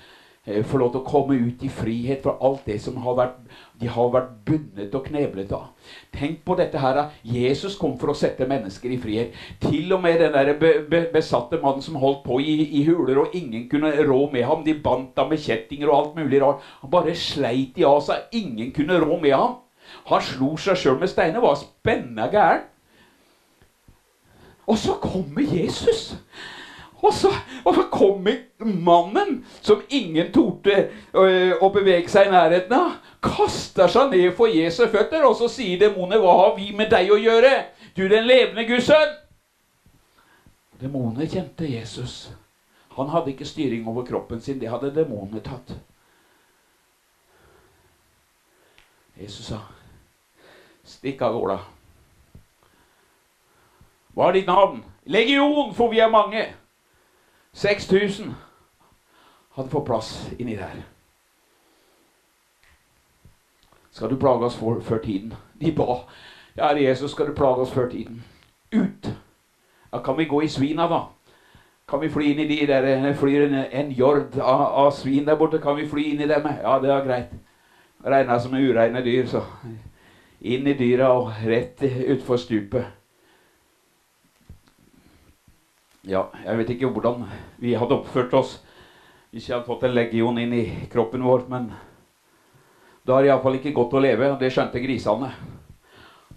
Eh, 0.48 0.62
få 0.64 0.80
lov 0.80 0.94
til 0.94 1.02
å 1.02 1.08
komme 1.10 1.36
ut 1.36 1.68
i 1.68 1.68
frihet 1.68 2.24
fra 2.24 2.38
alt 2.48 2.64
det 2.64 2.78
som 2.80 2.96
har 3.04 3.20
vært, 3.20 3.44
de 3.80 3.88
har 3.94 4.08
vært 4.10 4.30
bundet 4.46 4.94
og 4.96 5.04
kneblet 5.06 5.52
av. 5.54 5.68
Tenk 6.14 6.40
på 6.46 6.56
dette 6.58 6.80
her. 6.82 6.98
Jesus 7.22 7.76
kom 7.78 7.94
for 8.00 8.10
å 8.10 8.16
sette 8.18 8.48
mennesker 8.50 8.90
i 8.90 8.98
frihet. 8.98 9.36
Til 9.62 9.92
og 9.94 10.02
med 10.02 10.18
den 10.22 10.34
der 10.34 10.50
be, 10.58 10.72
be, 10.90 11.04
besatte 11.12 11.60
mannen 11.62 11.84
som 11.84 12.00
holdt 12.02 12.24
på 12.26 12.40
i, 12.42 12.56
i, 12.80 12.82
huler, 12.88 13.22
og 13.22 13.36
ingen 13.38 13.68
kunne 13.70 13.92
rå 14.08 14.24
med 14.32 14.46
ham. 14.48 14.64
De 14.66 14.74
bandt 14.82 15.18
ham 15.20 15.30
med 15.30 15.42
kjettinger 15.44 15.92
og 15.92 15.98
alt 15.98 16.18
mulig 16.18 16.42
rart. 16.42 16.66
Han 16.82 16.92
bare 16.92 17.14
sleit 17.18 17.76
de 17.78 17.86
av 17.86 18.02
seg. 18.06 18.26
Ingen 18.40 18.74
kunne 18.74 18.98
rå 19.04 19.20
med 19.22 19.36
ham. 19.36 19.60
Han 20.10 20.26
slo 20.26 20.56
seg 20.60 20.80
sjøl 20.80 20.98
med 20.98 21.12
steiner. 21.12 21.44
Var 21.44 21.62
spennende 21.62 22.28
gæren. 22.34 22.66
Og 24.68 24.76
så 24.76 24.98
kommer 25.00 25.46
Jesus. 25.46 26.16
Og 27.02 27.12
så, 27.14 27.30
og 27.64 27.74
så 27.74 27.82
kommer 27.90 28.32
mannen, 28.58 29.44
som 29.62 29.82
ingen 29.90 30.32
torde 30.34 30.88
øh, 31.14 31.52
å 31.62 31.70
bevege 31.70 32.10
seg 32.10 32.26
i 32.26 32.32
nærheten 32.32 32.74
av, 32.74 32.96
kaster 33.22 33.88
seg 33.90 34.10
ned 34.10 34.32
for 34.36 34.46
Jesu 34.46 34.86
føtter, 34.86 35.24
og 35.26 35.36
så 35.36 35.48
sier 35.48 35.78
demonet, 35.78 36.20
'Hva 36.20 36.36
har 36.36 36.56
vi 36.56 36.72
med 36.76 36.90
deg 36.90 37.10
å 37.10 37.18
gjøre, 37.18 37.64
du 37.96 38.08
den 38.08 38.26
levende 38.26 38.66
Guds 38.66 38.86
sønn?' 38.86 39.16
Demonet 40.80 41.30
kjente 41.30 41.66
Jesus. 41.66 42.30
Han 42.96 43.08
hadde 43.08 43.30
ikke 43.30 43.44
styring 43.44 43.88
over 43.88 44.04
kroppen 44.04 44.40
sin. 44.40 44.60
Det 44.60 44.70
hadde 44.70 44.94
demonet 44.94 45.44
tatt. 45.44 45.74
Jesus 49.20 49.46
sa, 49.46 49.58
'Stikk 50.84 51.22
av 51.22 51.34
gårde'. 51.34 51.58
Hva 54.14 54.28
er 54.28 54.32
ditt 54.32 54.46
navn? 54.46 54.84
Legion, 55.04 55.74
for 55.74 55.90
vi 55.90 55.98
er 55.98 56.10
mange. 56.10 56.54
6000 57.52 58.34
hadde 59.54 59.70
fått 59.70 59.86
plass 59.86 60.30
inni 60.38 60.56
der. 60.56 60.82
Skal 63.98 64.10
du 64.10 64.16
plage 64.16 64.46
oss 64.46 64.56
for, 64.56 64.80
før 64.80 64.98
tiden? 65.02 65.32
De 65.60 65.72
ba. 65.74 66.04
Kjære 66.54 66.82
Jesus, 66.84 67.10
skal 67.10 67.26
du 67.26 67.32
plage 67.34 67.64
oss 67.64 67.72
før 67.74 67.88
tiden? 67.90 68.20
Ut! 68.70 69.08
Ja, 69.92 69.98
kan 69.98 70.18
vi 70.18 70.24
gå 70.24 70.40
i 70.40 70.48
svina, 70.48 70.86
da? 70.86 71.00
Kan 71.88 72.00
vi 72.00 72.10
fly 72.12 72.28
inn 72.30 72.42
i 72.44 72.46
de 72.46 72.66
der 72.66 72.86
Det 72.86 73.16
flyr 73.16 73.46
en, 73.48 73.56
en 73.72 73.90
jord 73.90 74.38
av, 74.38 74.62
av, 74.84 74.90
svin 74.94 75.26
der 75.26 75.34
borte. 75.34 75.58
Kan 75.58 75.76
vi 75.76 75.88
fly 75.88 76.04
inn 76.12 76.20
i 76.20 76.28
dem? 76.30 76.46
Ja, 76.62 76.76
det 76.78 76.92
er 76.94 77.04
greit. 77.08 77.34
Regna 78.04 78.38
som 78.38 78.54
ureine 78.54 79.02
dyr, 79.02 79.26
så 79.26 79.42
inn 80.40 80.70
i 80.70 80.76
dyra 80.78 81.10
og 81.18 81.32
rett 81.42 81.82
utfor 81.82 82.38
stupet. 82.38 82.86
Ja, 86.06 86.28
jeg 86.44 86.58
vet 86.58 86.70
ikke 86.76 86.92
hvordan 86.94 87.26
vi 87.58 87.74
hadde 87.74 87.98
oppført 87.98 88.34
oss 88.38 88.60
hvis 89.32 89.48
jeg 89.48 89.56
hadde 89.56 89.66
fått 89.66 89.82
en 89.84 89.98
legion 89.98 90.38
inn 90.38 90.54
i 90.54 90.64
kroppen 90.92 91.26
vår, 91.26 91.48
men 91.50 91.72
da 93.08 93.14
har 93.14 93.24
det 93.24 93.30
iallfall 93.30 93.54
ikke 93.56 93.72
godt 93.72 93.94
å 93.96 94.00
leve, 94.04 94.26
og 94.28 94.36
det 94.36 94.50
skjønte 94.52 94.82
grisene. 94.84 95.30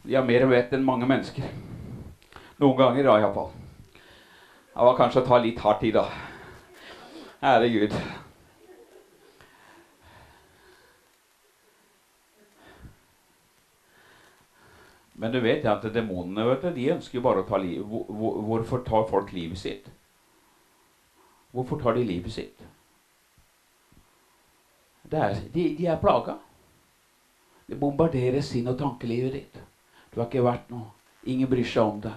De 0.06 0.16
har 0.16 0.24
mer 0.24 0.46
vett 0.48 0.72
enn 0.72 0.86
mange 0.88 1.04
mennesker. 1.04 1.50
Noen 2.64 2.78
ganger, 2.80 3.04
da, 3.04 3.16
iallfall. 3.20 3.50
Det 4.72 4.86
var 4.88 4.96
kanskje 4.96 5.20
å 5.20 5.26
ta 5.28 5.40
litt 5.44 5.60
hardt 5.60 5.84
i, 5.84 5.90
da. 5.92 6.06
Ære 7.44 7.68
Gud. 7.74 7.96
Men 15.20 15.36
du 15.36 15.42
vet 15.44 15.68
at 15.68 15.84
demonene 15.92 16.46
vet 16.48 16.64
du, 16.64 16.70
de 16.78 16.86
ønsker 16.94 17.20
jo 17.20 17.24
bare 17.26 17.44
å 17.44 17.50
ta 17.50 17.60
livet. 17.60 17.84
Hvorfor 18.08 18.86
tar 18.88 19.04
folk 19.10 19.34
livet 19.36 19.60
sitt? 19.60 19.92
Hvorfor 21.52 21.84
tar 21.84 22.00
de 22.00 22.06
livet 22.08 22.32
sitt? 22.32 22.64
Er, 25.12 25.36
de, 25.52 25.68
de, 25.76 25.90
er 25.92 26.00
plaga. 26.00 26.38
Det 27.72 27.78
bombarderer 27.80 28.42
sinn- 28.44 28.68
og 28.68 28.76
tankelivet 28.76 29.32
ditt. 29.32 29.60
Du 30.12 30.20
har 30.20 30.26
ikke 30.28 30.44
vært 30.44 30.72
noe. 30.74 30.90
Ingen 31.24 31.48
bryr 31.48 31.64
seg 31.64 31.86
om 31.86 32.02
det. 32.04 32.12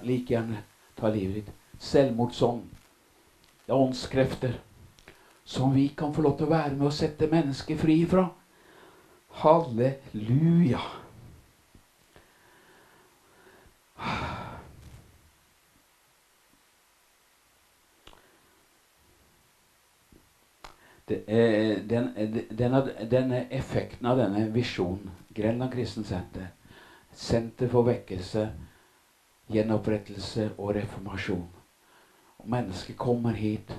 Like 0.00 0.32
gjerne 0.32 0.62
ta 0.96 1.10
livet 1.12 1.42
ditt. 1.42 1.50
Selvmordsånd. 1.76 2.62
Det 3.66 3.74
er 3.74 3.82
åndskrefter 3.82 4.54
som 5.44 5.74
vi 5.76 5.90
kan 5.92 6.14
få 6.16 6.24
lov 6.24 6.38
til 6.38 6.48
å 6.48 6.54
være 6.54 6.72
med 6.78 6.86
og 6.88 6.96
sette 6.96 7.28
mennesket 7.28 7.82
fri 7.84 7.98
fra. 8.08 8.30
Halleluja. 9.44 10.80
Den, 21.06 22.08
denne, 22.56 22.80
denne, 23.10 23.46
effekten 23.50 24.06
av 24.06 24.18
denne 24.18 24.46
visjonen, 24.54 25.10
Grenland 25.28 25.72
Kristen 25.72 26.04
Senter, 26.04 26.46
senter 27.12 27.68
for 27.68 27.84
vekkelse, 27.84 28.46
gjenopprettelse 29.52 30.46
og 30.56 30.70
reformasjon. 30.78 31.48
Mennesket 32.48 32.96
kommer 32.96 33.36
hit, 33.36 33.74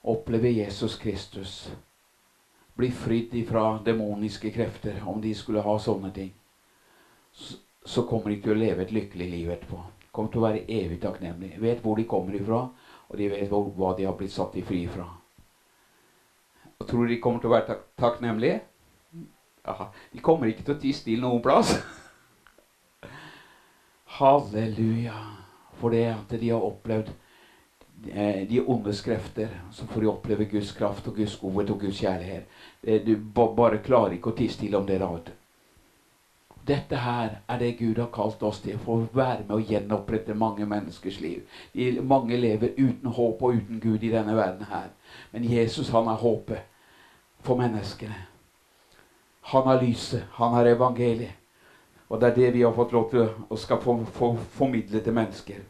opplever 0.00 0.48
Jesus 0.48 0.96
Kristus, 0.96 1.72
blir 2.74 2.92
fridd 2.96 3.34
ifra 3.34 3.78
demoniske 3.84 4.50
krefter, 4.50 5.02
om 5.06 5.20
de 5.20 5.34
skulle 5.34 5.64
ha 5.64 5.74
sånne 5.78 6.10
ting. 6.16 6.32
Så, 7.32 7.58
så 7.84 8.06
kommer 8.08 8.32
de 8.32 8.38
til 8.40 8.54
å 8.54 8.58
leve 8.58 8.86
et 8.86 8.94
lykkelig 8.94 9.28
liv 9.30 9.50
etterpå. 9.52 9.82
Kommer 10.14 10.32
til 10.32 10.40
å 10.40 10.46
være 10.46 10.64
evig 10.70 11.00
takknemlige. 11.02 11.60
Vet 11.60 11.84
hvor 11.84 12.00
de 12.00 12.06
kommer 12.08 12.40
ifra, 12.40 12.62
og 13.08 13.20
de 13.20 13.28
vet 13.34 13.52
hva 13.52 13.92
de 13.98 14.08
har 14.08 14.16
blitt 14.16 14.32
satt 14.32 14.56
i 14.56 14.64
fri 14.64 14.86
fra. 14.88 15.06
Og 16.80 16.88
tror 16.88 17.06
de 17.08 17.20
kommer 17.22 17.42
til 17.42 17.50
å 17.50 17.54
være 17.54 17.66
tak 17.68 17.84
takknemlige? 18.00 18.60
Aha. 19.64 19.88
De 20.12 20.20
kommer 20.20 20.50
ikke 20.50 20.64
til 20.66 20.76
å 20.76 20.80
tie 20.80 20.96
stille 20.96 21.24
noen 21.24 21.42
plass. 21.44 21.76
Halleluja. 24.18 25.14
For 25.80 25.94
det 25.94 26.04
at 26.12 26.34
de 26.40 26.50
har 26.50 26.64
opplevd 26.64 27.08
eh, 28.10 28.42
de 28.50 28.60
ondes 28.60 29.00
krefter, 29.02 29.54
så 29.72 29.86
får 29.90 30.04
de 30.04 30.10
oppleve 30.12 30.50
Guds 30.50 30.74
kraft 30.76 31.08
og 31.10 31.16
Guds 31.18 31.36
godhet 31.40 31.72
og 31.74 31.80
Guds 31.86 32.02
kjærlighet. 32.02 32.60
Du 33.06 33.16
bare 33.34 33.80
klarer 33.82 34.18
ikke 34.18 34.34
å 34.34 34.36
tie 34.38 34.52
stille 34.52 34.78
om 34.78 34.86
det. 34.86 35.00
da. 35.02 35.10
Dette 36.66 36.96
her 36.96 37.40
er 37.48 37.58
det 37.58 37.76
Gud 37.78 37.98
har 37.98 38.08
kalt 38.12 38.42
oss 38.42 38.62
til 38.64 38.78
for 38.80 39.02
å 39.02 39.08
være 39.12 39.44
med 39.44 39.56
å 39.56 39.64
gjenopprette 39.68 40.36
mange 40.38 40.64
menneskers 40.68 41.18
liv. 41.20 41.42
Mange 42.02 42.38
lever 42.40 42.72
uten 42.78 43.10
håp 43.18 43.42
og 43.42 43.58
uten 43.58 43.80
Gud 43.80 44.04
i 44.04 44.12
denne 44.12 44.36
verden 44.36 44.64
her. 44.70 44.88
Men 45.30 45.44
Jesus 45.44 45.90
han 45.90 46.08
er 46.08 46.20
håpet 46.20 46.62
for 47.44 47.58
menneskene. 47.60 48.16
Han 49.52 49.68
er 49.68 49.82
lyset, 49.82 50.24
han 50.38 50.54
er 50.56 50.72
evangeliet. 50.72 51.40
Og 52.08 52.20
det 52.20 52.28
er 52.30 52.34
det 52.34 52.50
vi 52.54 52.62
har 52.62 52.74
fått 52.76 52.92
lov 52.92 53.08
til 53.10 53.24
å 53.50 53.56
skal 53.58 53.80
få, 53.82 53.96
få, 54.14 54.34
formidle 54.56 55.00
til 55.02 55.16
mennesker. 55.16 55.62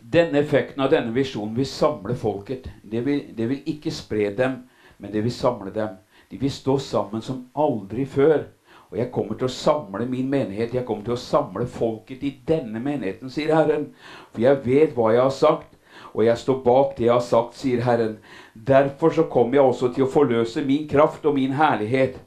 Denne 0.00 0.40
effekten 0.40 0.82
av 0.82 0.90
denne 0.92 1.12
visjonen 1.14 1.56
vil 1.56 1.68
samle 1.68 2.16
folket. 2.16 2.68
Det 2.82 3.02
vil, 3.04 3.24
det 3.36 3.48
vil 3.50 3.68
ikke 3.74 3.92
spre 3.92 4.30
dem, 4.36 4.62
men 4.98 5.12
det 5.12 5.24
vil 5.24 5.34
samle 5.34 5.72
dem. 5.74 5.98
De 6.30 6.38
vil 6.38 6.52
stå 6.52 6.78
sammen 6.78 7.22
som 7.22 7.44
aldri 7.54 8.06
før. 8.06 8.46
Og 8.90 8.98
jeg 8.98 9.10
kommer 9.14 9.38
til 9.38 9.46
å 9.46 9.54
samle 9.54 10.06
min 10.10 10.30
menighet. 10.30 10.74
Jeg 10.74 10.84
kommer 10.86 11.06
til 11.06 11.14
å 11.14 11.22
samle 11.22 11.66
folket 11.70 12.24
i 12.26 12.32
denne 12.46 12.80
menigheten, 12.82 13.30
sier 13.30 13.52
Herren. 13.54 13.90
For 14.32 14.42
jeg 14.42 14.64
vet 14.64 14.96
hva 14.96 15.12
jeg 15.14 15.22
har 15.22 15.36
sagt, 15.36 15.76
og 16.10 16.24
jeg 16.26 16.38
står 16.38 16.58
bak 16.64 16.96
det 16.96 17.06
jeg 17.06 17.14
har 17.14 17.22
sagt, 17.22 17.54
sier 17.58 17.84
Herren. 17.86 18.16
Derfor 18.54 19.14
så 19.14 19.28
kommer 19.30 19.60
jeg 19.60 19.68
også 19.68 19.92
til 19.94 20.08
å 20.08 20.10
forløse 20.10 20.64
min 20.66 20.88
kraft 20.90 21.26
og 21.26 21.38
min 21.38 21.54
herlighet. 21.54 22.18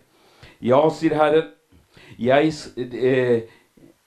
Ja, 0.64 0.80
sier 0.90 1.18
Herren. 1.20 1.52
Jeg, 2.20 2.54
eh, 2.78 3.42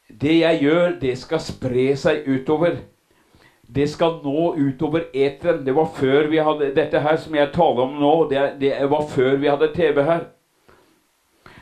det 0.08 0.36
jeg 0.38 0.62
gjør, 0.62 1.00
det 1.00 1.16
skal 1.18 1.42
spre 1.44 1.90
seg 1.96 2.24
utover. 2.24 2.78
Det 3.68 3.88
skal 3.90 4.20
nå 4.24 4.54
utover 4.56 5.10
eteren. 5.12 5.64
Det 5.66 5.74
var 5.76 5.90
før 5.92 6.30
vi 6.30 6.40
hadde 6.40 6.72
Dette 6.74 7.02
her 7.02 7.20
som 7.20 7.34
jeg 7.34 7.52
taler 7.52 7.82
om 7.84 8.00
nå, 8.00 8.14
det, 8.30 8.46
det 8.60 8.72
var 8.88 9.04
før 9.10 9.36
vi 9.42 9.50
hadde 9.50 9.74
TV 9.74 10.02
her. 10.06 10.24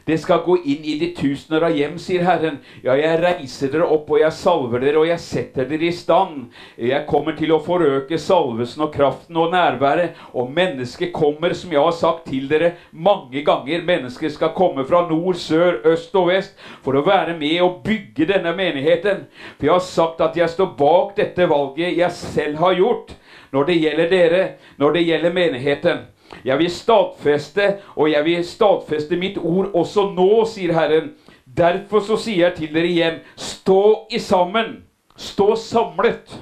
Det 0.07 0.19
skal 0.21 0.43
gå 0.45 0.59
inn 0.65 0.85
i 0.85 0.99
de 1.01 1.09
tusener 1.17 1.65
av 1.65 1.77
hjem, 1.77 1.95
sier 2.01 2.25
Herren. 2.27 2.59
Ja, 2.85 2.93
jeg 2.99 3.21
reiser 3.23 3.71
dere 3.73 3.87
opp, 3.89 4.11
og 4.13 4.21
jeg 4.21 4.37
salver 4.37 4.83
dere, 4.85 5.01
og 5.01 5.09
jeg 5.09 5.23
setter 5.23 5.69
dere 5.71 5.89
i 5.89 5.95
stand. 5.97 6.51
Jeg 6.77 7.07
kommer 7.09 7.37
til 7.39 7.55
å 7.55 7.61
forøke 7.65 8.19
salvesen 8.21 8.85
og 8.85 8.93
kraften 8.93 9.41
og 9.41 9.55
nærværet. 9.55 10.21
Og 10.37 10.53
mennesket 10.53 11.15
kommer, 11.17 11.57
som 11.57 11.73
jeg 11.73 11.81
har 11.81 11.97
sagt 11.97 12.29
til 12.29 12.51
dere 12.51 12.75
mange 12.93 13.45
ganger. 13.47 13.87
Mennesket 13.89 14.37
skal 14.37 14.53
komme 14.57 14.85
fra 14.89 15.07
nord, 15.09 15.41
sør, 15.41 15.81
øst 15.95 16.15
og 16.21 16.29
vest 16.35 16.61
for 16.85 17.01
å 17.01 17.07
være 17.07 17.39
med 17.41 17.63
og 17.65 17.81
bygge 17.87 18.29
denne 18.29 18.53
menigheten. 18.57 19.25
For 19.57 19.71
jeg 19.71 19.77
har 19.79 19.87
sagt 19.89 20.21
at 20.25 20.37
jeg 20.37 20.53
står 20.53 20.75
bak 20.79 21.17
dette 21.17 21.49
valget 21.49 21.97
jeg 21.97 22.13
selv 22.13 22.61
har 22.61 22.77
gjort 22.77 23.17
når 23.55 23.69
det 23.69 23.75
gjelder 23.79 24.11
dere, 24.11 24.43
når 24.83 24.97
det 24.97 25.07
gjelder 25.07 25.33
menigheten. 25.33 26.05
Jeg 26.45 26.59
vil 26.59 26.71
stadfeste, 26.71 27.69
og 27.97 28.11
jeg 28.11 28.25
vil 28.25 28.45
stadfeste 28.45 29.17
mitt 29.21 29.39
ord 29.39 29.71
også 29.75 30.09
nå, 30.17 30.45
sier 30.51 30.75
Herren. 30.77 31.13
Derfor 31.45 32.03
så 32.03 32.19
sier 32.19 32.49
jeg 32.49 32.57
til 32.59 32.75
dere 32.75 32.91
igjen, 32.91 33.23
stå 33.37 34.07
i 34.11 34.19
sammen. 34.19 34.83
Stå 35.17 35.55
samlet. 35.57 36.33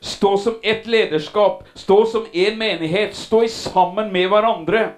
Stå 0.00 0.36
som 0.38 0.56
ett 0.62 0.86
lederskap. 0.86 1.64
Stå 1.74 2.04
som 2.06 2.26
én 2.32 2.58
menighet. 2.60 3.16
Stå 3.16 3.44
i 3.44 3.48
sammen 3.48 4.12
med 4.12 4.28
hverandre. 4.28 4.90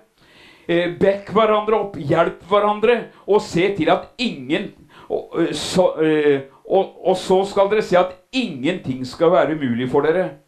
Eh, 0.67 0.93
bekk 0.99 1.33
hverandre 1.35 1.79
opp, 1.79 1.97
hjelp 1.99 2.45
hverandre, 2.47 2.95
og 3.27 3.43
se 3.43 3.65
til 3.75 3.91
at 3.91 4.13
ingen 4.23 4.71
eh, 5.11 5.51
så, 5.59 5.89
eh, 5.99 6.45
og 6.73 7.17
så 7.19 7.41
skal 7.51 7.71
dere 7.73 7.83
se 7.83 7.99
at 7.99 8.15
ingenting 8.33 9.03
skal 9.07 9.35
være 9.35 9.59
umulig 9.59 9.91
for 9.91 10.07
dere. 10.07 10.42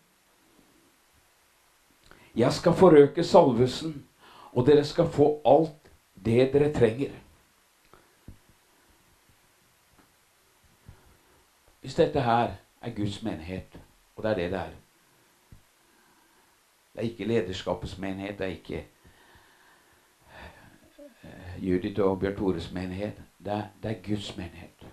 Jeg 2.36 2.52
skal 2.52 2.72
forøke 2.72 3.24
Salvesen, 3.24 4.06
og 4.52 4.66
dere 4.66 4.84
skal 4.84 5.06
få 5.06 5.40
alt 5.46 5.90
det 6.24 6.52
dere 6.52 6.72
trenger. 6.72 7.10
Hvis 11.80 11.94
dette 11.94 12.20
her 12.20 12.52
er 12.80 12.94
Guds 12.96 13.22
menighet, 13.22 13.80
og 14.16 14.22
det 14.22 14.30
er 14.30 14.34
det 14.34 14.50
det 14.50 14.58
er 14.60 14.70
Det 16.92 17.00
er 17.00 17.10
ikke 17.10 17.24
lederskapets 17.24 17.98
menighet, 17.98 18.38
det 18.38 18.44
er 18.46 18.50
ikke 18.50 18.86
eh, 21.24 21.68
Judith 21.68 22.00
og 22.00 22.20
Bjørn 22.20 22.36
Tores 22.36 22.72
menighet. 22.72 23.22
Det 23.44 23.52
er, 23.52 23.62
det 23.82 23.90
er 23.90 24.02
Guds 24.08 24.36
menighet. 24.36 24.86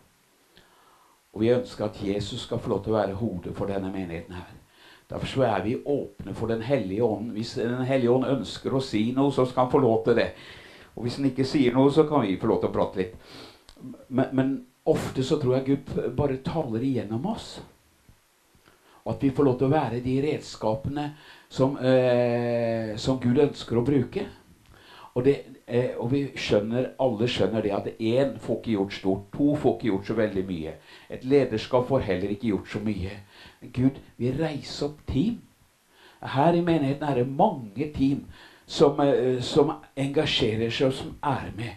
Og 1.33 1.41
vi 1.41 1.49
ønsker 1.49 1.85
at 1.85 2.03
Jesus 2.03 2.41
skal 2.41 2.59
få 2.59 2.69
lov 2.69 2.83
til 2.83 2.93
å 2.93 2.97
være 2.97 3.13
hodet 3.13 3.55
for 3.57 3.65
denne 3.65 3.91
menigheten 3.91 4.33
her. 4.33 4.60
Derfor 5.11 5.27
så 5.27 5.43
er 5.43 5.63
vi 5.65 5.75
åpne 5.75 6.33
for 6.33 6.47
Den 6.47 6.61
hellige 6.63 7.03
ånd. 7.03 7.31
Hvis 7.35 7.53
Den 7.59 7.83
hellige 7.85 8.11
ånd 8.11 8.29
ønsker 8.31 8.73
å 8.73 8.83
si 8.83 9.09
noe, 9.15 9.31
så 9.31 9.45
skal 9.45 9.65
han 9.65 9.73
få 9.73 9.83
lov 9.83 10.03
til 10.05 10.15
det. 10.21 10.31
Og 10.95 11.03
hvis 11.05 11.19
han 11.19 11.27
ikke 11.27 11.47
sier 11.47 11.75
noe, 11.75 11.91
så 11.91 12.07
kan 12.07 12.23
vi 12.23 12.39
få 12.39 12.47
lov 12.47 12.61
til 12.61 12.71
å 12.71 12.75
prate 12.75 13.01
litt. 13.01 13.15
Men, 14.07 14.31
men 14.31 14.53
ofte 14.87 15.23
så 15.23 15.39
tror 15.41 15.57
jeg 15.57 15.67
Gud 15.67 16.15
bare 16.15 16.41
taler 16.45 16.83
igjennom 16.83 17.27
oss. 17.31 17.59
Og 19.03 19.15
at 19.15 19.23
vi 19.23 19.31
får 19.33 19.47
lov 19.47 19.57
til 19.59 19.67
å 19.67 19.73
være 19.73 20.03
de 20.05 20.17
redskapene 20.23 21.07
som, 21.49 21.77
eh, 21.77 22.95
som 23.01 23.19
Gud 23.19 23.39
ønsker 23.41 23.79
å 23.79 23.85
bruke. 23.85 24.27
Og, 25.13 25.25
det, 25.25 25.35
eh, 25.67 25.97
og, 25.97 26.11
vi 26.13 26.21
skjønner, 26.39 26.93
alle 27.01 27.27
skjønner 27.27 27.65
det 27.65 27.71
at 27.75 27.89
én 27.99 28.37
får 28.39 28.61
ikke 28.61 28.75
gjort 28.77 28.93
stort. 28.93 29.25
To 29.35 29.55
får 29.59 29.75
ikke 29.75 29.89
gjort 29.89 30.07
så 30.07 30.17
veldig 30.19 30.43
mye. 30.47 30.75
Et 31.09 31.25
lederskap 31.27 31.87
får 31.89 32.05
heller 32.07 32.31
ikke 32.31 32.53
gjort 32.53 32.71
så 32.71 32.79
mye. 32.85 33.17
Gud 33.73 33.99
vil 34.17 34.37
reise 34.43 34.85
opp 34.85 35.01
team. 35.07 35.41
Her 36.21 36.53
i 36.53 36.61
menigheten 36.61 37.03
er 37.03 37.15
det 37.15 37.27
mange 37.27 37.91
team 37.93 38.25
som, 38.65 38.99
eh, 38.99 39.41
som 39.41 39.71
engasjerer 39.97 40.69
seg, 40.69 40.87
og 40.87 40.93
som 40.93 41.15
er 41.23 41.51
med. 41.55 41.73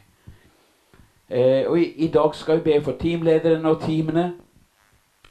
Eh, 1.31 1.65
og 1.67 1.79
i, 1.79 1.93
i, 2.05 2.09
dag 2.09 2.35
skal 2.35 2.61
vi 2.61 2.73
be 2.73 2.83
for 2.85 2.97
teamlederen 3.01 3.67
og 3.67 3.83
teamene. 3.83 4.33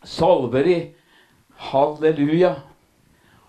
Salver 0.04 0.64
de. 0.64 0.78
Halleluja 1.56 2.56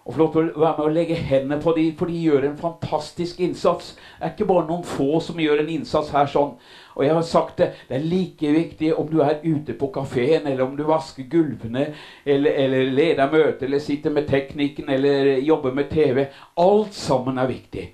og 0.05 0.15
flott 0.15 0.35
å 0.37 0.43
være 0.45 0.77
med 0.77 0.85
og 0.85 0.93
legge 0.93 1.17
hendene 1.17 1.57
på 1.63 1.73
dem, 1.77 1.95
for 1.97 2.13
de 2.13 2.19
gjør 2.21 2.45
en 2.45 2.59
fantastisk 2.61 3.41
innsats. 3.41 3.95
Det 3.95 4.27
er 4.27 4.35
ikke 4.35 4.49
bare 4.51 4.67
noen 4.69 4.85
få 4.85 5.21
som 5.25 5.41
gjør 5.41 5.63
en 5.63 5.71
innsats 5.79 6.13
her 6.13 6.29
sånn. 6.29 6.59
Og 6.95 7.05
jeg 7.05 7.15
har 7.15 7.23
sagt 7.27 7.59
det, 7.59 7.73
det 7.89 7.97
er 7.97 8.07
like 8.07 8.53
viktig 8.55 8.93
om 8.95 9.09
du 9.11 9.19
er 9.25 9.43
ute 9.43 9.75
på 9.75 9.89
kafeen, 9.95 10.47
eller 10.47 10.65
om 10.65 10.77
du 10.77 10.85
vasker 10.87 11.27
gulvene, 11.31 11.89
eller, 12.25 12.51
eller 12.51 12.91
leder 12.95 13.31
møte, 13.33 13.67
eller 13.67 13.83
sitter 13.83 14.15
med 14.15 14.29
teknikken, 14.29 14.89
eller 14.89 15.37
jobber 15.43 15.75
med 15.75 15.91
TV. 15.91 16.27
Alt 16.57 16.95
sammen 16.95 17.39
er 17.39 17.51
viktig. 17.51 17.89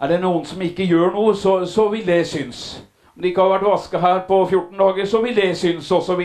Er 0.00 0.08
det 0.08 0.22
noen 0.22 0.46
som 0.48 0.62
ikke 0.64 0.88
gjør 0.88 1.12
noe, 1.12 1.34
så, 1.36 1.58
så 1.68 1.90
vil 1.92 2.06
det 2.06 2.22
synes. 2.26 2.80
Om 3.12 3.20
det 3.20 3.34
ikke 3.34 3.44
har 3.44 3.52
vært 3.52 3.68
vaska 3.68 4.00
her 4.00 4.22
på 4.24 4.38
14 4.46 4.78
dager, 4.78 5.04
så 5.04 5.20
vil 5.20 5.36
det 5.36 5.50
synes, 5.60 5.90
osv. 5.92 6.22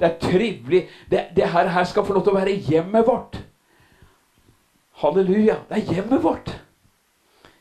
Det 0.00 0.08
er 0.08 0.18
trivelig. 0.22 0.86
Det, 1.10 1.26
det 1.36 1.50
her, 1.52 1.68
her 1.68 1.84
skal 1.84 2.06
få 2.08 2.16
lov 2.16 2.24
til 2.24 2.32
å 2.32 2.38
være 2.38 2.56
hjemmet 2.70 3.04
vårt. 3.06 3.36
Halleluja. 5.02 5.58
Det 5.68 5.82
er 5.82 5.94
hjemmet 5.98 6.24
vårt. 6.24 6.54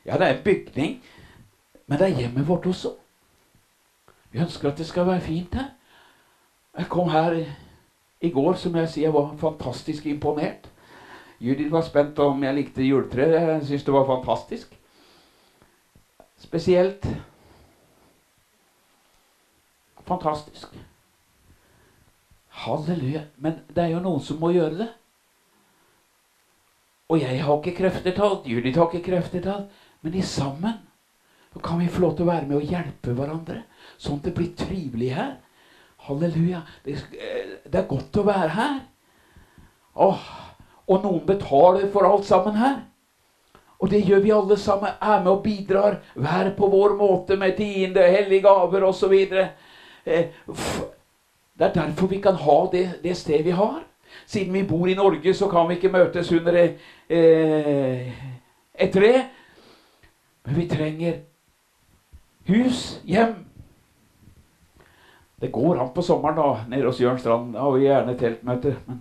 Ja, 0.05 0.15
det 0.15 0.27
er 0.27 0.37
en 0.37 0.43
bygning, 0.45 0.95
men 1.87 1.99
det 1.99 2.07
er 2.07 2.19
hjemmet 2.23 2.47
vårt 2.47 2.65
også. 2.71 2.95
Vi 4.31 4.39
ønsker 4.39 4.71
at 4.71 4.77
det 4.77 4.87
skal 4.87 5.07
være 5.07 5.21
fint 5.21 5.55
her. 5.55 5.71
Jeg 6.77 6.87
kom 6.87 7.09
her 7.09 7.35
i, 8.21 8.29
går, 8.29 8.53
som 8.53 8.75
jeg 8.75 8.89
sier, 8.89 9.09
jeg 9.09 9.13
var 9.13 9.33
fantastisk 9.37 10.05
imponert. 10.05 10.69
Judith 11.41 11.71
var 11.71 11.81
spent 11.81 12.19
om 12.19 12.43
jeg 12.43 12.55
likte 12.55 12.85
juletreet. 12.85 13.33
Jeg 13.33 13.65
syntes 13.65 13.83
det 13.83 13.93
var 13.93 14.05
fantastisk. 14.07 14.77
Spesielt 16.37 17.07
fantastisk. 20.07 20.77
Halleluja. 22.49 23.25
Men 23.37 23.59
det 23.69 23.83
er 23.83 23.95
jo 23.95 24.03
noen 24.03 24.23
som 24.23 24.39
må 24.39 24.51
gjøre 24.53 24.77
det. 24.83 24.89
Og 27.11 27.19
jeg 27.19 27.43
har 27.43 27.57
ikke 27.57 27.75
krefter 27.81 28.13
til 28.15 28.23
alt. 28.23 28.47
Judith 28.47 28.79
har 28.79 28.87
ikke 28.87 29.11
krefter 29.11 29.41
til 29.41 29.51
alt. 29.51 29.79
Men 30.01 30.15
i 30.15 30.21
sammen 30.21 30.79
så 31.53 31.59
kan 31.59 31.79
vi 31.79 31.89
få 31.91 32.05
lov 32.05 32.15
til 32.15 32.23
å 32.25 32.31
være 32.31 32.47
med 32.47 32.61
og 32.61 32.69
hjelpe 32.69 33.13
hverandre, 33.17 33.63
sånn 34.01 34.19
at 34.19 34.29
det 34.29 34.35
blir 34.37 34.53
trivelig 34.57 35.11
her. 35.15 35.35
Halleluja. 36.07 36.63
Det, 36.85 36.97
det 37.69 37.81
er 37.81 37.89
godt 37.89 38.17
å 38.17 38.25
være 38.25 38.53
her. 38.55 38.79
Åh, 40.01 40.23
og 40.89 41.03
noen 41.05 41.27
betaler 41.27 41.85
for 41.93 42.07
alt 42.07 42.25
sammen 42.25 42.57
her. 42.57 42.79
Og 43.81 43.89
det 43.89 44.03
gjør 44.05 44.19
vi 44.23 44.33
alle 44.33 44.57
sammen. 44.57 44.97
Er 45.01 45.21
med 45.23 45.31
og 45.31 45.43
bidrar. 45.43 45.99
Hver 46.13 46.51
på 46.57 46.69
vår 46.69 46.95
måte 46.97 47.37
med 47.37 47.57
tiende, 47.57 48.01
hellige 48.13 48.45
gaver 48.45 48.85
osv. 48.89 49.13
Eh, 50.05 50.27
det 51.57 51.67
er 51.67 51.73
derfor 51.73 52.07
vi 52.07 52.21
kan 52.21 52.35
ha 52.35 52.59
det, 52.71 52.85
det 53.03 53.17
stedet 53.17 53.45
vi 53.45 53.57
har. 53.57 53.81
Siden 54.25 54.53
vi 54.53 54.63
bor 54.67 54.87
i 54.87 54.97
Norge, 54.97 55.33
så 55.33 55.47
kan 55.49 55.69
vi 55.69 55.77
ikke 55.79 55.93
møtes 55.93 56.31
under 56.31 56.57
eh, 56.57 58.11
et 58.75 58.93
tre. 58.93 59.13
Men 60.45 60.57
vi 60.57 60.67
trenger 60.67 61.13
hus, 62.49 63.01
hjem. 63.05 63.50
Det 65.41 65.51
går 65.51 65.79
an 65.81 65.93
på 65.93 66.01
sommeren, 66.05 66.35
da, 66.37 66.65
nede 66.69 66.85
hos 66.85 66.99
Jørn 67.01 67.19
Strand. 67.19 67.53
Da 67.53 67.63
har 67.65 67.71
vi 67.73 67.87
gjerne 67.87 68.13
teltmøter. 68.17 68.75
Men, 68.85 68.99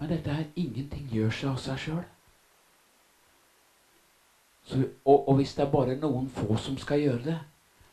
men 0.00 0.10
dette 0.10 0.34
her, 0.34 0.48
ingenting 0.58 1.06
gjør 1.12 1.30
seg 1.30 1.52
av 1.52 1.60
seg 1.62 1.78
sjøl. 1.84 2.02
Og, 5.04 5.28
og 5.28 5.36
hvis 5.38 5.54
det 5.54 5.62
er 5.68 5.70
bare 5.70 5.94
noen 6.00 6.26
få 6.34 6.58
som 6.58 6.74
skal 6.82 7.04
gjøre 7.04 7.22
det, 7.28 7.36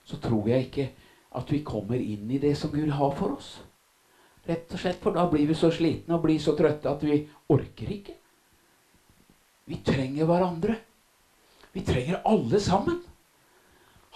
så 0.04 0.18
tror 0.18 0.49
jeg 0.49 0.66
ikke 0.72 0.89
at 1.38 1.54
vi 1.54 1.62
kommer 1.66 2.01
inn 2.01 2.32
i 2.34 2.41
det 2.41 2.56
som 2.58 2.74
Gud 2.74 2.89
har 2.89 3.14
for 3.14 3.38
oss. 3.38 3.54
Rett 4.49 4.74
og 4.74 4.82
slett, 4.82 4.99
For 4.99 5.14
da 5.16 5.30
blir 5.30 5.45
vi 5.47 5.56
så 5.56 5.70
slitne 5.72 6.18
og 6.18 6.26
blir 6.26 6.41
så 6.41 6.58
trøtte 6.58 6.89
at 6.89 7.06
vi 7.06 7.22
orker 7.54 7.95
ikke. 8.01 8.18
Vi 9.70 9.80
trenger 9.86 10.26
hverandre. 10.26 10.82
Vi 11.74 11.86
trenger 11.86 12.26
alle 12.26 12.60
sammen. 12.60 13.04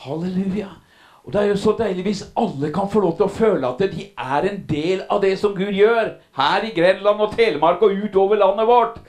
Halleluja. 0.04 0.70
Og 1.28 1.34
Det 1.34 1.42
er 1.42 1.50
jo 1.50 1.56
så 1.60 1.74
deilig 1.76 2.04
hvis 2.06 2.24
alle 2.40 2.70
kan 2.74 2.88
få 2.88 3.02
lov 3.04 3.18
til 3.18 3.26
å 3.26 3.34
føle 3.34 3.68
at 3.68 3.82
de 3.92 4.06
er 4.16 4.46
en 4.48 4.62
del 4.70 5.02
av 5.12 5.20
det 5.22 5.34
som 5.42 5.56
Gud 5.56 5.74
gjør. 5.76 6.14
Her 6.38 6.64
i 6.64 6.72
Grenland 6.72 7.20
og 7.20 7.34
Telemark 7.36 7.82
og 7.84 7.98
utover 8.06 8.40
landet 8.40 8.68
vårt. 8.68 9.02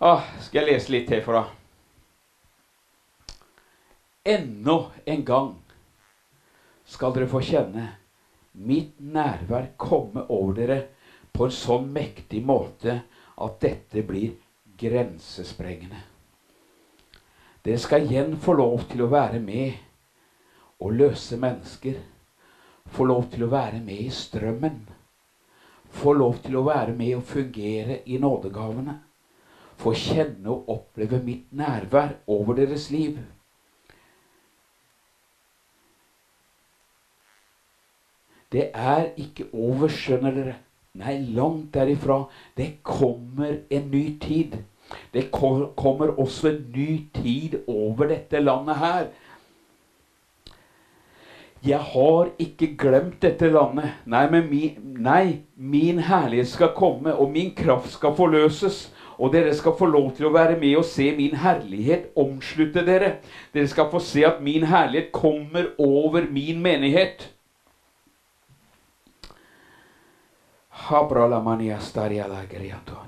Ah, 0.00 0.26
skal 0.42 0.64
jeg 0.64 0.72
lese 0.72 0.92
litt 0.92 1.06
til 1.08 1.22
for 1.24 1.38
deg? 1.38 1.52
Enda 4.26 4.76
en 5.06 5.22
gang 5.24 5.52
skal 6.90 7.14
dere 7.14 7.30
få 7.30 7.38
kjenne 7.46 7.86
mitt 8.66 8.98
nærvær 8.98 9.70
komme 9.78 10.26
over 10.26 10.58
dere 10.58 10.80
på 11.30 11.46
en 11.46 11.54
sånn 11.54 11.86
mektig 11.94 12.42
måte 12.42 12.98
at 13.36 13.56
dette 13.62 14.02
blir 14.08 14.34
grensesprengende. 14.78 16.02
Dere 17.64 17.78
skal 17.82 18.06
igjen 18.06 18.36
få 18.38 18.54
lov 18.54 18.84
til 18.90 19.02
å 19.02 19.10
være 19.10 19.40
med 19.42 19.72
og 20.78 20.92
løse 20.92 21.38
mennesker. 21.40 21.96
Få 22.94 23.04
lov 23.08 23.24
til 23.32 23.46
å 23.46 23.50
være 23.50 23.80
med 23.82 24.04
i 24.06 24.10
strømmen. 24.10 24.86
få 25.96 26.12
lov 26.12 26.34
til 26.44 26.56
å 26.56 26.64
være 26.66 26.92
med 26.92 27.14
og 27.16 27.22
fungere 27.24 28.02
i 28.04 28.18
nådegavene. 28.18 28.98
Få 29.76 29.94
kjenne 29.96 30.50
og 30.50 30.68
oppleve 30.68 31.22
mitt 31.24 31.52
nærvær 31.52 32.18
over 32.26 32.54
deres 32.54 32.90
liv. 32.90 33.18
Det 38.52 38.70
er 38.74 39.10
ikke 39.16 39.48
over, 39.52 39.88
skjønner 39.88 40.36
dere. 40.36 40.54
Nei, 40.96 41.18
langt 41.36 41.74
derifra. 41.74 42.24
Det 42.56 42.78
kommer 42.82 43.60
en 43.70 43.90
ny 43.90 44.18
tid. 44.20 44.58
Det 45.12 45.30
kommer 45.30 46.14
også 46.20 46.48
en 46.48 46.64
ny 46.74 46.90
tid 47.14 47.58
over 47.66 48.08
dette 48.08 48.40
landet 48.40 48.76
her. 48.76 49.06
Jeg 51.66 51.78
har 51.78 52.28
ikke 52.38 52.76
glemt 52.78 53.22
dette 53.22 53.48
landet. 53.50 53.90
Nei, 54.06 54.26
min, 54.30 54.76
nei, 55.02 55.42
min 55.56 55.98
herlighet 55.98 56.48
skal 56.48 56.74
komme, 56.76 57.14
og 57.14 57.32
min 57.32 57.50
kraft 57.56 57.96
skal 57.96 58.14
forløses. 58.14 58.92
Og 59.18 59.32
dere 59.32 59.54
skal 59.56 59.74
få 59.78 59.88
lov 59.88 60.10
til 60.16 60.28
å 60.28 60.34
være 60.34 60.58
med 60.60 60.76
og 60.76 60.84
se 60.84 61.08
min 61.16 61.34
herlighet 61.40 62.12
omslutte 62.20 62.84
dere. 62.86 63.16
Dere 63.54 63.68
skal 63.72 63.88
få 63.90 63.98
se 64.04 64.26
at 64.28 64.42
min 64.44 64.68
herlighet 64.68 65.10
kommer 65.16 65.72
over 65.78 66.28
min 66.30 66.60
menighet. 66.62 67.32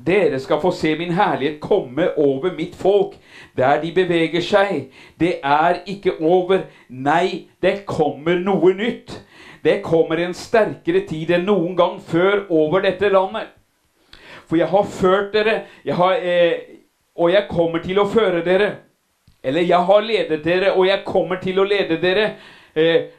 Dere 0.07 0.41
skal 0.41 0.61
få 0.63 0.73
se 0.75 0.95
min 0.99 1.13
herlighet 1.15 1.61
komme 1.61 2.09
over 2.19 2.55
mitt 2.57 2.75
folk, 2.77 3.15
der 3.57 3.81
de 3.83 3.93
beveger 3.95 4.43
seg. 4.45 4.89
Det 5.21 5.39
er 5.45 5.83
ikke 5.87 6.17
over. 6.21 6.67
Nei, 6.89 7.49
det 7.63 7.85
kommer 7.87 8.39
noe 8.43 8.75
nytt. 8.75 9.21
Det 9.65 9.81
kommer 9.83 10.21
en 10.23 10.35
sterkere 10.35 11.05
tid 11.07 11.31
enn 11.35 11.47
noen 11.49 11.77
gang 11.79 11.99
før 12.01 12.47
over 12.51 12.83
dette 12.87 13.11
landet. 13.13 13.55
For 14.49 14.57
jeg 14.57 14.71
har 14.71 14.85
ført 14.85 15.33
dere, 15.35 15.57
jeg 15.85 15.95
har, 15.99 16.13
eh, 16.23 16.79
og 17.17 17.33
jeg 17.33 17.49
kommer 17.51 17.83
til 17.85 17.99
å 18.01 18.09
føre 18.09 18.45
dere. 18.47 18.71
Eller 19.43 19.67
jeg 19.67 19.85
har 19.91 20.01
ledet 20.01 20.45
dere, 20.45 20.73
og 20.73 20.87
jeg 20.87 21.05
kommer 21.05 21.37
til 21.43 21.61
å 21.61 21.67
lede 21.69 22.01
dere. 22.01 22.31
Eh, 22.75 23.11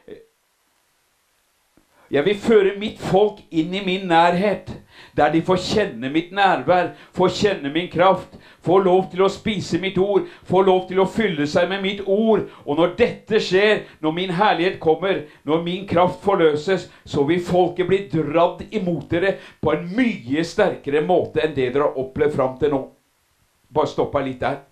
jeg 2.10 2.24
vil 2.26 2.38
føre 2.42 2.72
mitt 2.78 2.98
folk 2.98 3.38
inn 3.54 3.74
i 3.74 3.82
min 3.86 4.08
nærhet, 4.10 4.70
der 5.16 5.30
de 5.30 5.42
får 5.46 5.60
kjenne 5.62 6.10
mitt 6.10 6.32
nærvær, 6.34 6.90
får 7.14 7.30
kjenne 7.36 7.70
min 7.70 7.86
kraft, 7.92 8.34
får 8.66 8.82
lov 8.84 9.04
til 9.12 9.22
å 9.22 9.28
spise 9.30 9.78
mitt 9.78 9.98
ord, 9.98 10.26
får 10.48 10.66
lov 10.66 10.80
til 10.88 11.00
å 11.00 11.06
fylle 11.06 11.46
seg 11.46 11.68
med 11.70 11.84
mitt 11.84 12.02
ord. 12.06 12.48
Og 12.66 12.80
når 12.80 12.96
dette 12.98 13.40
skjer, 13.40 13.84
når 14.02 14.16
min 14.16 14.34
herlighet 14.34 14.80
kommer, 14.82 15.22
når 15.46 15.62
min 15.66 15.86
kraft 15.88 16.18
forløses, 16.24 16.88
så 17.04 17.24
vil 17.28 17.44
folket 17.46 17.86
bli 17.90 18.02
dradd 18.10 18.66
imot 18.70 19.06
dere 19.10 19.36
på 19.62 19.76
en 19.76 19.86
mye 19.94 20.44
sterkere 20.46 21.04
måte 21.06 21.44
enn 21.44 21.54
det 21.54 21.70
dere 21.70 21.88
har 21.88 22.02
opplevd 22.02 22.34
fram 22.34 22.58
til 22.58 22.74
nå. 22.74 22.82
Bare 23.70 23.86
stoppa 23.86 24.22
litt 24.26 24.42
der. 24.42 24.64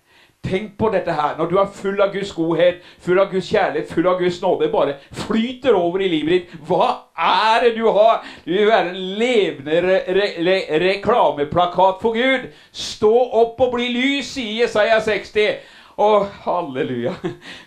Tenk 0.43 0.77
på 0.79 0.89
dette 0.89 1.13
her. 1.13 1.33
Når 1.37 1.49
du 1.49 1.57
er 1.59 1.71
full 1.73 1.99
av 2.01 2.13
Guds 2.13 2.31
godhet, 2.33 2.79
full 3.03 3.19
av 3.19 3.31
Guds 3.31 3.49
kjærlighet, 3.51 3.89
full 3.91 4.07
av 4.07 4.19
Guds 4.21 4.41
nåde, 4.41 4.69
bare 4.71 4.95
flyter 5.25 5.75
over 5.75 6.01
i 6.01 6.07
livet 6.09 6.31
ditt. 6.31 6.53
Hva 6.67 6.87
er 7.13 7.65
det 7.65 7.73
du 7.75 7.83
har? 7.91 8.23
Du 8.45 8.53
vil 8.53 8.69
være 8.69 8.93
en 8.93 9.01
levende 9.19 9.81
re 9.83 9.97
re 10.15 10.29
re 10.47 10.59
reklameplakat 10.85 11.99
for 12.01 12.15
Gud. 12.15 12.47
Stå 12.71 13.11
opp 13.41 13.59
og 13.61 13.75
bli 13.75 13.89
lys, 13.93 14.31
sier 14.37 14.63
Jesaja 14.63 15.01
60. 15.03 15.59
Å, 15.99 16.11
halleluja. 16.45 17.17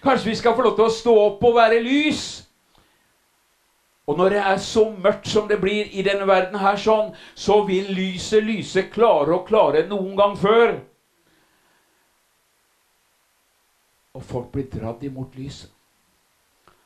Kanskje 0.05 0.31
vi 0.31 0.39
skal 0.41 0.57
få 0.57 0.65
lov 0.65 0.79
til 0.79 0.89
å 0.89 0.95
stå 0.97 1.19
opp 1.27 1.45
og 1.45 1.59
være 1.61 1.83
lys? 1.85 2.25
Og 4.09 4.17
når 4.19 4.35
det 4.35 4.39
er 4.41 4.57
så 4.59 4.89
mørkt 4.91 5.29
som 5.31 5.45
det 5.49 5.61
blir 5.61 5.93
i 5.93 6.03
denne 6.03 6.27
verden 6.27 6.59
her 6.59 6.81
sånn, 6.81 7.13
så 7.39 7.61
vil 7.69 7.93
lyset 7.95 8.43
lyse 8.43 8.89
klarere 8.91 9.37
og 9.37 9.47
klarere 9.47 9.85
enn 9.85 9.93
noen 9.93 10.17
gang 10.19 10.35
før. 10.41 10.81
Og 14.15 14.23
folk 14.23 14.53
blir 14.53 14.69
dratt 14.73 15.03
imot 15.03 15.37
lyset. 15.37 15.71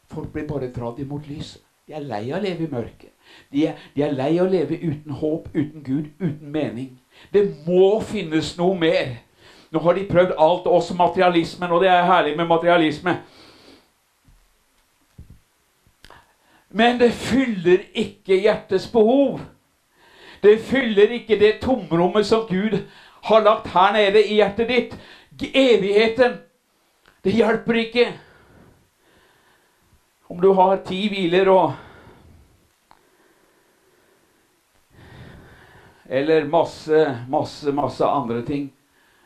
Folk 0.06 0.32
blir 0.32 0.46
bare 0.46 0.70
dratt 0.72 0.98
imot 1.02 1.26
lyset. 1.28 1.62
De 1.86 1.94
er 1.94 2.02
lei 2.02 2.24
av 2.32 2.40
å 2.40 2.42
leve 2.42 2.66
i 2.66 2.70
mørket. 2.70 3.12
De 3.52 3.66
er, 3.66 3.82
de 3.94 4.02
er 4.02 4.14
lei 4.14 4.32
av 4.38 4.46
å 4.46 4.50
leve 4.50 4.78
uten 4.78 5.18
håp, 5.20 5.48
uten 5.54 5.82
Gud, 5.86 6.08
uten 6.18 6.50
mening. 6.50 6.96
Det 7.32 7.44
må 7.66 8.00
finnes 8.02 8.56
noe 8.58 8.74
mer. 8.78 9.16
Nå 9.70 9.82
har 9.82 9.94
de 9.94 10.06
prøvd 10.10 10.34
alt, 10.38 10.66
også 10.66 10.94
materialismen, 10.98 11.70
og 11.70 11.82
det 11.82 11.90
er 11.90 12.06
herlig 12.06 12.36
med 12.38 12.50
materialisme. 12.50 13.16
Men 16.70 16.98
det 16.98 17.12
fyller 17.12 17.86
ikke 17.94 18.40
hjertets 18.42 18.88
behov. 18.92 19.40
Det 20.42 20.58
fyller 20.60 21.14
ikke 21.18 21.38
det 21.38 21.58
tomrommet 21.62 22.26
som 22.26 22.46
Gud 22.50 22.78
har 23.30 23.46
lagt 23.46 23.70
her 23.74 23.94
nede 23.94 24.22
i 24.26 24.40
hjertet 24.40 24.68
ditt. 24.68 24.98
Evigheten 25.54 26.38
det 27.26 27.32
hjelper 27.34 27.74
ikke 27.80 28.02
om 30.30 30.38
du 30.38 30.52
har 30.54 30.78
ti 30.86 31.08
hviler 31.10 31.50
og 31.50 31.82
Eller 36.06 36.44
masse, 36.46 37.00
masse, 37.26 37.72
masse 37.74 38.06
andre 38.06 38.44
ting. 38.46 38.68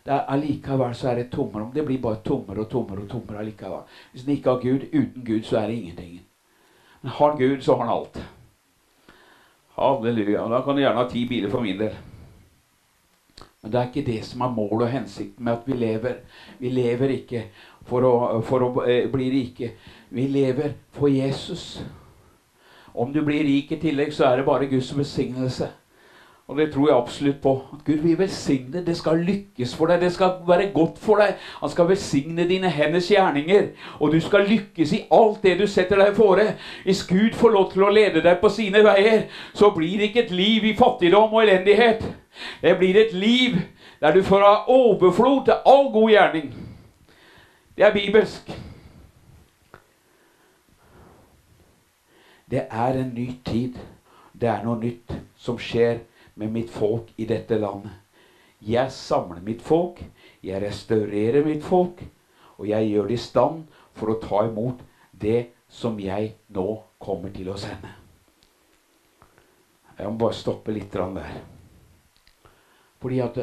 Det 0.00 0.14
er, 0.14 0.22
allikevel 0.32 0.94
så 0.96 1.10
er 1.10 1.18
det 1.18 1.26
et 1.26 1.34
tomrom. 1.34 1.74
Det 1.74 1.84
blir 1.84 2.00
bare 2.00 2.22
tommere 2.24 2.64
og 2.64 2.70
tommere 2.72 3.04
og 3.04 3.10
tommere 3.10 3.42
allikevel. 3.42 3.82
Hvis 4.14 4.24
en 4.24 4.32
ikke 4.32 4.54
har 4.54 4.62
Gud, 4.62 4.86
uten 4.88 5.26
Gud 5.26 5.42
så 5.44 5.58
er 5.60 5.66
det 5.68 5.76
ingenting. 5.76 6.14
Men 7.02 7.12
har 7.18 7.36
Gud, 7.36 7.60
så 7.60 7.76
har 7.76 7.84
han 7.84 7.92
alt. 7.98 8.16
Halleluja. 9.76 10.48
Da 10.48 10.62
kan 10.64 10.80
du 10.80 10.80
gjerne 10.80 11.02
ha 11.02 11.08
ti 11.12 11.26
biler 11.28 11.52
for 11.52 11.60
min 11.60 11.76
del. 11.84 12.00
Men 13.60 13.72
det 13.72 13.80
er 13.80 13.88
ikke 13.90 14.06
det 14.06 14.20
som 14.24 14.40
er 14.40 14.54
målet 14.56 14.86
og 14.86 14.92
hensikten 14.94 15.44
med 15.44 15.52
at 15.52 15.66
vi 15.68 15.76
lever. 15.76 16.20
Vi 16.58 16.72
lever 16.72 17.12
ikke 17.16 17.42
for 17.88 18.06
å, 18.06 18.14
for 18.46 18.66
å 18.66 18.70
eh, 18.84 19.06
bli 19.10 19.30
rike. 19.32 19.72
Vi 20.10 20.26
lever 20.28 20.74
for 20.96 21.08
Jesus. 21.08 21.82
Om 22.94 23.12
du 23.12 23.22
blir 23.22 23.44
rik 23.46 23.72
i 23.72 23.78
tillegg, 23.80 24.12
så 24.12 24.26
er 24.30 24.40
det 24.40 24.48
bare 24.48 24.66
Guds 24.70 24.92
besignelse. 24.92 25.70
Og 26.50 26.56
det 26.58 26.72
tror 26.72 26.88
jeg 26.88 26.96
absolutt 26.96 27.36
på. 27.42 27.52
At 27.72 27.84
Gud 27.84 27.96
vil 28.02 28.18
velsigne. 28.18 28.86
Det 28.86 28.96
skal 28.96 29.20
lykkes 29.22 29.74
for 29.76 29.86
deg. 29.86 30.00
Det 30.00 30.12
skal 30.12 30.32
være 30.46 30.72
godt 30.74 30.98
for 30.98 31.22
deg. 31.22 31.36
Han 31.60 31.70
skal 31.70 31.88
velsigne 31.88 32.48
dine 32.48 32.68
henders 32.68 33.10
gjerninger. 33.10 33.68
Og 34.00 34.12
du 34.12 34.20
skal 34.20 34.48
lykkes 34.48 34.92
i 34.92 35.04
alt 35.14 35.42
det 35.42 35.60
du 35.60 35.66
setter 35.70 36.02
deg 36.02 36.16
fore. 36.16 36.56
Hvis 36.84 37.04
Gud 37.06 37.38
får 37.38 37.54
lov 37.54 37.70
til 37.72 37.86
å 37.86 37.92
lede 37.94 38.24
deg 38.24 38.40
på 38.42 38.50
sine 38.50 38.82
veier, 38.82 39.28
så 39.54 39.70
blir 39.76 39.98
det 39.98 40.10
ikke 40.10 40.24
et 40.24 40.34
liv 40.34 40.66
i 40.72 40.74
fattigdom 40.78 41.30
og 41.30 41.44
elendighet. 41.44 42.02
Det 42.62 42.74
blir 42.82 42.98
et 42.98 43.14
liv 43.14 43.62
der 44.02 44.18
du 44.18 44.22
får 44.26 44.42
ha 44.42 44.54
overflod 44.66 45.44
til 45.46 45.54
all 45.66 45.92
god 45.94 46.10
gjerning. 46.10 46.50
Det 47.80 47.86
er 47.86 47.94
bibelsk. 47.94 48.50
Det 52.50 52.66
er 52.70 52.98
en 53.00 53.14
ny 53.14 53.30
tid. 53.44 53.78
Det 54.40 54.48
er 54.52 54.66
noe 54.66 54.76
nytt 54.76 55.14
som 55.40 55.56
skjer 55.56 56.02
med 56.36 56.52
mitt 56.52 56.68
folk 56.68 57.08
i 57.16 57.24
dette 57.30 57.56
landet. 57.56 57.94
Jeg 58.60 58.92
samler 58.92 59.40
mitt 59.40 59.64
folk, 59.64 60.02
jeg 60.44 60.60
restaurerer 60.60 61.40
mitt 61.46 61.64
folk, 61.64 62.02
og 62.58 62.68
jeg 62.68 62.90
gjør 62.90 63.08
det 63.08 63.16
i 63.16 63.22
stand 63.24 63.62
for 63.96 64.12
å 64.12 64.18
ta 64.20 64.42
imot 64.50 64.84
det 65.16 65.46
som 65.72 65.96
jeg 66.04 66.34
nå 66.52 66.66
kommer 67.00 67.32
til 67.32 67.48
å 67.48 67.56
sende. 67.56 67.94
Jeg 69.96 70.04
må 70.04 70.20
bare 70.26 70.36
stoppe 70.36 70.76
litt 70.76 70.92
der. 70.92 71.32
Fordi 73.00 73.24
at 73.24 73.40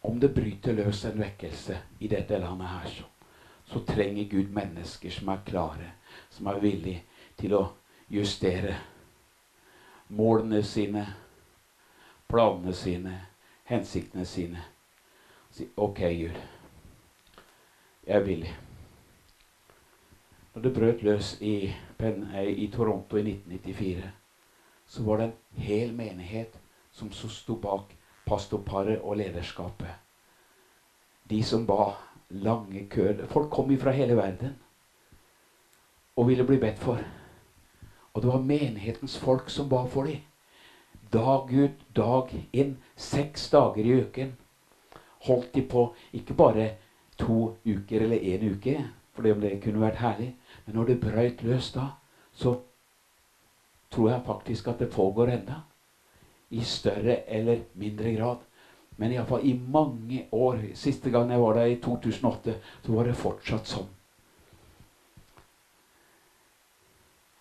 om 0.00 0.20
det 0.20 0.28
bryter 0.34 0.72
løs 0.72 1.04
en 1.04 1.18
vekkelse 1.20 1.78
i 1.98 2.08
dette 2.08 2.38
landet 2.38 2.68
her, 2.68 2.88
så, 2.88 3.04
så 3.66 3.82
trenger 3.84 4.30
Gud 4.30 4.52
mennesker 4.54 5.10
som 5.10 5.28
er 5.28 5.42
klare, 5.46 5.90
som 6.30 6.46
er 6.46 6.60
villige 6.60 7.02
til 7.40 7.54
å 7.56 7.64
justere 8.10 8.76
målene 10.08 10.62
sine, 10.66 11.04
planene 12.28 12.72
sine, 12.74 13.14
hensiktene 13.68 14.24
sine. 14.26 14.64
Si 15.50 15.68
OK, 15.76 16.00
Gud. 16.00 16.40
Jeg 18.06 18.16
er 18.16 18.26
villig. 18.26 18.56
Når 20.54 20.62
det 20.62 20.74
brøt 20.74 21.02
løs 21.02 21.36
i, 21.40 21.70
i 21.70 22.66
Toronto 22.72 23.16
i 23.16 23.22
1994, 23.22 24.10
så 24.86 25.02
var 25.02 25.16
det 25.16 25.28
en 25.28 25.62
hel 25.62 25.92
menighet 25.94 26.56
som 26.92 27.12
sto 27.12 27.54
bak 27.54 27.92
pastorparet 28.26 29.00
og 29.00 29.16
lederskapet. 29.16 29.94
De 31.30 31.42
som 31.42 31.66
ba 31.66 31.92
lange 32.30 32.86
køer. 32.90 33.26
Folk 33.26 33.50
kom 33.50 33.78
fra 33.78 33.90
hele 33.90 34.16
verden 34.16 34.56
og 36.16 36.28
ville 36.28 36.44
bli 36.46 36.58
bedt 36.58 36.78
for. 36.78 36.98
Og 38.14 38.22
det 38.22 38.32
var 38.32 38.38
menighetens 38.38 39.18
folk 39.18 39.50
som 39.50 39.68
ba 39.68 39.84
for 39.86 40.02
dem. 40.02 40.20
Dag 41.12 41.50
ut, 41.52 41.80
dag 41.96 42.48
inn. 42.52 42.76
Seks 42.96 43.50
dager 43.50 43.84
i 43.84 44.02
uken 44.02 44.36
holdt 45.26 45.54
de 45.54 45.62
på 45.62 45.94
ikke 46.12 46.34
bare 46.34 46.70
to 47.18 47.56
uker 47.66 48.00
eller 48.00 48.16
én 48.16 48.44
uke, 48.52 48.76
for 49.12 49.22
det 49.22 49.62
kunne 49.62 49.80
vært 49.80 50.00
herlig, 50.00 50.34
men 50.66 50.76
når 50.76 50.84
det 50.84 51.00
brøt 51.00 51.42
løs 51.42 51.72
da, 51.72 51.86
så 52.32 52.54
tror 53.90 54.10
jeg 54.10 54.22
faktisk 54.26 54.68
at 54.68 54.78
det 54.78 54.90
pågår 54.90 55.28
enda. 55.34 55.60
I 56.50 56.64
større 56.64 57.16
eller 57.16 57.62
mindre 57.72 58.12
grad. 58.12 58.38
Men 58.96 59.12
iallfall 59.12 59.46
i 59.46 59.54
mange 59.54 60.26
år. 60.30 60.60
Siste 60.74 61.10
gang 61.10 61.30
jeg 61.30 61.40
var 61.40 61.54
der, 61.54 61.70
i 61.72 61.78
2008, 61.80 62.54
så 62.82 62.92
var 62.92 63.08
det 63.08 63.16
fortsatt 63.16 63.70
sånn. 63.70 63.88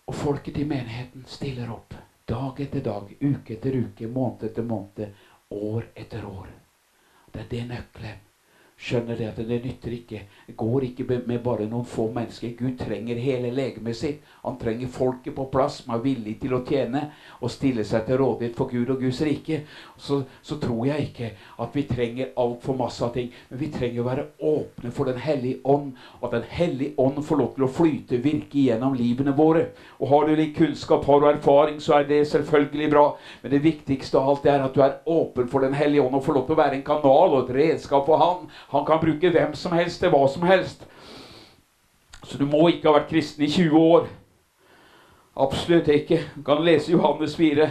Og 0.10 0.16
folket 0.16 0.57
i 0.57 0.66
menigheten 0.66 1.26
stiller 1.30 1.74
opp. 1.74 1.93
Dag 2.30 2.62
etter 2.62 2.86
dag, 2.86 3.12
uke 3.20 3.57
etter 3.57 3.76
uke, 3.76 4.07
måned 4.07 4.47
etter 4.49 4.66
måned, 4.66 5.22
år 5.49 5.91
etter 5.95 6.26
år. 6.30 6.49
Det 7.34 7.43
er 7.43 7.51
det 7.51 7.68
nøkkelen 7.70 8.29
skjønner 8.80 9.18
det 9.20 9.28
at 9.28 9.40
det 9.44 9.60
nytter 9.64 9.94
ikke. 9.94 10.22
Det 10.48 10.56
går 10.58 10.86
ikke 10.88 11.06
med 11.28 11.42
bare 11.44 11.68
noen 11.68 11.88
få 11.88 12.08
mennesker. 12.16 12.54
Gud 12.58 12.78
trenger 12.80 13.20
hele 13.20 13.52
legemet 13.52 13.98
sitt. 14.00 14.22
Han 14.46 14.56
trenger 14.62 14.92
folket 14.94 15.36
på 15.36 15.50
plass 15.52 15.82
som 15.82 15.94
er 15.96 16.04
villig 16.04 16.38
til 16.40 16.56
å 16.56 16.62
tjene 16.68 17.10
og 17.42 17.52
stille 17.52 17.84
seg 17.88 18.06
til 18.08 18.22
rådighet 18.22 18.56
for 18.56 18.72
Gud 18.72 18.94
og 18.94 19.04
Guds 19.04 19.20
rike. 19.26 19.62
Så, 20.00 20.22
så 20.42 20.60
tror 20.64 20.88
jeg 20.88 21.10
ikke 21.10 21.32
at 21.60 21.76
vi 21.76 21.84
trenger 21.90 22.32
altfor 22.40 22.78
masse 22.80 23.04
av 23.04 23.12
ting. 23.18 23.34
Men 23.50 23.62
vi 23.66 23.72
trenger 23.74 24.04
å 24.04 24.08
være 24.08 24.28
åpne 24.54 24.94
for 24.96 25.10
Den 25.10 25.20
hellige 25.20 25.60
ånd. 25.68 25.92
Og 26.22 26.30
at 26.30 26.38
Den 26.38 26.48
hellige 26.50 26.96
ånd 26.98 27.20
får 27.26 27.42
lov 27.42 27.52
til 27.58 27.68
å 27.68 27.72
flyte, 27.82 28.22
virke 28.24 28.64
gjennom 28.64 28.96
livene 28.96 29.36
våre. 29.36 29.70
Og 30.00 30.14
har 30.14 30.28
du 30.28 30.36
litt 30.40 30.56
kunnskap, 30.56 31.04
har 31.10 31.20
du 31.20 31.28
erfaring, 31.34 31.82
så 31.84 32.00
er 32.00 32.08
det 32.08 32.22
selvfølgelig 32.32 32.90
bra. 32.96 33.06
Men 33.44 33.52
det 33.58 33.64
viktigste 33.66 34.22
av 34.22 34.32
alt 34.32 34.48
er 34.48 34.64
at 34.64 34.76
du 34.76 34.82
er 34.86 35.02
åpen 35.10 35.52
for 35.52 35.60
Den 35.60 35.76
hellige 35.76 36.06
ånd 36.06 36.16
og 36.16 36.24
får 36.24 36.40
lov 36.40 36.48
til 36.48 36.56
å 36.56 36.62
være 36.64 36.80
en 36.80 36.88
kanal 36.88 37.36
og 37.36 37.42
et 37.44 37.56
redskap 37.60 38.08
for 38.08 38.24
Han 38.24 38.48
han 38.70 38.86
kan 38.86 39.00
bruke 39.02 39.30
hvem 39.30 39.54
som 39.58 39.74
helst 39.74 40.02
til 40.02 40.12
hva 40.14 40.28
som 40.30 40.46
helst. 40.46 40.86
Så 42.24 42.38
du 42.38 42.46
må 42.46 42.68
ikke 42.70 42.90
ha 42.90 43.00
vært 43.00 43.10
kristen 43.10 43.46
i 43.46 43.50
20 43.50 43.78
år. 43.80 44.10
Absolutt 45.40 45.88
ikke. 45.88 46.20
Du 46.36 46.44
kan 46.46 46.62
lese 46.64 46.92
Johannes 46.92 47.36
4. 47.36 47.70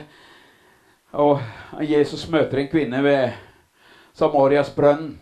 Og 1.13 1.41
Jesus 1.87 2.27
møter 2.31 2.59
en 2.59 2.71
kvinne 2.73 3.03
ved 3.05 3.37
Samarias 4.13 4.71
brønn. 4.75 5.13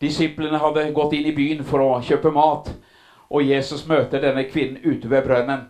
Disiplene 0.00 0.60
hadde 0.60 0.90
gått 0.92 1.16
inn 1.16 1.30
i 1.30 1.34
byen 1.36 1.64
for 1.64 1.80
å 1.80 2.02
kjøpe 2.04 2.28
mat, 2.34 2.68
og 3.32 3.46
Jesus 3.48 3.86
møter 3.88 4.20
denne 4.20 4.44
kvinnen 4.44 4.82
ute 4.84 5.08
ved 5.08 5.24
brønnen 5.24 5.64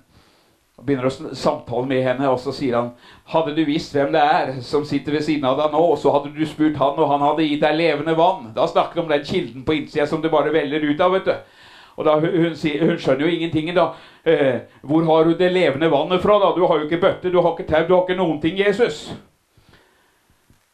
begynner 0.84 1.08
å 1.08 1.34
samtale 1.34 1.88
med 1.88 2.02
henne, 2.04 2.28
og 2.28 2.40
så 2.40 2.52
sier 2.52 2.76
han 2.76 2.90
Hadde 3.32 3.54
du 3.56 3.62
visst 3.64 3.94
hvem 3.96 4.12
det 4.12 4.20
er 4.20 4.50
som 4.64 4.84
sitter 4.84 5.16
ved 5.16 5.24
siden 5.24 5.46
av 5.48 5.56
deg 5.60 5.72
nå, 5.72 5.84
så 5.96 6.12
hadde 6.12 6.34
du 6.36 6.42
spurt 6.46 6.76
han, 6.80 6.98
og 7.00 7.12
han 7.14 7.24
hadde 7.24 7.46
gitt 7.46 7.62
deg 7.64 7.78
levende 7.78 8.16
vann. 8.18 8.50
Da 8.56 8.68
snakker 8.68 8.98
vi 9.00 9.04
om 9.04 9.12
den 9.12 9.24
kilden 9.24 9.64
på 9.66 9.78
innsida 9.78 10.06
som 10.06 10.20
det 10.22 10.32
bare 10.34 10.52
veller 10.54 10.84
ut 10.84 11.00
av. 11.00 11.16
vet 11.16 11.30
du. 11.30 11.62
Og 11.96 12.04
da, 12.04 12.18
hun, 12.20 12.28
hun, 12.28 12.52
hun, 12.52 12.98
skjønner 13.00 13.24
jo 13.24 13.32
ingenting. 13.32 13.72
da. 13.74 13.86
Eh, 14.22 14.66
hvor 14.84 15.06
har 15.08 15.24
du 15.24 15.32
det 15.38 15.48
levende 15.54 15.88
vannet 15.90 16.22
fra? 16.22 16.36
da? 16.42 16.52
Du 16.54 16.66
har 16.66 16.78
jo 16.78 16.90
ikke 16.90 17.00
bøtte, 17.00 17.32
du 17.32 17.40
har 17.40 17.54
ikke 17.54 17.70
tau, 17.70 17.86
du 17.88 17.94
har 17.94 18.04
ikke 18.04 18.18
noen 18.20 18.40
ting, 18.42 18.58
Jesus. 18.60 19.06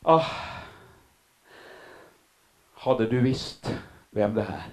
Ah. 0.02 0.32
Hadde 2.82 3.06
du 3.06 3.20
visst 3.22 3.70
hvem 4.10 4.34
det 4.34 4.48
er 4.50 4.66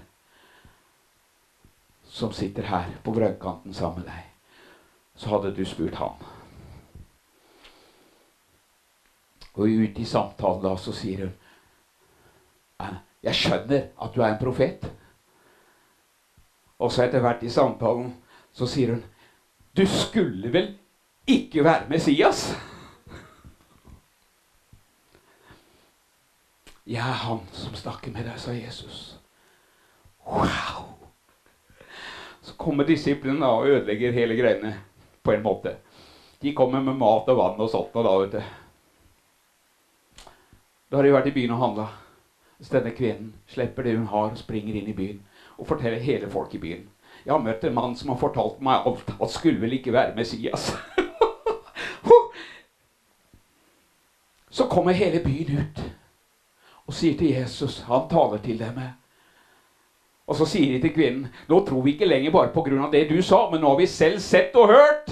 som 2.10 2.34
sitter 2.34 2.66
her 2.66 2.90
på 3.04 3.14
brønnkanten 3.14 3.72
sammen 3.72 4.02
med 4.02 4.10
deg 4.10 4.29
så 5.20 5.28
hadde 5.28 5.52
du 5.56 5.64
spurt 5.68 5.94
ham. 5.94 6.16
Og 9.52 9.68
ute 9.68 10.00
i 10.00 10.08
samtalen 10.08 10.62
da 10.64 10.72
så 10.80 10.94
sier 10.96 11.26
hun 11.26 11.36
Jeg 13.20 13.36
skjønner 13.36 13.90
at 14.00 14.14
du 14.14 14.22
er 14.22 14.30
en 14.30 14.40
profet. 14.40 14.86
Og 16.80 16.92
så 16.92 17.04
etter 17.04 17.20
hvert 17.20 17.42
i 17.44 17.52
samtalen 17.52 18.14
så 18.56 18.64
sier 18.66 18.94
hun 18.94 19.04
Du 19.76 19.84
skulle 19.84 20.52
vel 20.52 20.72
ikke 21.28 21.64
være 21.64 21.90
Messias? 21.90 22.54
Jeg 26.86 27.04
er 27.04 27.20
han 27.28 27.44
som 27.52 27.74
snakker 27.76 28.10
med 28.10 28.24
deg, 28.24 28.40
sa 28.40 28.56
Jesus. 28.56 29.20
Wow! 30.26 30.88
Så 32.42 32.56
kommer 32.56 32.88
disiplene 32.88 33.46
og 33.46 33.68
ødelegger 33.68 34.16
hele 34.16 34.40
greiene 34.40 34.78
på 35.22 35.32
en 35.32 35.42
måte. 35.42 35.76
De 36.40 36.54
kommer 36.56 36.80
med 36.80 36.96
mat 37.00 37.28
og 37.28 37.36
vann 37.36 37.60
og 37.60 37.70
sånt. 37.70 37.96
Og 37.96 38.04
da, 38.04 38.14
vet 38.22 38.32
du. 38.32 38.40
da 40.90 40.96
har 40.96 41.04
de 41.06 41.12
vært 41.16 41.30
i 41.32 41.34
byen 41.36 41.56
og 41.56 41.64
handla. 41.64 41.88
Så 42.60 42.76
denne 42.76 42.92
kvinnen 42.96 43.34
slipper 43.48 43.82
det 43.84 43.96
hun 43.96 44.08
har, 44.12 44.32
og 44.32 44.40
springer 44.40 44.76
inn 44.76 44.88
i 44.92 44.96
byen 44.96 45.20
og 45.60 45.66
forteller 45.68 46.00
hele 46.00 46.30
folk 46.30 46.54
i 46.54 46.58
byen. 46.58 46.88
Jeg 47.24 47.34
har 47.34 47.42
møtt 47.44 47.64
en 47.64 47.74
mann 47.76 47.96
som 47.96 48.08
har 48.08 48.20
fortalt 48.20 48.60
meg 48.64 48.86
alt. 48.88 49.10
At 49.20 49.30
skulle 49.32 49.60
vel 49.60 49.76
ikke 49.76 49.92
være 49.92 50.16
Messias. 50.16 50.72
Så 54.50 54.66
kommer 54.66 54.92
hele 54.92 55.20
byen 55.24 55.58
ut 55.60 55.82
og 56.90 56.94
sier 56.94 57.18
til 57.18 57.30
Jesus 57.30 57.80
Han 57.86 58.08
taler 58.10 58.38
til 58.42 58.58
dem. 58.58 58.80
Og 60.30 60.36
så 60.38 60.46
sier 60.46 60.76
de 60.76 60.84
til 60.84 60.94
kvinnen 60.94 61.26
nå 61.50 61.64
tror 61.66 61.82
vi 61.82 61.96
ikke 61.96 62.06
lenger 62.06 62.30
bare 62.30 62.52
pga. 62.54 62.86
det 62.92 63.08
du 63.10 63.18
sa, 63.22 63.48
men 63.50 63.60
nå 63.60 63.68
har 63.68 63.80
vi 63.82 63.86
selv 63.86 64.20
sett 64.22 64.54
og 64.54 64.70
hørt. 64.70 65.10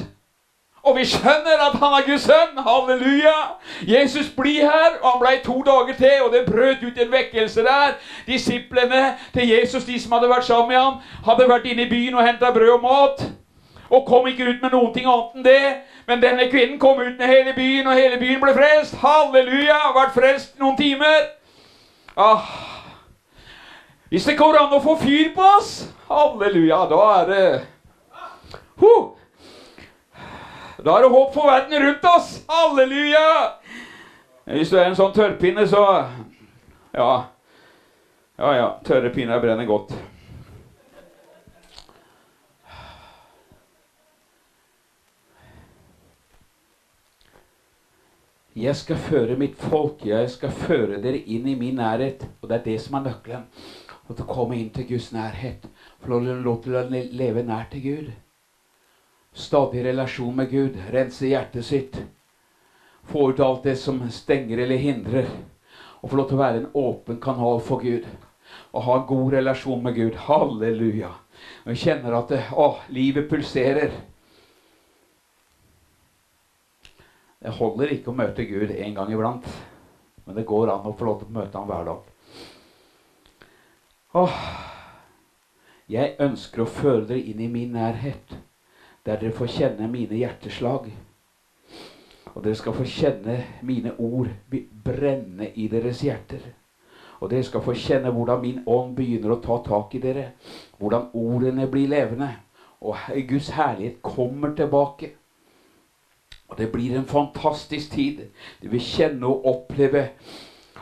Og 0.82 0.96
vi 0.96 1.04
skjønner 1.04 1.58
at 1.60 1.74
han 1.78 1.94
er 1.96 2.06
Guds 2.06 2.22
sønn. 2.22 2.60
Halleluja! 2.64 3.34
Jesus 3.82 4.30
blir 4.36 4.62
her, 4.62 4.94
og 5.02 5.10
han 5.10 5.20
ble 5.20 5.32
to 5.44 5.62
dager 5.66 5.98
til, 5.98 6.22
og 6.24 6.32
det 6.32 6.46
brøt 6.46 6.84
ut 6.86 7.02
en 7.02 7.12
vekkelse 7.12 7.64
der. 7.66 7.98
Disiplene 8.26 9.02
til 9.34 9.48
Jesus, 9.48 9.84
de 9.84 10.00
som 10.00 10.12
hadde 10.12 10.30
vært 10.30 10.46
sammen 10.46 10.68
med 10.68 10.78
ham, 10.78 10.94
hadde 11.26 11.50
vært 11.50 11.66
inne 11.66 11.84
i 11.84 11.90
byen 11.90 12.14
og 12.14 12.24
henta 12.26 12.52
brød 12.54 12.70
og 12.78 12.82
mat. 12.86 13.26
Og 13.90 14.06
kom 14.06 14.26
ikke 14.30 14.48
ut 14.48 14.62
med 14.62 14.72
noen 14.72 14.94
ting 14.94 15.10
annet 15.10 15.36
enn 15.36 15.44
det. 15.44 15.74
Men 16.06 16.22
denne 16.22 16.48
kvinnen 16.48 16.78
kom 16.80 17.00
ut 17.02 17.18
med 17.18 17.26
hele 17.26 17.52
byen, 17.56 17.86
og 17.86 17.98
hele 17.98 18.16
byen 18.22 18.40
ble 18.40 18.54
frelst. 18.56 18.96
Halleluja! 19.02 19.82
Vært 19.98 20.16
frelst 20.16 20.56
noen 20.62 20.78
timer. 20.78 21.32
Ah, 22.16 22.48
hvis 24.08 24.24
det 24.24 24.38
går 24.38 24.56
an 24.56 24.72
å 24.72 24.80
få 24.80 24.96
fyr 25.02 25.30
på 25.36 25.44
oss, 25.58 25.72
halleluja, 26.08 26.82
da 26.88 27.00
er 27.18 27.30
det 27.32 27.46
huh. 28.80 29.08
Da 30.84 30.94
er 30.94 31.02
det 31.02 31.10
håp 31.10 31.34
for 31.34 31.50
verden 31.50 31.82
rundt 31.82 32.04
oss. 32.06 32.28
Halleluja! 32.48 33.58
Hvis 34.48 34.70
du 34.70 34.78
er 34.78 34.86
en 34.88 34.96
sånn 34.96 35.12
tørrpinne, 35.12 35.66
så 35.68 35.82
Ja. 36.94 37.10
Ja, 38.38 38.52
ja. 38.54 38.68
Tørre 38.86 39.10
pinner 39.10 39.40
brenner 39.42 39.66
godt. 39.66 39.92
Jeg 48.58 48.74
skal 48.76 48.96
føre 48.96 49.36
mitt 49.38 49.58
folk, 49.58 50.00
jeg 50.06 50.30
skal 50.30 50.50
føre 50.50 50.96
dere 51.02 51.20
inn 51.30 51.46
i 51.46 51.54
min 51.58 51.76
nærhet. 51.78 52.24
Og 52.40 52.48
det 52.48 52.56
er 52.56 52.64
det 52.64 52.78
som 52.82 52.96
er 52.98 53.04
nøkkelen. 53.10 53.44
Og 54.08 54.16
til 54.16 54.24
å 54.24 54.32
komme 54.32 54.56
inn 54.56 54.70
til 54.72 54.86
Guds 54.88 55.10
nærhet. 55.12 55.66
Få 56.00 56.20
lov 56.20 56.62
til 56.64 56.76
å 56.78 56.86
leve 56.90 57.44
nær 57.44 57.68
til 57.72 57.84
Gud. 57.84 58.08
Stadig 59.36 59.84
relasjon 59.84 60.36
med 60.36 60.50
Gud. 60.50 60.78
Rense 60.92 61.28
hjertet 61.28 61.66
sitt. 61.68 62.00
Få 63.08 63.30
ut 63.30 63.40
alt 63.40 63.68
det 63.68 63.76
som 63.80 64.00
stenger 64.12 64.64
eller 64.64 64.80
hindrer. 64.80 65.28
Og 66.00 66.10
få 66.10 66.20
lov 66.20 66.30
til 66.30 66.38
å 66.38 66.42
være 66.42 66.62
en 66.62 66.72
åpen 66.78 67.20
kanal 67.20 67.60
for 67.64 67.84
Gud. 67.84 68.08
Og 68.72 68.84
ha 68.84 68.98
en 68.98 69.08
god 69.08 69.32
relasjon 69.36 69.82
med 69.84 69.96
Gud. 69.96 70.16
Halleluja. 70.28 71.12
Og 71.64 71.72
jeg 71.74 71.82
kjenner 71.84 72.16
at 72.18 72.32
det, 72.32 72.42
å, 72.56 72.72
livet 72.94 73.28
pulserer. 73.30 73.92
Det 77.38 77.54
holder 77.54 77.92
ikke 77.94 78.10
å 78.10 78.18
møte 78.18 78.48
Gud 78.48 78.72
en 78.74 78.94
gang 78.96 79.12
iblant. 79.12 79.46
Men 80.24 80.36
det 80.36 80.48
går 80.48 80.72
an 80.72 80.88
å 80.88 80.96
få 80.96 81.06
lov 81.06 81.20
til 81.20 81.30
å 81.30 81.36
møte 81.38 81.60
ham 81.60 81.68
hver 81.68 81.86
dag. 81.86 82.14
Åh, 84.16 84.36
jeg 85.84 86.14
ønsker 86.24 86.62
å 86.64 86.70
føre 86.70 87.02
dere 87.10 87.20
inn 87.28 87.42
i 87.44 87.48
min 87.52 87.74
nærhet, 87.76 88.38
der 89.04 89.20
dere 89.20 89.34
får 89.36 89.50
kjenne 89.52 89.88
mine 89.92 90.16
hjerteslag. 90.16 90.88
Og 92.32 92.38
dere 92.46 92.56
skal 92.56 92.72
få 92.72 92.86
kjenne 92.88 93.36
mine 93.68 93.92
ord 94.00 94.30
brenne 94.84 95.50
i 95.52 95.68
deres 95.68 96.00
hjerter. 96.06 96.40
Og 97.20 97.28
dere 97.28 97.44
skal 97.44 97.60
få 97.66 97.76
kjenne 97.76 98.14
hvordan 98.14 98.40
min 98.40 98.64
ånd 98.64 98.96
begynner 98.96 99.36
å 99.36 99.40
ta 99.44 99.60
tak 99.66 99.96
i 99.98 100.00
dere. 100.00 100.30
Hvordan 100.80 101.10
ordene 101.12 101.68
blir 101.68 101.92
levende. 101.92 102.30
Og 102.80 102.96
Guds 103.28 103.52
herlighet 103.58 104.00
kommer 104.00 104.56
tilbake. 104.56 105.12
Og 106.48 106.56
det 106.56 106.72
blir 106.72 106.96
en 106.96 107.08
fantastisk 107.08 107.92
tid. 107.92 108.28
Du 108.62 108.70
vil 108.72 108.80
kjenne 108.80 109.28
og 109.28 109.44
oppleve 109.52 110.08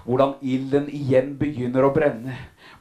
hvordan 0.04 0.36
ilden 0.42 0.86
igjen 0.94 1.34
begynner 1.40 1.88
å 1.88 1.94
brenne. 1.96 2.36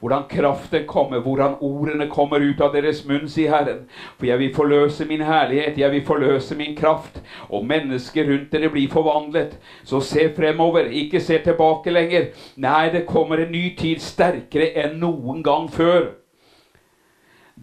Hvordan 0.06 0.24
kraften 0.30 0.84
kommer, 0.88 1.20
hvordan 1.20 1.56
ordene 1.62 2.06
kommer 2.10 2.38
ut 2.38 2.60
av 2.62 2.76
deres 2.76 2.99
munn, 3.10 3.24
sier 3.26 3.49
Herren. 3.49 3.80
For 4.20 4.28
jeg 4.30 4.38
vil 4.38 4.51
forløse 4.53 5.06
min 5.10 5.24
herlighet, 5.26 5.80
jeg 5.82 5.91
vil 5.91 6.03
forløse 6.06 6.56
min 6.56 6.76
kraft. 6.78 7.16
Og 7.49 7.66
mennesker 7.66 8.28
rundt 8.30 8.51
dere 8.53 8.70
blir 8.70 8.91
forvandlet. 8.91 9.56
Så 9.84 10.03
se 10.06 10.28
fremover, 10.36 10.91
ikke 10.93 11.20
se 11.20 11.39
tilbake 11.41 11.89
lenger. 11.89 12.28
Nei, 12.56 12.91
det 12.93 13.08
kommer 13.10 13.41
en 13.41 13.49
ny 13.51 13.72
tid 13.80 14.03
sterkere 14.06 14.68
enn 14.84 14.99
noen 15.01 15.41
gang 15.43 15.66
før. 15.74 16.12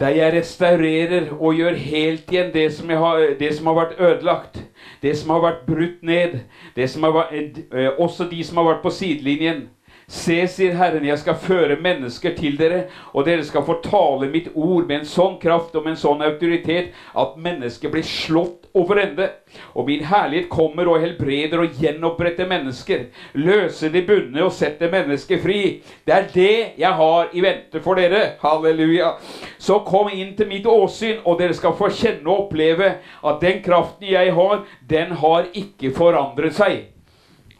Der 0.01 0.11
jeg 0.16 0.34
restaurerer 0.34 1.28
og 1.38 1.55
gjør 1.55 1.78
helt 1.78 2.32
igjen 2.32 2.51
det 2.51 2.72
som, 2.74 2.90
har, 2.90 3.22
det 3.38 3.53
som 3.55 3.70
har 3.70 3.78
vært 3.84 4.01
ødelagt. 4.01 4.59
Det 5.03 5.14
som 5.18 5.30
har 5.30 5.47
vært 5.47 5.62
brutt 5.70 6.03
ned. 6.03 6.40
Har 6.74 7.30
eh, 7.30 7.93
også 7.99 8.26
de 8.34 8.43
som 8.43 8.59
har 8.59 8.72
vært 8.72 8.82
på 8.82 8.90
sidelinjen. 8.99 9.68
Se, 10.13 10.35
sier 10.45 10.75
Herren, 10.77 11.07
jeg 11.09 11.17
skal 11.23 11.39
føre 11.41 11.79
mennesker 11.81 12.35
til 12.37 12.59
dere, 12.61 12.83
og 13.17 13.25
dere 13.25 13.47
skal 13.49 13.65
fortale 13.65 14.29
mitt 14.29 14.51
ord 14.53 14.85
med 14.85 14.99
en 14.99 15.09
sånn 15.09 15.39
kraft 15.41 15.73
og 15.73 15.87
med 15.87 15.95
en 15.95 16.03
sånn 16.03 16.25
autoritet 16.27 16.93
at 17.17 17.39
mennesket 17.41 17.95
blir 17.95 18.05
slått 18.05 18.69
over 18.77 19.01
ende. 19.01 19.31
Og 19.73 19.89
min 19.89 20.05
herlighet 20.05 20.51
kommer 20.53 20.93
og 20.93 21.01
helbreder 21.01 21.65
og 21.65 21.81
gjenoppretter 21.81 22.49
mennesker. 22.53 23.09
Løser 23.41 23.97
de 23.97 24.05
bundne 24.05 24.45
og 24.45 24.53
setter 24.53 24.93
mennesker 24.93 25.41
fri. 25.41 25.61
Det 26.05 26.19
er 26.19 26.31
det 26.37 26.55
jeg 26.85 26.95
har 27.01 27.33
i 27.33 27.49
vente 27.49 27.81
for 27.81 27.97
dere. 27.97 28.37
Halleluja. 28.45 29.15
Så 29.57 29.81
kom 29.89 30.13
inn 30.13 30.37
til 30.37 30.53
mitt 30.53 30.69
åsyn, 30.69 31.23
og 31.25 31.41
dere 31.41 31.57
skal 31.57 31.79
få 31.81 31.89
kjenne 31.89 32.29
og 32.29 32.49
oppleve 32.51 32.99
at 33.01 33.45
den 33.45 33.65
kraften 33.65 34.13
jeg 34.13 34.37
har, 34.37 34.67
den 34.89 35.17
har 35.25 35.49
ikke 35.57 35.97
forandret 35.97 36.61
seg. 36.61 36.83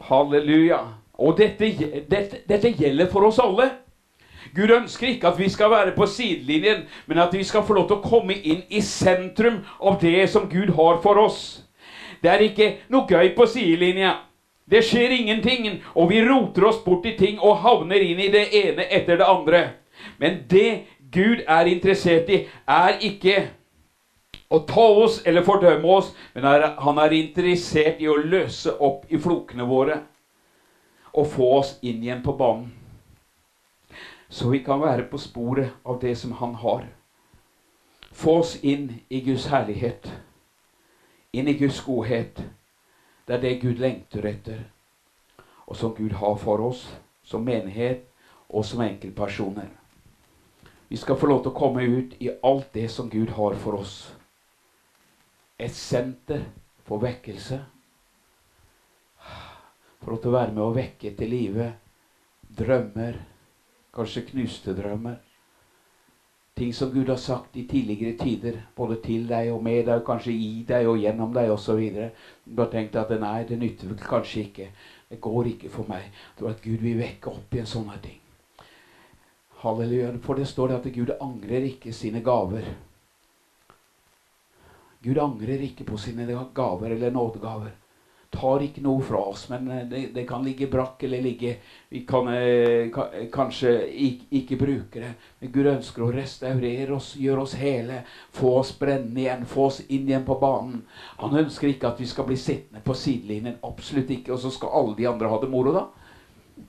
Halleluja. 0.05 0.85
Og 1.19 1.37
dette, 1.37 1.69
dette, 2.09 2.41
dette, 2.49 2.71
gjelder 2.73 3.09
for 3.11 3.27
oss 3.27 3.39
alle. 3.41 3.69
Gud 4.53 4.71
ønsker 4.73 5.13
ikke 5.13 5.29
at 5.29 5.39
vi 5.39 5.47
skal 5.49 5.71
være 5.71 5.93
på 5.95 6.05
sidelinjen, 6.09 6.83
men 7.07 7.21
at 7.21 7.33
vi 7.33 7.43
skal 7.43 7.63
få 7.63 7.77
lov 7.77 7.87
til 7.87 7.99
å 7.99 8.05
komme 8.05 8.35
inn 8.35 8.63
i 8.69 8.81
sentrum 8.85 9.61
av 9.79 9.99
det 10.01 10.27
som 10.29 10.49
Gud 10.49 10.73
har 10.77 10.99
for 11.05 11.21
oss. 11.21 11.39
Det 12.21 12.31
er 12.31 12.45
ikke 12.47 12.69
noe 12.93 13.07
gøy 13.09 13.33
på 13.37 13.47
sidelinja. 13.49 14.17
Det 14.69 14.83
skjer 14.85 15.11
ingenting, 15.11 15.67
og 15.95 16.09
vi 16.09 16.21
roter 16.23 16.69
oss 16.69 16.79
bort 16.83 17.05
i 17.05 17.15
ting 17.19 17.39
og 17.39 17.61
havner 17.63 18.01
inn 18.01 18.19
i 18.19 18.31
det 18.31 18.47
ene 18.55 18.87
etter 18.89 19.19
det 19.19 19.27
andre. 19.27 19.63
Men 20.17 20.43
det 20.49 20.85
Gud 21.13 21.43
er 21.47 21.69
interessert 21.69 22.29
i, 22.31 22.45
er 22.67 22.97
ikke 23.05 23.43
å 24.53 24.61
ta 24.65 24.85
oss 25.03 25.19
eller 25.25 25.45
fordømme 25.45 25.97
oss, 25.97 26.13
men 26.33 26.47
han 26.47 27.03
er 27.03 27.15
interessert 27.17 28.01
i 28.01 28.09
å 28.09 28.17
løse 28.17 28.73
opp 28.81 29.05
i 29.09 29.19
flokene 29.21 29.67
våre 29.67 29.99
og 31.13 31.27
få 31.27 31.49
oss 31.59 31.77
inn 31.81 32.01
igjen 32.03 32.23
på 32.25 32.33
banen. 32.37 32.71
Så 34.29 34.49
vi 34.49 34.63
kan 34.65 34.81
være 34.81 35.05
på 35.11 35.17
sporet 35.21 35.75
av 35.85 35.99
det 36.01 36.15
som 36.17 36.31
han 36.39 36.55
har. 36.55 36.87
Få 38.11 38.39
oss 38.41 38.55
inn 38.63 38.89
i 39.09 39.21
Guds 39.21 39.45
herlighet, 39.53 40.09
inn 41.33 41.47
i 41.47 41.57
Guds 41.57 41.81
godhet. 41.85 42.41
Det 43.27 43.37
er 43.37 43.41
det 43.41 43.59
Gud 43.61 43.81
lengter 43.81 44.25
etter, 44.25 44.63
og 45.65 45.77
som 45.77 45.93
Gud 45.95 46.17
har 46.17 46.35
for 46.41 46.61
oss 46.65 46.87
som 47.23 47.45
menighet 47.45 48.09
og 48.49 48.65
som 48.65 48.81
enkeltpersoner. 48.81 49.69
Vi 50.89 50.97
skal 50.97 51.17
få 51.17 51.29
lov 51.29 51.43
til 51.43 51.53
å 51.53 51.57
komme 51.57 51.85
ut 51.85 52.17
i 52.21 52.29
alt 52.43 52.73
det 52.73 52.89
som 52.91 53.09
Gud 53.09 53.31
har 53.37 53.55
for 53.61 53.79
oss. 53.79 53.95
Et 55.57 55.73
senter 55.73 56.43
for 56.85 57.01
vekkelse 57.01 57.61
for 60.03 60.17
å 60.17 60.33
være 60.33 60.51
med 60.51 60.63
å 60.63 60.73
vekke 60.75 61.13
til 61.17 61.31
live 61.31 61.69
drømmer, 62.57 63.19
kanskje 63.95 64.25
knuste 64.31 64.75
drømmer. 64.77 65.21
Ting 66.53 66.73
som 66.75 66.91
Gud 66.93 67.09
har 67.09 67.17
sagt 67.17 67.55
i 67.57 67.63
tidligere 67.65 68.17
tider, 68.19 68.59
både 68.77 68.99
til 69.01 69.25
deg 69.29 69.49
og 69.49 69.63
med 69.65 69.87
deg, 69.87 70.03
kanskje 70.05 70.35
i 70.35 70.61
deg 70.67 70.85
og 70.85 70.99
gjennom 71.01 71.33
deg 71.33 71.49
osv. 71.49 71.81
Du 72.45 72.61
har 72.61 72.69
tenkt 72.69 72.97
at 72.99 73.13
nei, 73.17 73.39
det 73.49 73.57
nytter 73.57 73.89
vel 73.89 74.03
kanskje 74.03 74.43
ikke. 74.43 74.67
Det 75.09 75.21
går 75.23 75.49
ikke 75.55 75.71
for 75.73 75.89
meg. 75.89 76.11
Det 76.37 76.45
var 76.45 76.53
at 76.53 76.61
Gud 76.61 76.85
vil 76.85 76.99
vekke 76.99 77.33
opp 77.33 77.57
igjen 77.57 77.69
sånne 77.69 77.97
ting. 78.03 78.19
Halleluja. 79.63 80.11
For 80.21 80.37
det 80.37 80.45
står 80.51 80.69
det 80.69 80.79
at 80.81 80.89
Gud 80.93 81.13
angrer 81.17 81.65
ikke 81.71 81.93
sine 81.95 82.21
gaver. 82.21 82.67
Gud 85.03 85.17
angrer 85.19 85.63
ikke 85.65 85.87
på 85.89 85.97
sine 85.97 86.27
gaver 86.53 86.93
eller 86.93 87.11
nådegaver 87.11 87.73
tar 88.33 88.65
ikke 88.65 88.83
noe 88.83 89.03
fra 89.05 89.21
oss, 89.31 89.45
men 89.51 89.69
eh, 89.71 89.85
det, 89.89 90.01
det 90.15 90.25
kan 90.29 90.43
ligge 90.45 90.67
brakk 90.71 91.05
eller 91.07 91.23
ligge 91.23 91.55
Vi 91.93 92.03
kan 92.09 92.27
eh, 92.33 92.91
kanskje 93.33 93.73
ikke, 93.87 94.27
ikke, 94.41 94.59
bruke 94.59 95.03
det. 95.05 95.13
Men 95.39 95.53
Gud 95.53 95.71
ønsker 95.75 96.05
å 96.05 96.11
restaurere 96.13 96.97
oss, 96.97 97.13
gjøre 97.21 97.45
oss 97.45 97.57
hele, 97.61 98.01
få 98.33 98.55
oss 98.59 98.73
brennende 98.79 99.25
igjen, 99.25 99.45
få 99.49 99.67
oss 99.69 99.81
inn 99.87 100.09
igjen 100.09 100.25
på 100.27 100.39
banen. 100.41 100.81
Han 101.21 101.37
ønsker 101.43 101.69
ikke 101.69 101.93
at 101.93 102.01
vi 102.01 102.09
skal 102.09 102.27
bli 102.29 102.39
sittende 102.39 102.81
på 102.85 102.97
sidelinjen. 102.97 103.61
Absolutt 103.63 104.09
ikke. 104.13 104.33
Og 104.33 104.41
så 104.41 104.53
skal 104.53 104.73
alle 104.73 104.97
de 104.97 105.09
andre 105.09 105.29
ha 105.29 105.41
det 105.41 105.51
moro, 105.53 105.75
da. 105.75 105.87
Med 105.93 106.03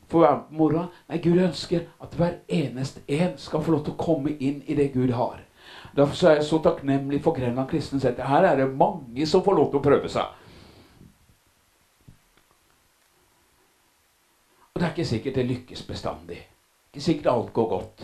på 0.08 0.40
moroa. 0.50 0.86
Nei, 1.08 1.18
Gud 1.18 1.40
ønsker 1.42 1.88
at 2.02 2.14
hver 2.18 2.38
eneste 2.48 3.02
en 3.08 3.34
skal 3.40 3.62
få 3.64 3.74
lov 3.74 3.84
til 3.84 3.96
å 3.96 4.00
komme 4.00 4.36
inn 4.38 4.62
i 4.66 4.76
det 4.78 4.92
Gud 4.94 5.12
har. 5.16 5.42
Derfor 5.94 6.28
er 6.28 6.40
jeg 6.40 6.48
så 6.48 6.58
takknemlig 6.62 7.20
for 7.22 7.36
Grenland 7.36 7.68
kristne 7.70 8.00
senter. 8.02 8.26
Her 8.26 8.48
er 8.48 8.62
det 8.62 8.72
mange 8.76 9.26
som 9.30 9.44
får 9.44 9.58
lov 9.58 9.70
til 9.70 9.80
å 9.80 9.84
prøve 9.84 10.10
seg. 10.10 10.43
Det 14.84 14.90
er 14.90 14.96
ikke 14.98 15.08
sikkert 15.08 15.34
det 15.34 15.46
lykkes 15.48 15.82
bestandig. 15.88 16.38
Ikke 16.92 17.00
sikkert 17.00 17.26
alt 17.32 17.52
går 17.56 17.68
godt. 17.68 18.02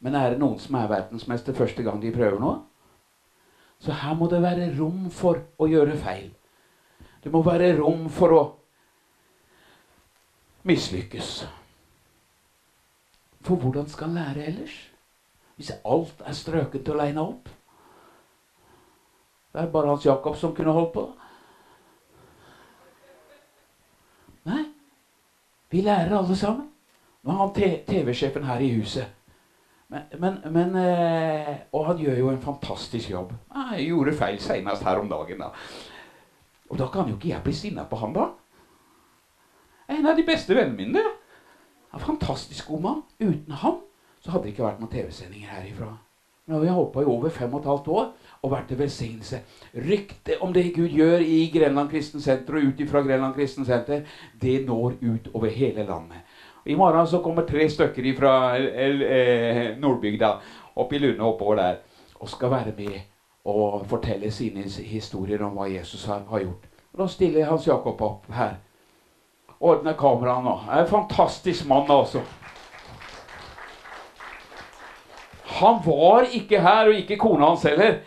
Men 0.00 0.14
er 0.14 0.30
det 0.30 0.38
noen 0.40 0.56
som 0.58 0.78
er 0.78 0.88
verdensmester 0.88 1.52
første 1.52 1.82
gang 1.84 1.98
de 2.00 2.12
prøver 2.14 2.38
noe? 2.40 2.62
Så 3.78 3.92
her 3.92 4.14
må 4.16 4.26
det 4.32 4.40
være 4.40 4.70
rom 4.78 5.10
for 5.12 5.42
å 5.60 5.68
gjøre 5.68 5.98
feil. 6.00 6.30
Det 7.20 7.32
må 7.34 7.42
være 7.44 7.74
rom 7.76 8.06
for 8.08 8.32
å 8.32 8.40
mislykkes. 10.64 11.34
For 13.44 13.60
hvordan 13.60 13.92
skal 13.92 14.08
en 14.08 14.16
lære 14.16 14.46
ellers? 14.48 14.78
Hvis 15.60 15.74
alt 15.84 16.24
er 16.24 16.40
strøket 16.40 16.88
og 16.88 17.02
leina 17.02 17.26
opp? 17.26 17.52
Det 19.52 19.60
er 19.60 19.70
bare 19.76 19.92
Hans 19.92 20.08
Jakob 20.08 20.40
som 20.40 20.56
kunne 20.56 20.72
holdt 20.72 20.92
på. 20.96 21.06
Nei. 24.48 24.64
Vi 25.70 25.82
lærer 25.84 26.16
alle 26.16 26.36
sammen. 26.36 26.68
Nå 27.22 27.32
er 27.32 27.40
han 27.42 27.84
TV-sjefen 27.88 28.46
her 28.48 28.62
i 28.64 28.72
huset. 28.78 29.06
Men, 29.88 30.04
men, 30.20 30.38
men, 30.52 30.74
eh, 30.76 31.54
Og 31.72 31.86
han 31.86 31.98
gjør 31.98 32.18
jo 32.18 32.30
en 32.30 32.42
fantastisk 32.42 33.10
jobb. 33.10 33.32
Jeg 33.76 33.86
gjorde 33.88 34.16
feil 34.16 34.40
senest 34.40 34.84
her 34.84 35.00
om 35.00 35.08
dagen. 35.08 35.38
da. 35.38 35.50
Og 36.70 36.78
da 36.78 36.88
kan 36.92 37.08
jo 37.08 37.16
ikke 37.16 37.28
jeg 37.28 37.42
bli 37.42 37.52
sinna 37.52 37.84
på 37.88 37.96
han, 37.96 38.12
da. 38.12 38.28
En 39.88 40.06
av 40.06 40.16
de 40.16 40.24
beste 40.24 40.54
vennene 40.54 40.76
mine. 40.76 41.04
En 41.94 42.00
fantastisk 42.00 42.68
god 42.68 42.80
mann. 42.80 43.02
Uten 43.20 43.52
han 43.52 43.80
så 44.20 44.30
hadde 44.30 44.44
det 44.44 44.52
ikke 44.52 44.66
vært 44.66 44.80
noen 44.82 44.92
TV-sendinger 44.92 45.48
herifra. 45.48 45.92
Nå 46.48 46.56
har 46.56 46.64
vi 46.64 46.72
holdt 46.72 46.92
på 46.92 47.04
i 47.04 47.08
over 47.08 47.32
fem 47.32 47.52
og 47.54 47.60
et 47.60 47.68
halvt 47.70 47.88
år 47.92 48.06
og 48.42 48.52
vært 48.52 48.68
til 48.70 48.78
velsignelse. 48.78 49.40
Ryktet 49.74 50.42
om 50.44 50.52
det 50.54 50.70
Gud 50.76 50.94
gjør 50.94 51.24
i 51.24 51.40
Grenland 51.54 51.90
Kristen 51.90 52.22
Senter 52.22 52.58
og 52.58 52.70
ut 52.70 52.80
ifra 52.80 53.02
Grenland 53.02 53.34
Kristen 53.34 53.66
Senter, 53.66 54.04
det 54.40 54.60
når 54.66 54.98
ut 55.02 55.30
over 55.34 55.48
hele 55.50 55.86
landet. 55.86 56.22
I 56.66 56.74
morgen 56.74 57.06
så 57.06 57.22
kommer 57.24 57.46
tre 57.46 57.68
stykker 57.70 58.08
fra 58.18 58.32
eh, 58.58 59.78
Nordbygda 59.78 60.32
opp 60.76 60.92
i 60.92 60.98
Lunde 60.98 61.24
oppover 61.24 61.56
der 61.56 61.78
og 62.20 62.28
skal 62.28 62.50
være 62.50 62.74
med 62.76 62.98
og 63.48 63.86
fortelle 63.88 64.30
sine 64.30 64.66
historier 64.84 65.42
om 65.46 65.56
hva 65.56 65.68
Jesus 65.70 66.04
har, 66.04 66.26
har 66.28 66.42
gjort. 66.44 66.66
Og 66.92 67.00
da 67.02 67.06
stiller 67.08 67.48
Hans 67.48 67.66
Jakob 67.66 68.02
opp 68.02 68.26
her. 68.34 68.58
Ordner 69.60 69.96
kameraet 69.98 70.44
nå. 70.44 70.54
Er 70.70 70.82
en 70.82 70.90
fantastisk 70.90 71.66
mann, 71.66 71.88
altså. 71.90 72.20
Han 75.58 75.78
var 75.84 76.26
ikke 76.32 76.60
her, 76.62 76.88
og 76.88 76.94
ikke 76.94 77.16
kona 77.18 77.50
hans 77.50 77.62
heller. 77.66 78.00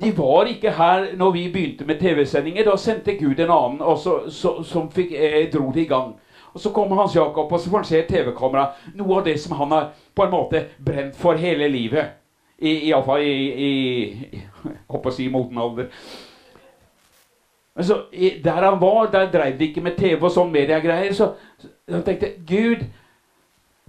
De 0.00 0.10
var 0.16 0.48
ikke 0.48 0.70
her 0.72 1.06
når 1.16 1.30
vi 1.30 1.48
begynte 1.52 1.84
med 1.84 2.00
TV-sendinger. 2.00 2.64
Da 2.64 2.76
sendte 2.76 3.16
Gud 3.18 3.40
en 3.40 3.50
annen 3.50 3.80
også, 3.80 4.18
så, 4.30 4.62
som 4.64 4.90
fikk, 4.92 5.12
eh, 5.12 5.50
dro 5.52 5.72
det 5.74 5.84
i 5.84 5.90
gang. 5.90 6.14
Og 6.54 6.60
Så 6.60 6.70
kommer 6.70 6.96
Hans 6.96 7.16
Jakob, 7.16 7.52
og 7.52 7.60
så 7.60 7.70
får 7.70 7.76
han 7.78 7.84
se 7.84 8.02
TV-kamera. 8.08 8.66
Noe 8.94 9.18
av 9.18 9.24
det 9.24 9.40
som 9.40 9.56
han 9.58 9.72
har 9.74 9.88
på 10.14 10.24
en 10.24 10.30
måte 10.30 10.66
brent 10.86 11.16
for 11.16 11.34
hele 11.34 11.68
livet. 11.68 12.14
Iallfall 12.62 13.22
i, 13.22 13.32
i, 13.52 13.72
i, 14.32 14.42
i, 15.08 15.10
si 15.10 15.28
moten 15.28 15.58
alder. 15.58 15.90
Men 17.74 17.84
så, 17.84 18.02
der 18.44 18.70
han 18.70 18.80
var, 18.80 19.10
der 19.10 19.32
dreiv 19.32 19.58
de 19.58 19.66
ikke 19.68 19.82
med 19.82 19.96
TV 19.98 20.22
og 20.22 20.30
sånn 20.30 20.52
mediegreier. 20.54 21.12
Så, 21.12 21.32
så 21.58 21.68
han 21.90 22.04
tenkte 22.06 22.36
Gud, 22.46 22.86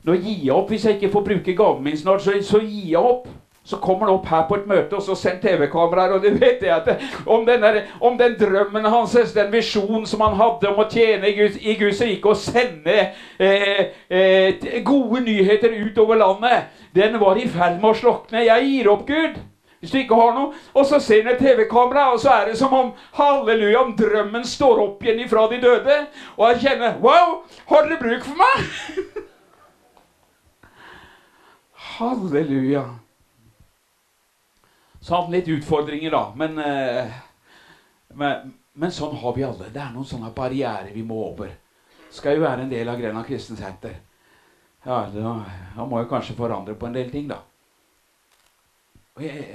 nå 0.05 0.19
gir 0.19 0.43
jeg 0.43 0.53
opp 0.53 0.69
hvis 0.69 0.85
jeg 0.85 0.99
ikke 0.99 1.13
får 1.15 1.25
bruke 1.29 1.57
gaven 1.57 1.83
min 1.85 1.97
snart. 1.97 2.21
Så, 2.21 2.35
så 2.45 2.61
gir 2.61 2.93
jeg 2.93 3.01
opp. 3.01 3.27
Så 3.65 3.79
kommer 3.81 4.05
han 4.05 4.19
opp 4.19 4.27
her 4.29 4.43
på 4.45 4.59
et 4.59 4.67
møte, 4.69 4.93
og 4.93 5.01
så 5.01 5.15
sender 5.17 5.41
TV-kameraer. 5.41 6.11
Og 6.13 6.21
du 6.21 6.35
vet 6.43 6.61
at 6.69 6.85
det, 6.85 6.97
om, 7.25 7.47
denne, 7.47 7.81
om, 7.97 8.13
den 8.19 8.35
drømmen 8.37 8.85
hans, 8.93 9.15
den 9.33 9.49
visjonen 9.53 10.05
som 10.05 10.21
han 10.21 10.37
hadde 10.37 10.69
om 10.69 10.83
å 10.83 10.85
tjene 10.91 11.31
i 11.31 11.33
Guds, 11.39 11.57
i 11.57 11.73
Guds 11.79 12.03
rike 12.05 12.29
og 12.29 12.37
sende 12.37 12.99
eh, 13.41 13.81
eh, 14.05 14.69
gode 14.85 15.23
nyheter 15.25 15.73
utover 15.81 16.21
landet, 16.21 16.69
den 16.93 17.17
var 17.19 17.41
i 17.41 17.49
ferd 17.49 17.81
med 17.81 17.89
å 17.89 17.97
slokne. 17.97 18.45
Jeg 18.45 18.69
gir 18.69 18.93
opp, 18.93 19.09
Gud. 19.09 19.41
Hvis 19.81 19.91
du 19.91 19.99
ikke 19.99 20.17
har 20.17 20.31
noe. 20.37 20.53
Og 20.77 20.85
så 20.85 21.01
ser 21.01 21.25
han 21.25 21.33
et 21.33 21.41
TV-kamera, 21.41 22.11
og 22.13 22.21
så 22.21 22.37
er 22.37 22.51
det 22.51 22.59
som 22.61 22.73
om 22.73 22.93
halleluja, 23.17 23.81
om 23.81 23.97
drømmen 23.97 24.45
står 24.45 24.81
opp 24.85 25.03
igjen 25.05 25.25
ifra 25.25 25.49
de 25.49 25.61
døde. 25.65 25.99
Og 26.37 26.51
jeg 26.51 26.67
kjenner 26.67 27.01
Wow, 27.01 27.39
har 27.69 27.89
dere 27.89 28.01
bruk 28.01 28.29
for 28.29 28.45
meg? 28.45 29.25
Halleluja. 31.95 32.85
Så 34.99 35.13
hadde 35.13 35.23
han 35.23 35.31
litt 35.31 35.47
utfordringer, 35.47 36.11
da. 36.11 36.33
Men, 36.35 36.57
eh, 36.59 37.11
men, 38.07 38.53
men, 38.73 38.91
sånn 38.91 39.15
har 39.21 39.35
vi 39.35 39.45
alle. 39.47 39.69
Det 39.71 39.79
er 39.79 39.93
noen 39.93 40.07
sånne 40.09 40.33
barrierer 40.35 40.91
vi 40.91 41.03
må 41.07 41.21
over. 41.29 41.53
Skal 42.11 42.35
jo 42.35 42.43
være 42.43 42.65
en 42.65 42.71
del 42.73 42.89
av 42.89 42.99
Grenland 42.99 43.27
Kristen 43.27 43.59
Senter. 43.59 43.95
Ja, 44.85 45.05
da, 45.13 45.35
da 45.75 45.85
må 45.87 46.01
jeg 46.01 46.09
kanskje 46.11 46.35
forandre 46.37 46.75
på 46.77 46.89
en 46.89 46.97
del 46.97 47.13
ting, 47.13 47.29
da. 47.31 47.39
Jeg, 49.21 49.45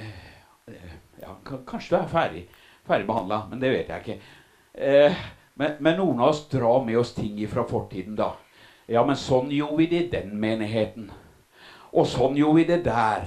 ja, 1.21 1.35
kanskje 1.45 1.93
du 1.93 1.97
er 1.99 2.09
ferdig, 2.09 2.45
ferdigbehandla, 2.89 3.43
men 3.51 3.61
det 3.61 3.69
vet 3.75 3.91
jeg 3.93 4.05
ikke. 4.05 4.35
Eh, 4.73 5.23
men, 5.61 5.75
men, 5.77 5.99
noen 5.99 6.23
av 6.23 6.33
oss 6.33 6.47
drar 6.49 6.81
med 6.87 6.97
oss 6.97 7.13
ting 7.13 7.37
fra 7.51 7.67
fortiden, 7.69 8.17
da. 8.17 8.33
Ja, 8.89 9.05
men 9.05 9.19
sånn 9.19 9.53
gjorde 9.53 9.77
vi 9.83 9.91
det 9.91 10.01
i 10.07 10.13
den 10.15 10.33
menigheten. 10.41 11.11
Og 11.91 12.07
sånn 12.07 12.37
gjorde 12.39 12.59
vi 12.59 12.67
det 12.69 12.83
der. 12.85 13.25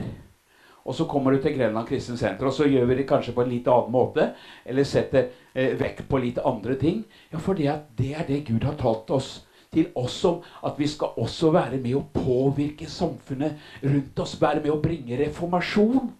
Og 0.85 0.95
så 0.97 1.07
kommer 1.09 1.33
du 1.33 1.41
til 1.41 1.57
Grenland 1.57 1.89
Kristent 1.89 2.21
Senter, 2.21 2.49
og 2.49 2.53
så 2.53 2.67
gjør 2.69 2.91
vi 2.91 2.99
det 2.99 3.07
kanskje 3.09 3.33
på 3.37 3.45
en 3.45 3.53
litt 3.53 3.69
annen 3.73 3.93
måte. 3.93 4.29
Eller 4.69 4.85
setter 4.89 5.31
eh, 5.55 5.73
vekt 5.81 6.05
på 6.11 6.21
litt 6.21 6.41
andre 6.45 6.77
ting. 6.81 7.03
Ja, 7.33 7.41
for 7.41 7.57
det, 7.57 7.73
det 7.97 8.13
er 8.13 8.27
det 8.29 8.45
Gud 8.49 8.67
har 8.69 8.77
talt 8.81 9.09
oss 9.15 9.31
til 9.73 9.89
oss 9.97 10.19
om. 10.29 10.43
At 10.65 10.77
vi 10.81 10.89
skal 10.91 11.17
også 11.21 11.55
være 11.55 11.81
med 11.81 11.97
å 11.97 12.05
påvirke 12.13 12.89
samfunnet 12.91 13.57
rundt 13.85 14.21
oss. 14.21 14.37
Være 14.41 14.61
med 14.61 14.75
å 14.75 14.81
bringe 14.85 15.21
reformasjon. 15.25 16.13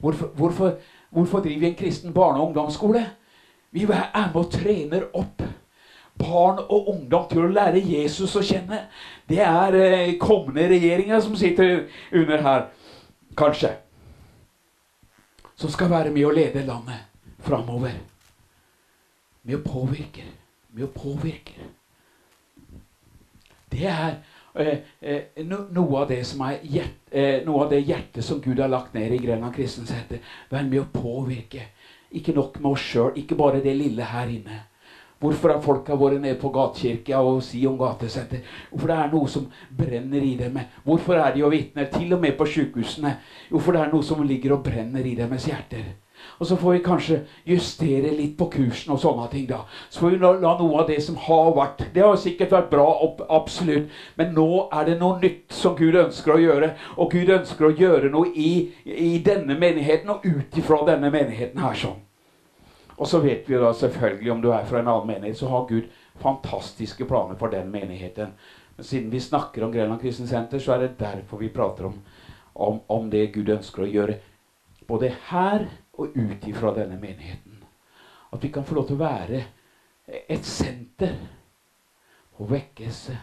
Hvorfor, 0.00 0.32
hvorfor, 0.36 0.76
hvorfor 1.12 1.44
driver 1.44 1.66
vi 1.66 1.72
en 1.72 1.80
kristen 1.80 2.16
barne- 2.16 2.40
og 2.40 2.50
ungdomsskole? 2.50 3.04
Vi 3.70 3.84
er 3.84 4.08
med 4.14 4.36
og 4.36 4.50
trener 4.50 5.10
opp 5.14 5.44
barn 6.20 6.60
og 6.68 6.88
ungdom 6.94 7.26
til 7.30 7.44
å 7.44 7.52
lære 7.52 7.82
Jesus 7.82 8.36
å 8.36 8.44
kjenne. 8.44 8.84
Det 9.28 9.40
er 9.44 9.76
eh, 9.78 10.16
kommende 10.20 10.68
regjeringer 10.70 11.22
som 11.24 11.36
sitter 11.38 11.86
under 12.12 12.44
her, 12.44 12.66
kanskje 13.38 13.76
som 15.60 15.68
skal 15.68 15.90
være 15.92 16.12
med 16.14 16.24
å 16.24 16.32
lede 16.32 16.64
landet 16.64 17.34
framover. 17.44 17.98
Med 19.44 19.58
å 19.58 19.64
påvirke. 19.64 20.24
Med 20.72 20.86
å 20.86 20.92
påvirke. 20.94 21.68
Det 23.70 23.84
er 23.84 24.16
eh, 24.54 24.78
eh, 25.00 25.42
no, 25.44 25.66
noe 25.68 26.00
av 26.00 26.08
det 26.08 26.22
er 26.24 26.64
hjert, 26.64 27.12
noe 27.44 27.66
av 27.66 27.74
det 27.74 27.82
hjertet 27.84 28.24
som 28.24 28.40
Gud 28.40 28.62
har 28.62 28.72
lagt 28.72 28.96
ned 28.96 29.12
i 29.12 29.20
Grenland 29.20 29.54
kristensenter. 29.56 30.24
Vær 30.48 30.64
med 30.64 30.80
å 30.80 30.88
påvirke. 30.94 31.68
Ikke 32.16 32.34
nok 32.34 32.56
med 32.58 32.72
oss 32.72 32.88
sjøl, 32.88 33.12
ikke 33.20 33.38
bare 33.38 33.60
det 33.62 33.76
lille 33.76 34.08
her 34.14 34.32
inne. 34.32 34.64
Hvorfor 35.20 35.52
har 35.52 35.60
folka 35.60 35.96
vært 36.00 36.22
nede 36.22 36.38
på 36.40 36.48
gatekirka 36.54 37.18
og 37.20 37.42
si 37.44 37.60
om 37.68 37.76
gatesenter? 37.80 38.40
Hvorfor 38.70 38.88
det 38.88 38.94
er 38.96 39.10
noe 39.12 39.28
som 39.28 39.50
brenner 39.76 40.22
i 40.24 40.36
dem. 40.38 40.56
Hvorfor 40.86 41.20
er 41.20 41.34
de 41.34 41.44
og 41.44 41.52
vitner, 41.52 41.90
til 41.92 42.14
og 42.16 42.22
med 42.22 42.38
på 42.38 42.46
sykehusene? 42.48 43.18
Hvorfor 43.50 43.76
det 43.76 43.82
er 43.82 43.92
noe 43.92 44.06
som 44.06 44.22
ligger 44.24 44.56
og 44.56 44.64
brenner 44.64 45.04
i 45.04 45.18
deres 45.18 45.44
hjerter. 45.50 45.90
Og 46.38 46.46
så 46.46 46.56
får 46.56 46.72
vi 46.72 46.80
kanskje 46.84 47.18
justere 47.48 48.14
litt 48.16 48.34
på 48.40 48.48
kursen 48.52 48.92
og 48.94 49.00
sånne 49.00 49.28
ting. 49.32 49.46
da. 49.48 49.60
Så 49.90 50.00
får 50.00 50.10
vi 50.10 50.18
la 50.24 50.56
noe 50.58 50.80
av 50.80 50.88
det 50.88 51.00
som 51.04 51.16
har 51.16 51.52
vært 51.56 51.86
Det 51.94 52.02
har 52.02 52.16
sikkert 52.16 52.52
vært 52.56 52.70
bra, 52.72 52.88
absolutt. 53.28 53.88
Men 54.16 54.34
nå 54.36 54.68
er 54.72 54.88
det 54.88 54.98
noe 55.00 55.20
nytt 55.20 55.52
som 55.52 55.76
Gud 55.76 55.96
ønsker 55.96 56.36
å 56.36 56.40
gjøre. 56.40 56.74
Og 56.96 57.12
Gud 57.12 57.28
ønsker 57.28 57.68
å 57.68 57.74
gjøre 57.76 58.12
noe 58.12 58.32
i, 58.34 58.70
i 58.84 59.18
denne 59.24 59.58
menigheten 59.58 60.16
og 60.16 60.24
ut 60.24 60.56
ifra 60.56 60.84
denne 60.88 61.12
menigheten 61.12 61.60
her 61.60 61.76
sånn. 61.76 62.00
Og 63.00 63.08
så 63.08 63.18
vet 63.24 63.48
vi 63.48 63.56
da 63.56 63.72
selvfølgelig, 63.72 64.32
om 64.32 64.42
du 64.44 64.50
er 64.52 64.66
fra 64.68 64.82
en 64.82 64.88
annen 64.92 65.08
menighet, 65.08 65.38
så 65.40 65.48
har 65.48 65.68
Gud 65.68 65.86
fantastiske 66.20 67.06
planer 67.08 67.38
for 67.40 67.48
den 67.48 67.70
menigheten. 67.72 68.34
Men 68.76 68.84
siden 68.84 69.12
vi 69.12 69.20
snakker 69.20 69.64
om 69.64 69.72
Grenland 69.72 70.02
Kristen 70.02 70.28
Senter, 70.28 70.58
så 70.60 70.74
er 70.74 70.84
det 70.84 70.98
derfor 70.98 71.40
vi 71.40 71.48
prater 71.48 71.88
om, 71.88 71.94
om, 72.54 72.80
om 72.88 73.08
det 73.10 73.30
Gud 73.32 73.48
ønsker 73.48 73.86
å 73.86 73.88
gjøre. 73.88 74.18
Både 74.88 75.14
her 75.30 75.64
og 75.96 76.12
ut 76.16 76.44
ifra 76.48 76.74
denne 76.76 76.98
menigheten. 77.00 77.62
At 78.32 78.44
vi 78.44 78.52
kan 78.52 78.64
få 78.68 78.76
lov 78.76 78.90
til 78.90 78.98
å 78.98 79.04
være 79.04 79.40
et 80.28 80.44
senter 80.44 81.16
for 82.36 82.52
vekkelse, 82.52 83.16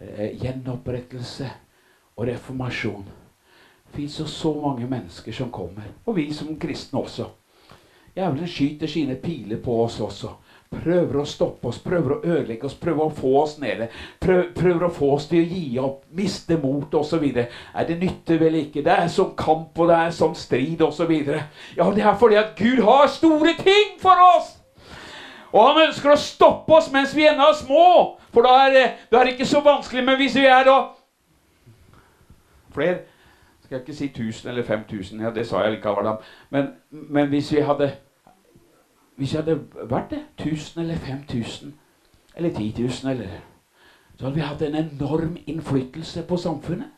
eh, 0.00 0.32
gjenopprettelse 0.40 1.50
og 2.16 2.26
reformasjon. 2.28 3.04
Det 3.84 3.98
fins 3.98 4.18
jo 4.20 4.26
så 4.26 4.54
mange 4.60 4.88
mennesker 4.88 5.32
som 5.32 5.52
kommer. 5.52 5.92
Og 6.06 6.16
vi 6.16 6.30
som 6.32 6.56
kristne 6.60 7.04
også. 7.04 7.28
Djevelen 8.14 8.48
skyter 8.48 8.90
sine 8.90 9.14
piler 9.22 9.60
på 9.62 9.82
oss 9.84 10.00
også. 10.02 10.32
Prøver 10.70 11.18
å 11.18 11.26
stoppe 11.26 11.66
oss, 11.66 11.80
prøver 11.82 12.12
å 12.14 12.20
ødelegge 12.22 12.68
oss, 12.68 12.76
prøver 12.78 13.08
å 13.08 13.14
få 13.14 13.32
oss 13.40 13.56
nede. 13.58 13.88
Prøver, 14.22 14.84
å 14.86 14.90
få 14.94 15.08
oss 15.16 15.26
til 15.30 15.42
å 15.42 15.48
gi 15.50 15.64
opp, 15.82 16.04
miste 16.14 16.58
mot 16.62 16.94
osv. 16.94 17.24
Det 17.34 17.96
nytte 17.98 18.38
vel 18.38 18.60
ikke. 18.60 18.84
Det 18.86 18.94
er 18.94 19.10
som 19.10 19.32
kamp, 19.38 19.74
og 19.78 19.90
det 19.90 19.98
er 19.98 20.14
som 20.14 20.34
strid 20.38 20.82
osv. 20.86 21.10
Ja, 21.76 21.90
det 21.90 22.06
er 22.06 22.14
fordi 22.18 22.38
at 22.38 22.54
Gud 22.58 22.84
har 22.86 23.10
store 23.10 23.56
ting 23.58 23.98
for 24.02 24.22
oss! 24.36 24.56
Og 25.50 25.64
han 25.66 25.88
ønsker 25.88 26.12
å 26.12 26.18
stoppe 26.22 26.76
oss 26.76 26.90
mens 26.94 27.10
vi 27.16 27.26
ennå 27.26 27.48
er 27.50 27.58
små. 27.58 27.86
For 28.30 28.46
er, 28.46 28.94
da 29.10 29.18
er 29.18 29.26
det 29.26 29.34
ikke 29.34 29.50
så 29.50 29.64
vanskelig. 29.66 30.04
Men 30.06 30.20
hvis 30.20 30.38
vi 30.38 30.46
er 30.46 30.66
da 30.70 30.78
Flere 32.70 33.09
skal 33.70 33.78
jeg 33.78 33.88
ikke 33.88 33.94
si 33.98 34.04
1000 34.04 34.48
eller 34.48 34.64
5000. 34.64 35.20
Ja, 35.20 35.30
det 35.30 35.46
sa 35.46 35.58
jeg 35.58 35.72
likevel. 35.72 36.16
Men, 36.50 36.68
men 36.90 37.28
hvis 37.28 37.52
vi 37.52 37.60
hadde 37.60 37.96
hvis 39.16 39.34
jeg 39.34 39.44
hadde 39.44 39.90
vært 39.90 40.10
det, 40.10 40.24
1000 40.38 40.82
eller 40.82 40.96
5000 40.96 41.74
eller 42.36 42.50
10 42.50 42.74
000 42.78 43.10
eller 43.10 43.28
Så 44.16 44.24
hadde 44.24 44.34
vi 44.34 44.40
hatt 44.40 44.62
en 44.62 44.74
enorm 44.74 45.36
innflytelse 45.46 46.26
på 46.26 46.36
samfunnet. 46.36 46.90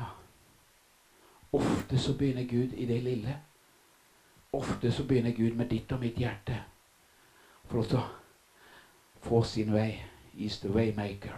Ja. 0.00 0.04
Ofte 1.52 1.98
så 1.98 2.18
begynner 2.18 2.44
Gud 2.44 2.72
i 2.72 2.86
det 2.86 3.02
lille. 3.02 3.36
Ofte 4.52 4.92
så 4.92 5.06
begynner 5.06 5.32
Gud 5.32 5.56
med 5.56 5.68
ditt 5.68 5.92
og 5.92 6.00
mitt 6.00 6.14
hjerte 6.14 6.62
for 7.72 7.80
å 7.80 8.02
få 9.24 9.42
sin 9.48 9.72
vei. 9.72 10.02
Is 10.36 10.60
the 10.60 10.68
waymaker. 10.72 11.36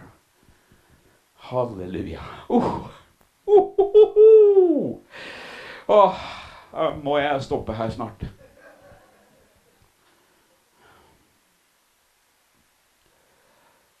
Halleluja. 1.47 2.23
Uh. 2.49 2.87
Uh, 3.47 3.79
uh, 3.79 4.95
uh, 5.89 6.23
uh. 6.73 6.95
må 7.03 7.17
jeg 7.19 7.43
stoppe 7.43 7.75
her 7.75 7.89
snart? 7.89 8.25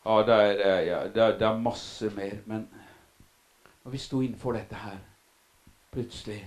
Ja, 0.05 0.21
det 0.21 0.35
er, 0.35 0.79
ja, 0.85 0.99
det 1.07 1.23
er, 1.23 1.37
det 1.39 1.47
er 1.47 1.59
masse 1.59 2.09
mer. 2.15 2.37
Men 2.45 2.67
når 3.83 3.91
vi 3.91 3.97
sto 3.97 4.21
innenfor 4.21 4.53
dette 4.57 4.75
her, 4.75 4.97
plutselig 5.91 6.39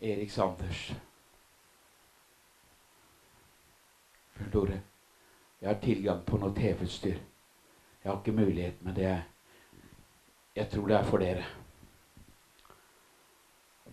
Erik 0.00 0.30
Sanders 0.30 0.90
Tore, 4.52 4.80
jeg 5.60 5.68
har 5.68 5.80
tilgang 5.82 6.20
på 6.26 6.38
noe 6.40 6.54
TV-utstyr. 6.56 7.16
Jeg 8.02 8.10
har 8.10 8.18
ikke 8.20 8.36
mulighet, 8.36 8.82
men 8.82 8.94
det 8.94 9.22
Jeg 10.56 10.68
tror 10.72 10.86
det 10.88 10.96
er 10.96 11.04
for 11.04 11.20
dere. 11.20 11.44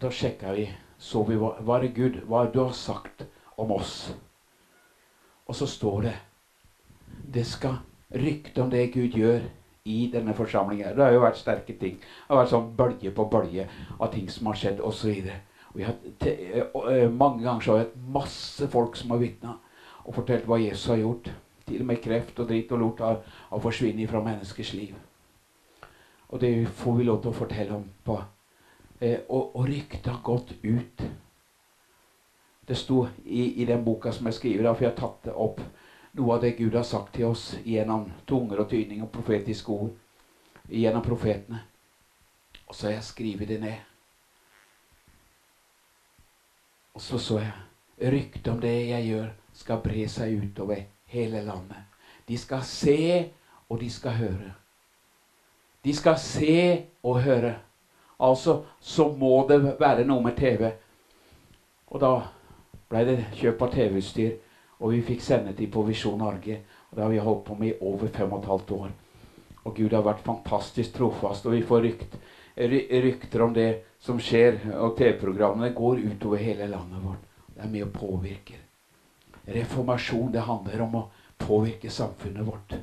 Da 0.01 0.09
sjekka 0.09 0.53
vi, 0.55 0.69
så 0.97 1.23
vi 1.27 1.35
hva, 1.35 1.57
hva 1.59 1.79
er 1.79 1.89
det 1.89 2.53
du 2.53 2.59
har 2.61 2.71
sagt 2.71 3.25
om 3.57 3.71
oss. 3.71 4.13
Og 5.47 5.55
så 5.55 5.67
står 5.67 6.01
det 6.01 6.13
Det 7.33 7.45
skal 7.47 7.81
rykte 8.13 8.61
om 8.61 8.69
det 8.69 8.93
Gud 8.93 9.17
gjør 9.17 9.43
i 9.85 10.09
denne 10.13 10.33
forsamlingen. 10.33 10.95
Det 10.95 11.03
har 11.03 11.11
jo 11.11 11.25
vært 11.25 11.41
sterke 11.41 11.75
ting. 11.79 11.97
Det 11.99 12.29
har 12.29 12.43
vært 12.43 12.53
sånn 12.53 12.71
bølge 12.77 13.11
på 13.11 13.25
bølge 13.27 13.67
av 13.99 14.11
ting 14.13 14.29
som 14.31 14.47
har 14.47 14.55
skjedd, 14.59 14.79
osv. 14.79 15.27
Mange 17.11 17.43
ganger 17.43 17.59
så 17.59 17.71
har 17.71 17.79
vi 17.79 17.85
hatt 17.85 18.01
masse 18.15 18.67
folk 18.71 18.95
som 18.95 19.11
har 19.11 19.23
vitna 19.23 19.57
og 20.05 20.15
fortalt 20.15 20.47
hva 20.47 20.59
Jesus 20.61 20.89
har 20.91 21.01
gjort. 21.01 21.31
Til 21.63 21.81
og 21.81 21.87
med 21.87 22.01
kreft 22.03 22.39
og 22.43 22.49
dritt 22.49 22.71
og 22.75 22.79
lort 22.79 22.99
har, 22.99 23.19
har 23.49 23.61
forsvunnet 23.63 24.09
fra 24.09 24.23
menneskers 24.23 24.73
liv. 24.73 24.95
Og 26.33 26.41
det 26.41 26.67
får 26.67 26.97
vi 26.97 27.03
lov 27.07 27.21
til 27.21 27.31
å 27.31 27.37
fortelle 27.37 27.75
om 27.77 27.85
på. 28.03 28.17
Eh, 28.99 29.19
og, 29.29 29.55
og 29.55 29.67
ryktet 29.69 30.09
har 30.09 30.21
gått 30.25 30.55
ut. 30.63 31.03
Det 32.67 32.77
sto 32.79 33.05
i, 33.25 33.61
i, 33.61 33.65
den 33.65 33.83
boka 33.85 34.11
som 34.11 34.27
jeg 34.27 34.39
skriver, 34.39 34.69
for 34.73 34.85
jeg 34.85 34.93
har 34.93 34.99
tatt 34.99 35.29
opp 35.35 35.61
noe 36.17 36.35
av 36.35 36.43
det 36.43 36.55
Gud 36.57 36.75
har 36.77 36.85
sagt 36.87 37.15
til 37.15 37.27
oss 37.31 37.53
gjennom 37.65 38.07
tunger 38.29 38.63
og 38.63 38.69
tydning 38.71 39.03
og 39.03 39.11
profetiske 39.13 39.71
ord. 39.71 39.93
Gjennom 40.71 41.03
profetene. 41.03 41.59
Og 42.67 42.75
så 42.75 42.87
har 42.87 42.97
jeg 42.97 43.07
skrevet 43.09 43.51
det 43.51 43.59
ned. 43.61 43.79
Og 46.93 47.01
så 47.01 47.19
så 47.19 47.39
jeg 47.43 48.11
ryktet 48.13 48.47
om 48.51 48.61
det 48.61 48.73
jeg 48.89 49.09
gjør 49.09 49.31
skal 49.53 49.81
bre 49.83 50.07
seg 50.09 50.37
utover 50.43 50.85
hele 51.13 51.43
landet. 51.45 51.89
De 52.27 52.37
skal 52.37 52.63
se, 52.65 52.97
og 53.69 53.79
de 53.81 53.89
skal 53.89 54.17
høre. 54.17 54.53
De 55.83 55.93
skal 55.95 56.17
se 56.19 56.85
og 57.03 57.21
høre. 57.21 57.55
Altså 58.19 58.63
så 58.79 59.09
må 59.17 59.45
det 59.49 59.75
være 59.79 60.05
noe 60.07 60.23
med 60.23 60.37
TV. 60.37 60.71
Og 61.91 61.99
da 62.01 62.13
ble 62.89 63.03
det 63.09 63.17
kjøp 63.37 63.61
av 63.65 63.73
TV-utstyr, 63.73 64.37
og 64.79 64.93
vi 64.93 65.01
fikk 65.05 65.21
sende 65.23 65.53
dem 65.57 65.71
på 65.71 65.83
Visjon 65.87 66.19
Norge. 66.21 66.59
Og 66.89 66.95
Det 66.95 67.03
har 67.03 67.11
vi 67.11 67.17
holdt 67.25 67.45
på 67.45 67.55
med 67.59 67.67
i 67.67 67.77
over 67.81 68.07
fem 68.07 68.31
og 68.31 68.43
et 68.43 68.49
halvt 68.49 68.71
år. 68.71 68.91
Og 69.63 69.75
Gud 69.75 69.93
har 69.93 70.03
vært 70.03 70.25
fantastisk 70.25 70.93
trofast. 70.97 71.45
Og 71.45 71.55
vi 71.55 71.61
får 71.61 71.81
rykt, 71.81 72.17
ry, 72.57 72.83
rykter 73.05 73.43
om 73.43 73.53
det 73.53 73.69
som 73.99 74.19
skjer, 74.19 74.59
og 74.77 74.97
TV-programmene 74.97 75.73
går 75.75 76.03
utover 76.03 76.43
hele 76.43 76.67
landet 76.67 77.03
vårt. 77.03 77.31
Det 77.53 77.63
er 77.63 77.71
med 77.71 77.87
å 77.87 77.93
påvirke. 77.95 78.62
Reformasjon 79.45 80.31
det 80.31 80.47
handler 80.47 80.81
om 80.85 80.95
å 80.95 81.07
påvirke 81.37 81.89
samfunnet 81.91 82.47
vårt. 82.47 82.75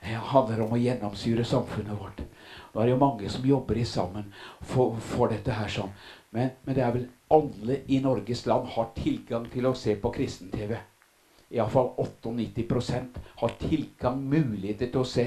Det 0.00 0.16
handler 0.32 0.62
om 0.64 0.72
å 0.72 0.80
gjennomsyre 0.80 1.44
samfunnet 1.44 1.98
vårt. 2.00 2.22
Nå 2.72 2.80
er 2.80 2.88
det 2.88 2.94
jo 2.94 3.00
mange 3.02 3.28
som 3.28 3.46
jobber 3.46 3.76
i 3.76 3.84
sammen 3.84 4.30
for, 4.60 4.96
for 5.02 5.32
dette 5.32 5.52
her 5.52 5.68
sånn. 5.68 5.92
Men, 6.30 6.54
men, 6.64 6.76
det 6.76 6.84
er 6.86 6.94
vel 6.94 7.08
alle 7.34 7.80
i 7.90 7.98
Norges 8.00 8.46
land 8.46 8.70
har 8.76 8.92
tilgang 8.96 9.48
til 9.50 9.66
å 9.66 9.74
se 9.76 9.96
på 10.00 10.12
kristen-TV. 10.14 10.76
Iallfall 11.50 11.90
98% 11.98 13.18
har 13.42 13.56
tilgang, 13.58 14.22
muligheter 14.22 14.92
til 14.92 15.02
å 15.02 15.08
se. 15.08 15.26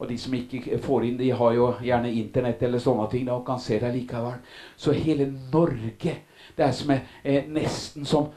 Og 0.00 0.08
de 0.08 0.16
som 0.18 0.34
ikke 0.34 0.80
får 0.82 1.06
inn, 1.06 1.18
de 1.20 1.30
har 1.36 1.54
jo 1.54 1.66
gjerne 1.84 2.10
Internett 2.16 2.62
eller 2.66 2.82
sånne 2.82 3.06
ting 3.12 3.26
da, 3.28 3.36
og 3.38 3.46
kan 3.46 3.60
se 3.62 3.78
det 3.78 3.92
likevel. 3.94 4.40
Så 4.76 4.96
hele 4.96 5.28
Norge 5.52 6.16
Det 6.56 6.64
er 6.66 6.72
som 6.74 6.90
er, 6.90 7.04
er 7.22 7.46
nesten 7.48 8.04
som 8.04 8.32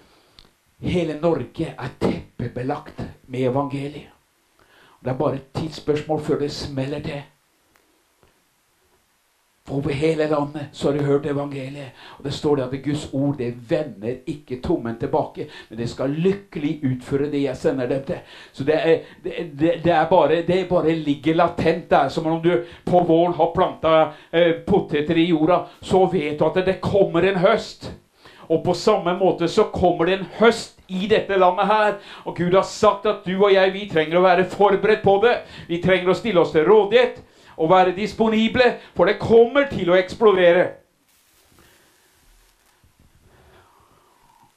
Hele 0.83 1.19
Norge 1.21 1.75
er 1.79 1.93
teppebelagt 1.99 3.03
med 3.27 3.39
evangeliet. 3.39 4.09
Det 5.03 5.11
er 5.11 5.17
bare 5.17 5.35
et 5.35 5.53
tidsspørsmål 5.55 6.19
før 6.21 6.39
det 6.39 6.51
smeller 6.51 6.99
til. 6.99 7.21
For 9.67 9.75
over 9.75 9.89
hele 9.95 10.27
landet 10.27 10.65
så 10.71 10.91
har 10.91 10.97
du 10.97 11.05
hørt 11.05 11.25
evangeliet. 11.25 11.91
Og 12.17 12.23
det 12.25 12.33
står 12.33 12.55
det 12.55 12.63
at 12.63 12.83
Guds 12.83 13.09
ord 13.13 13.37
det 13.37 13.53
vender 13.69 14.15
ikke 14.27 14.59
tommen 14.61 14.97
tilbake, 14.99 15.47
men 15.69 15.79
det 15.79 15.89
skal 15.89 16.09
lykkelig 16.09 16.81
utføre 16.83 17.31
det 17.31 17.43
jeg 17.43 17.57
sender 17.57 17.87
dem 17.87 18.03
til. 18.03 18.19
Så 18.51 18.63
det, 18.63 18.75
er, 18.75 18.99
det, 19.23 19.71
det 19.83 19.91
er 19.91 20.09
bare, 20.09 20.41
det 20.47 20.69
bare 20.69 20.95
ligger 20.95 21.35
latent 21.35 21.89
der. 21.89 22.09
Som 22.09 22.27
om 22.27 22.41
du 22.43 22.63
på 22.85 22.99
våren 23.07 23.33
har 23.33 23.51
planta 23.55 24.11
eh, 24.31 24.53
poteter 24.67 25.15
i 25.15 25.29
jorda. 25.29 25.63
Så 25.81 26.05
vet 26.11 26.39
du 26.39 26.45
at 26.45 26.65
det 26.65 26.81
kommer 26.81 27.21
en 27.21 27.39
høst. 27.39 27.93
Og 28.49 28.63
på 28.65 28.73
samme 28.73 29.15
måte 29.17 29.47
så 29.47 29.63
kommer 29.73 30.05
det 30.05 30.19
en 30.19 30.29
høst 30.39 30.79
i 30.87 31.07
dette 31.07 31.37
landet 31.39 31.67
her. 31.67 31.93
Og 32.25 32.37
Gud 32.37 32.53
har 32.53 32.67
sagt 32.67 33.05
at 33.05 33.25
du 33.25 33.35
og 33.37 33.53
jeg 33.53 33.73
vi 33.73 33.87
trenger 33.91 34.19
å 34.19 34.25
være 34.25 34.47
forberedt 34.51 35.03
på 35.03 35.17
det. 35.23 35.37
Vi 35.67 35.81
trenger 35.83 36.11
å 36.11 36.17
stille 36.17 36.41
oss 36.43 36.53
til 36.55 36.67
rådighet 36.67 37.21
og 37.57 37.69
være 37.69 37.93
disponible, 37.95 38.65
for 38.95 39.05
det 39.05 39.19
kommer 39.21 39.67
til 39.69 39.91
å 39.93 39.97
eksplodere. 39.97 40.71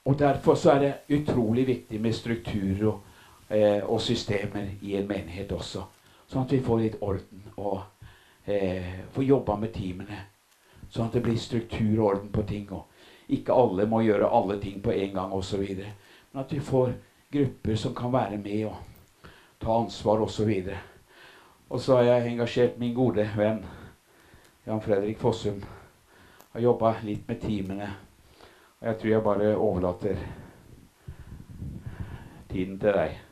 Og 0.06 0.18
Derfor 0.18 0.54
så 0.54 0.70
er 0.70 0.78
det 0.80 1.18
utrolig 1.18 1.66
viktig 1.66 2.00
med 2.00 2.14
strukturer 2.14 2.86
og, 2.86 3.00
eh, 3.50 3.82
og 3.84 4.00
systemer 4.00 4.68
i 4.82 4.96
en 4.96 5.08
menighet 5.08 5.52
også. 5.52 5.82
Sånn 6.30 6.46
at 6.46 6.52
vi 6.52 6.62
får 6.62 6.78
litt 6.80 6.96
orden 7.00 7.42
og 7.56 7.82
eh, 8.46 9.02
får 9.12 9.24
jobba 9.26 9.56
med 9.56 9.74
teamene. 9.74 10.20
Sånn 10.88 11.08
at 11.08 11.18
det 11.18 11.22
blir 11.22 11.38
struktur 11.38 11.98
og 11.98 12.06
orden 12.06 12.30
på 12.32 12.42
ting. 12.46 12.70
og 12.72 12.86
ikke 13.28 13.54
alle 13.54 13.86
må 13.90 14.02
gjøre 14.06 14.30
alle 14.30 14.58
ting 14.62 14.82
på 14.82 14.92
en 14.94 15.14
gang 15.14 15.32
osv. 15.32 15.64
Men 16.32 16.42
at 16.42 16.52
vi 16.52 16.60
får 16.60 16.92
grupper 17.32 17.76
som 17.76 17.94
kan 17.94 18.12
være 18.12 18.38
med 18.38 18.66
og 18.66 18.76
ta 19.60 19.78
ansvar 19.80 20.22
osv. 20.22 20.52
Og 21.68 21.80
så 21.80 21.96
har 21.96 22.02
jeg 22.02 22.32
engasjert 22.32 22.78
min 22.78 22.94
gode 22.94 23.26
venn 23.36 23.64
Jan 24.66 24.82
Fredrik 24.82 25.18
Fossum. 25.18 25.62
Har 26.52 26.60
jobba 26.60 26.94
litt 27.02 27.28
med 27.28 27.40
teamene. 27.42 27.90
Og 28.80 28.88
jeg 28.88 28.98
tror 28.98 29.10
jeg 29.10 29.22
bare 29.22 29.54
overlater 29.56 30.26
tiden 32.50 32.78
til 32.78 32.92
deg. 32.92 33.25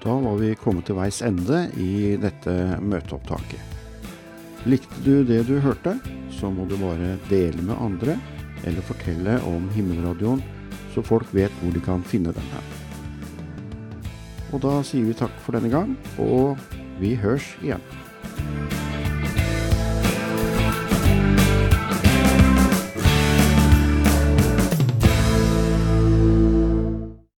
Da 0.00 0.14
var 0.16 0.38
vi 0.40 0.54
kommet 0.56 0.86
til 0.88 0.96
veis 0.96 1.20
ende 1.20 1.66
i 1.76 2.16
dette 2.20 2.52
møteopptaket. 2.80 3.60
Likte 4.64 5.02
du 5.04 5.24
det 5.28 5.42
du 5.48 5.58
hørte, 5.60 5.94
så 6.32 6.48
må 6.52 6.64
du 6.68 6.76
bare 6.80 7.18
dele 7.28 7.60
med 7.64 7.76
andre, 7.76 8.16
eller 8.64 8.84
fortelle 8.84 9.38
om 9.48 9.68
Himmelradioen, 9.76 10.40
så 10.94 11.04
folk 11.04 11.28
vet 11.36 11.52
hvor 11.60 11.76
de 11.76 11.84
kan 11.84 12.04
finne 12.04 12.32
den 12.36 12.52
her. 12.54 12.70
Og 14.50 14.64
da 14.64 14.78
sier 14.84 15.04
vi 15.04 15.16
takk 15.16 15.36
for 15.44 15.56
denne 15.56 15.72
gang, 15.72 15.92
og 16.18 16.56
vi 17.00 17.14
hørs 17.20 17.52
igjen. 17.60 17.84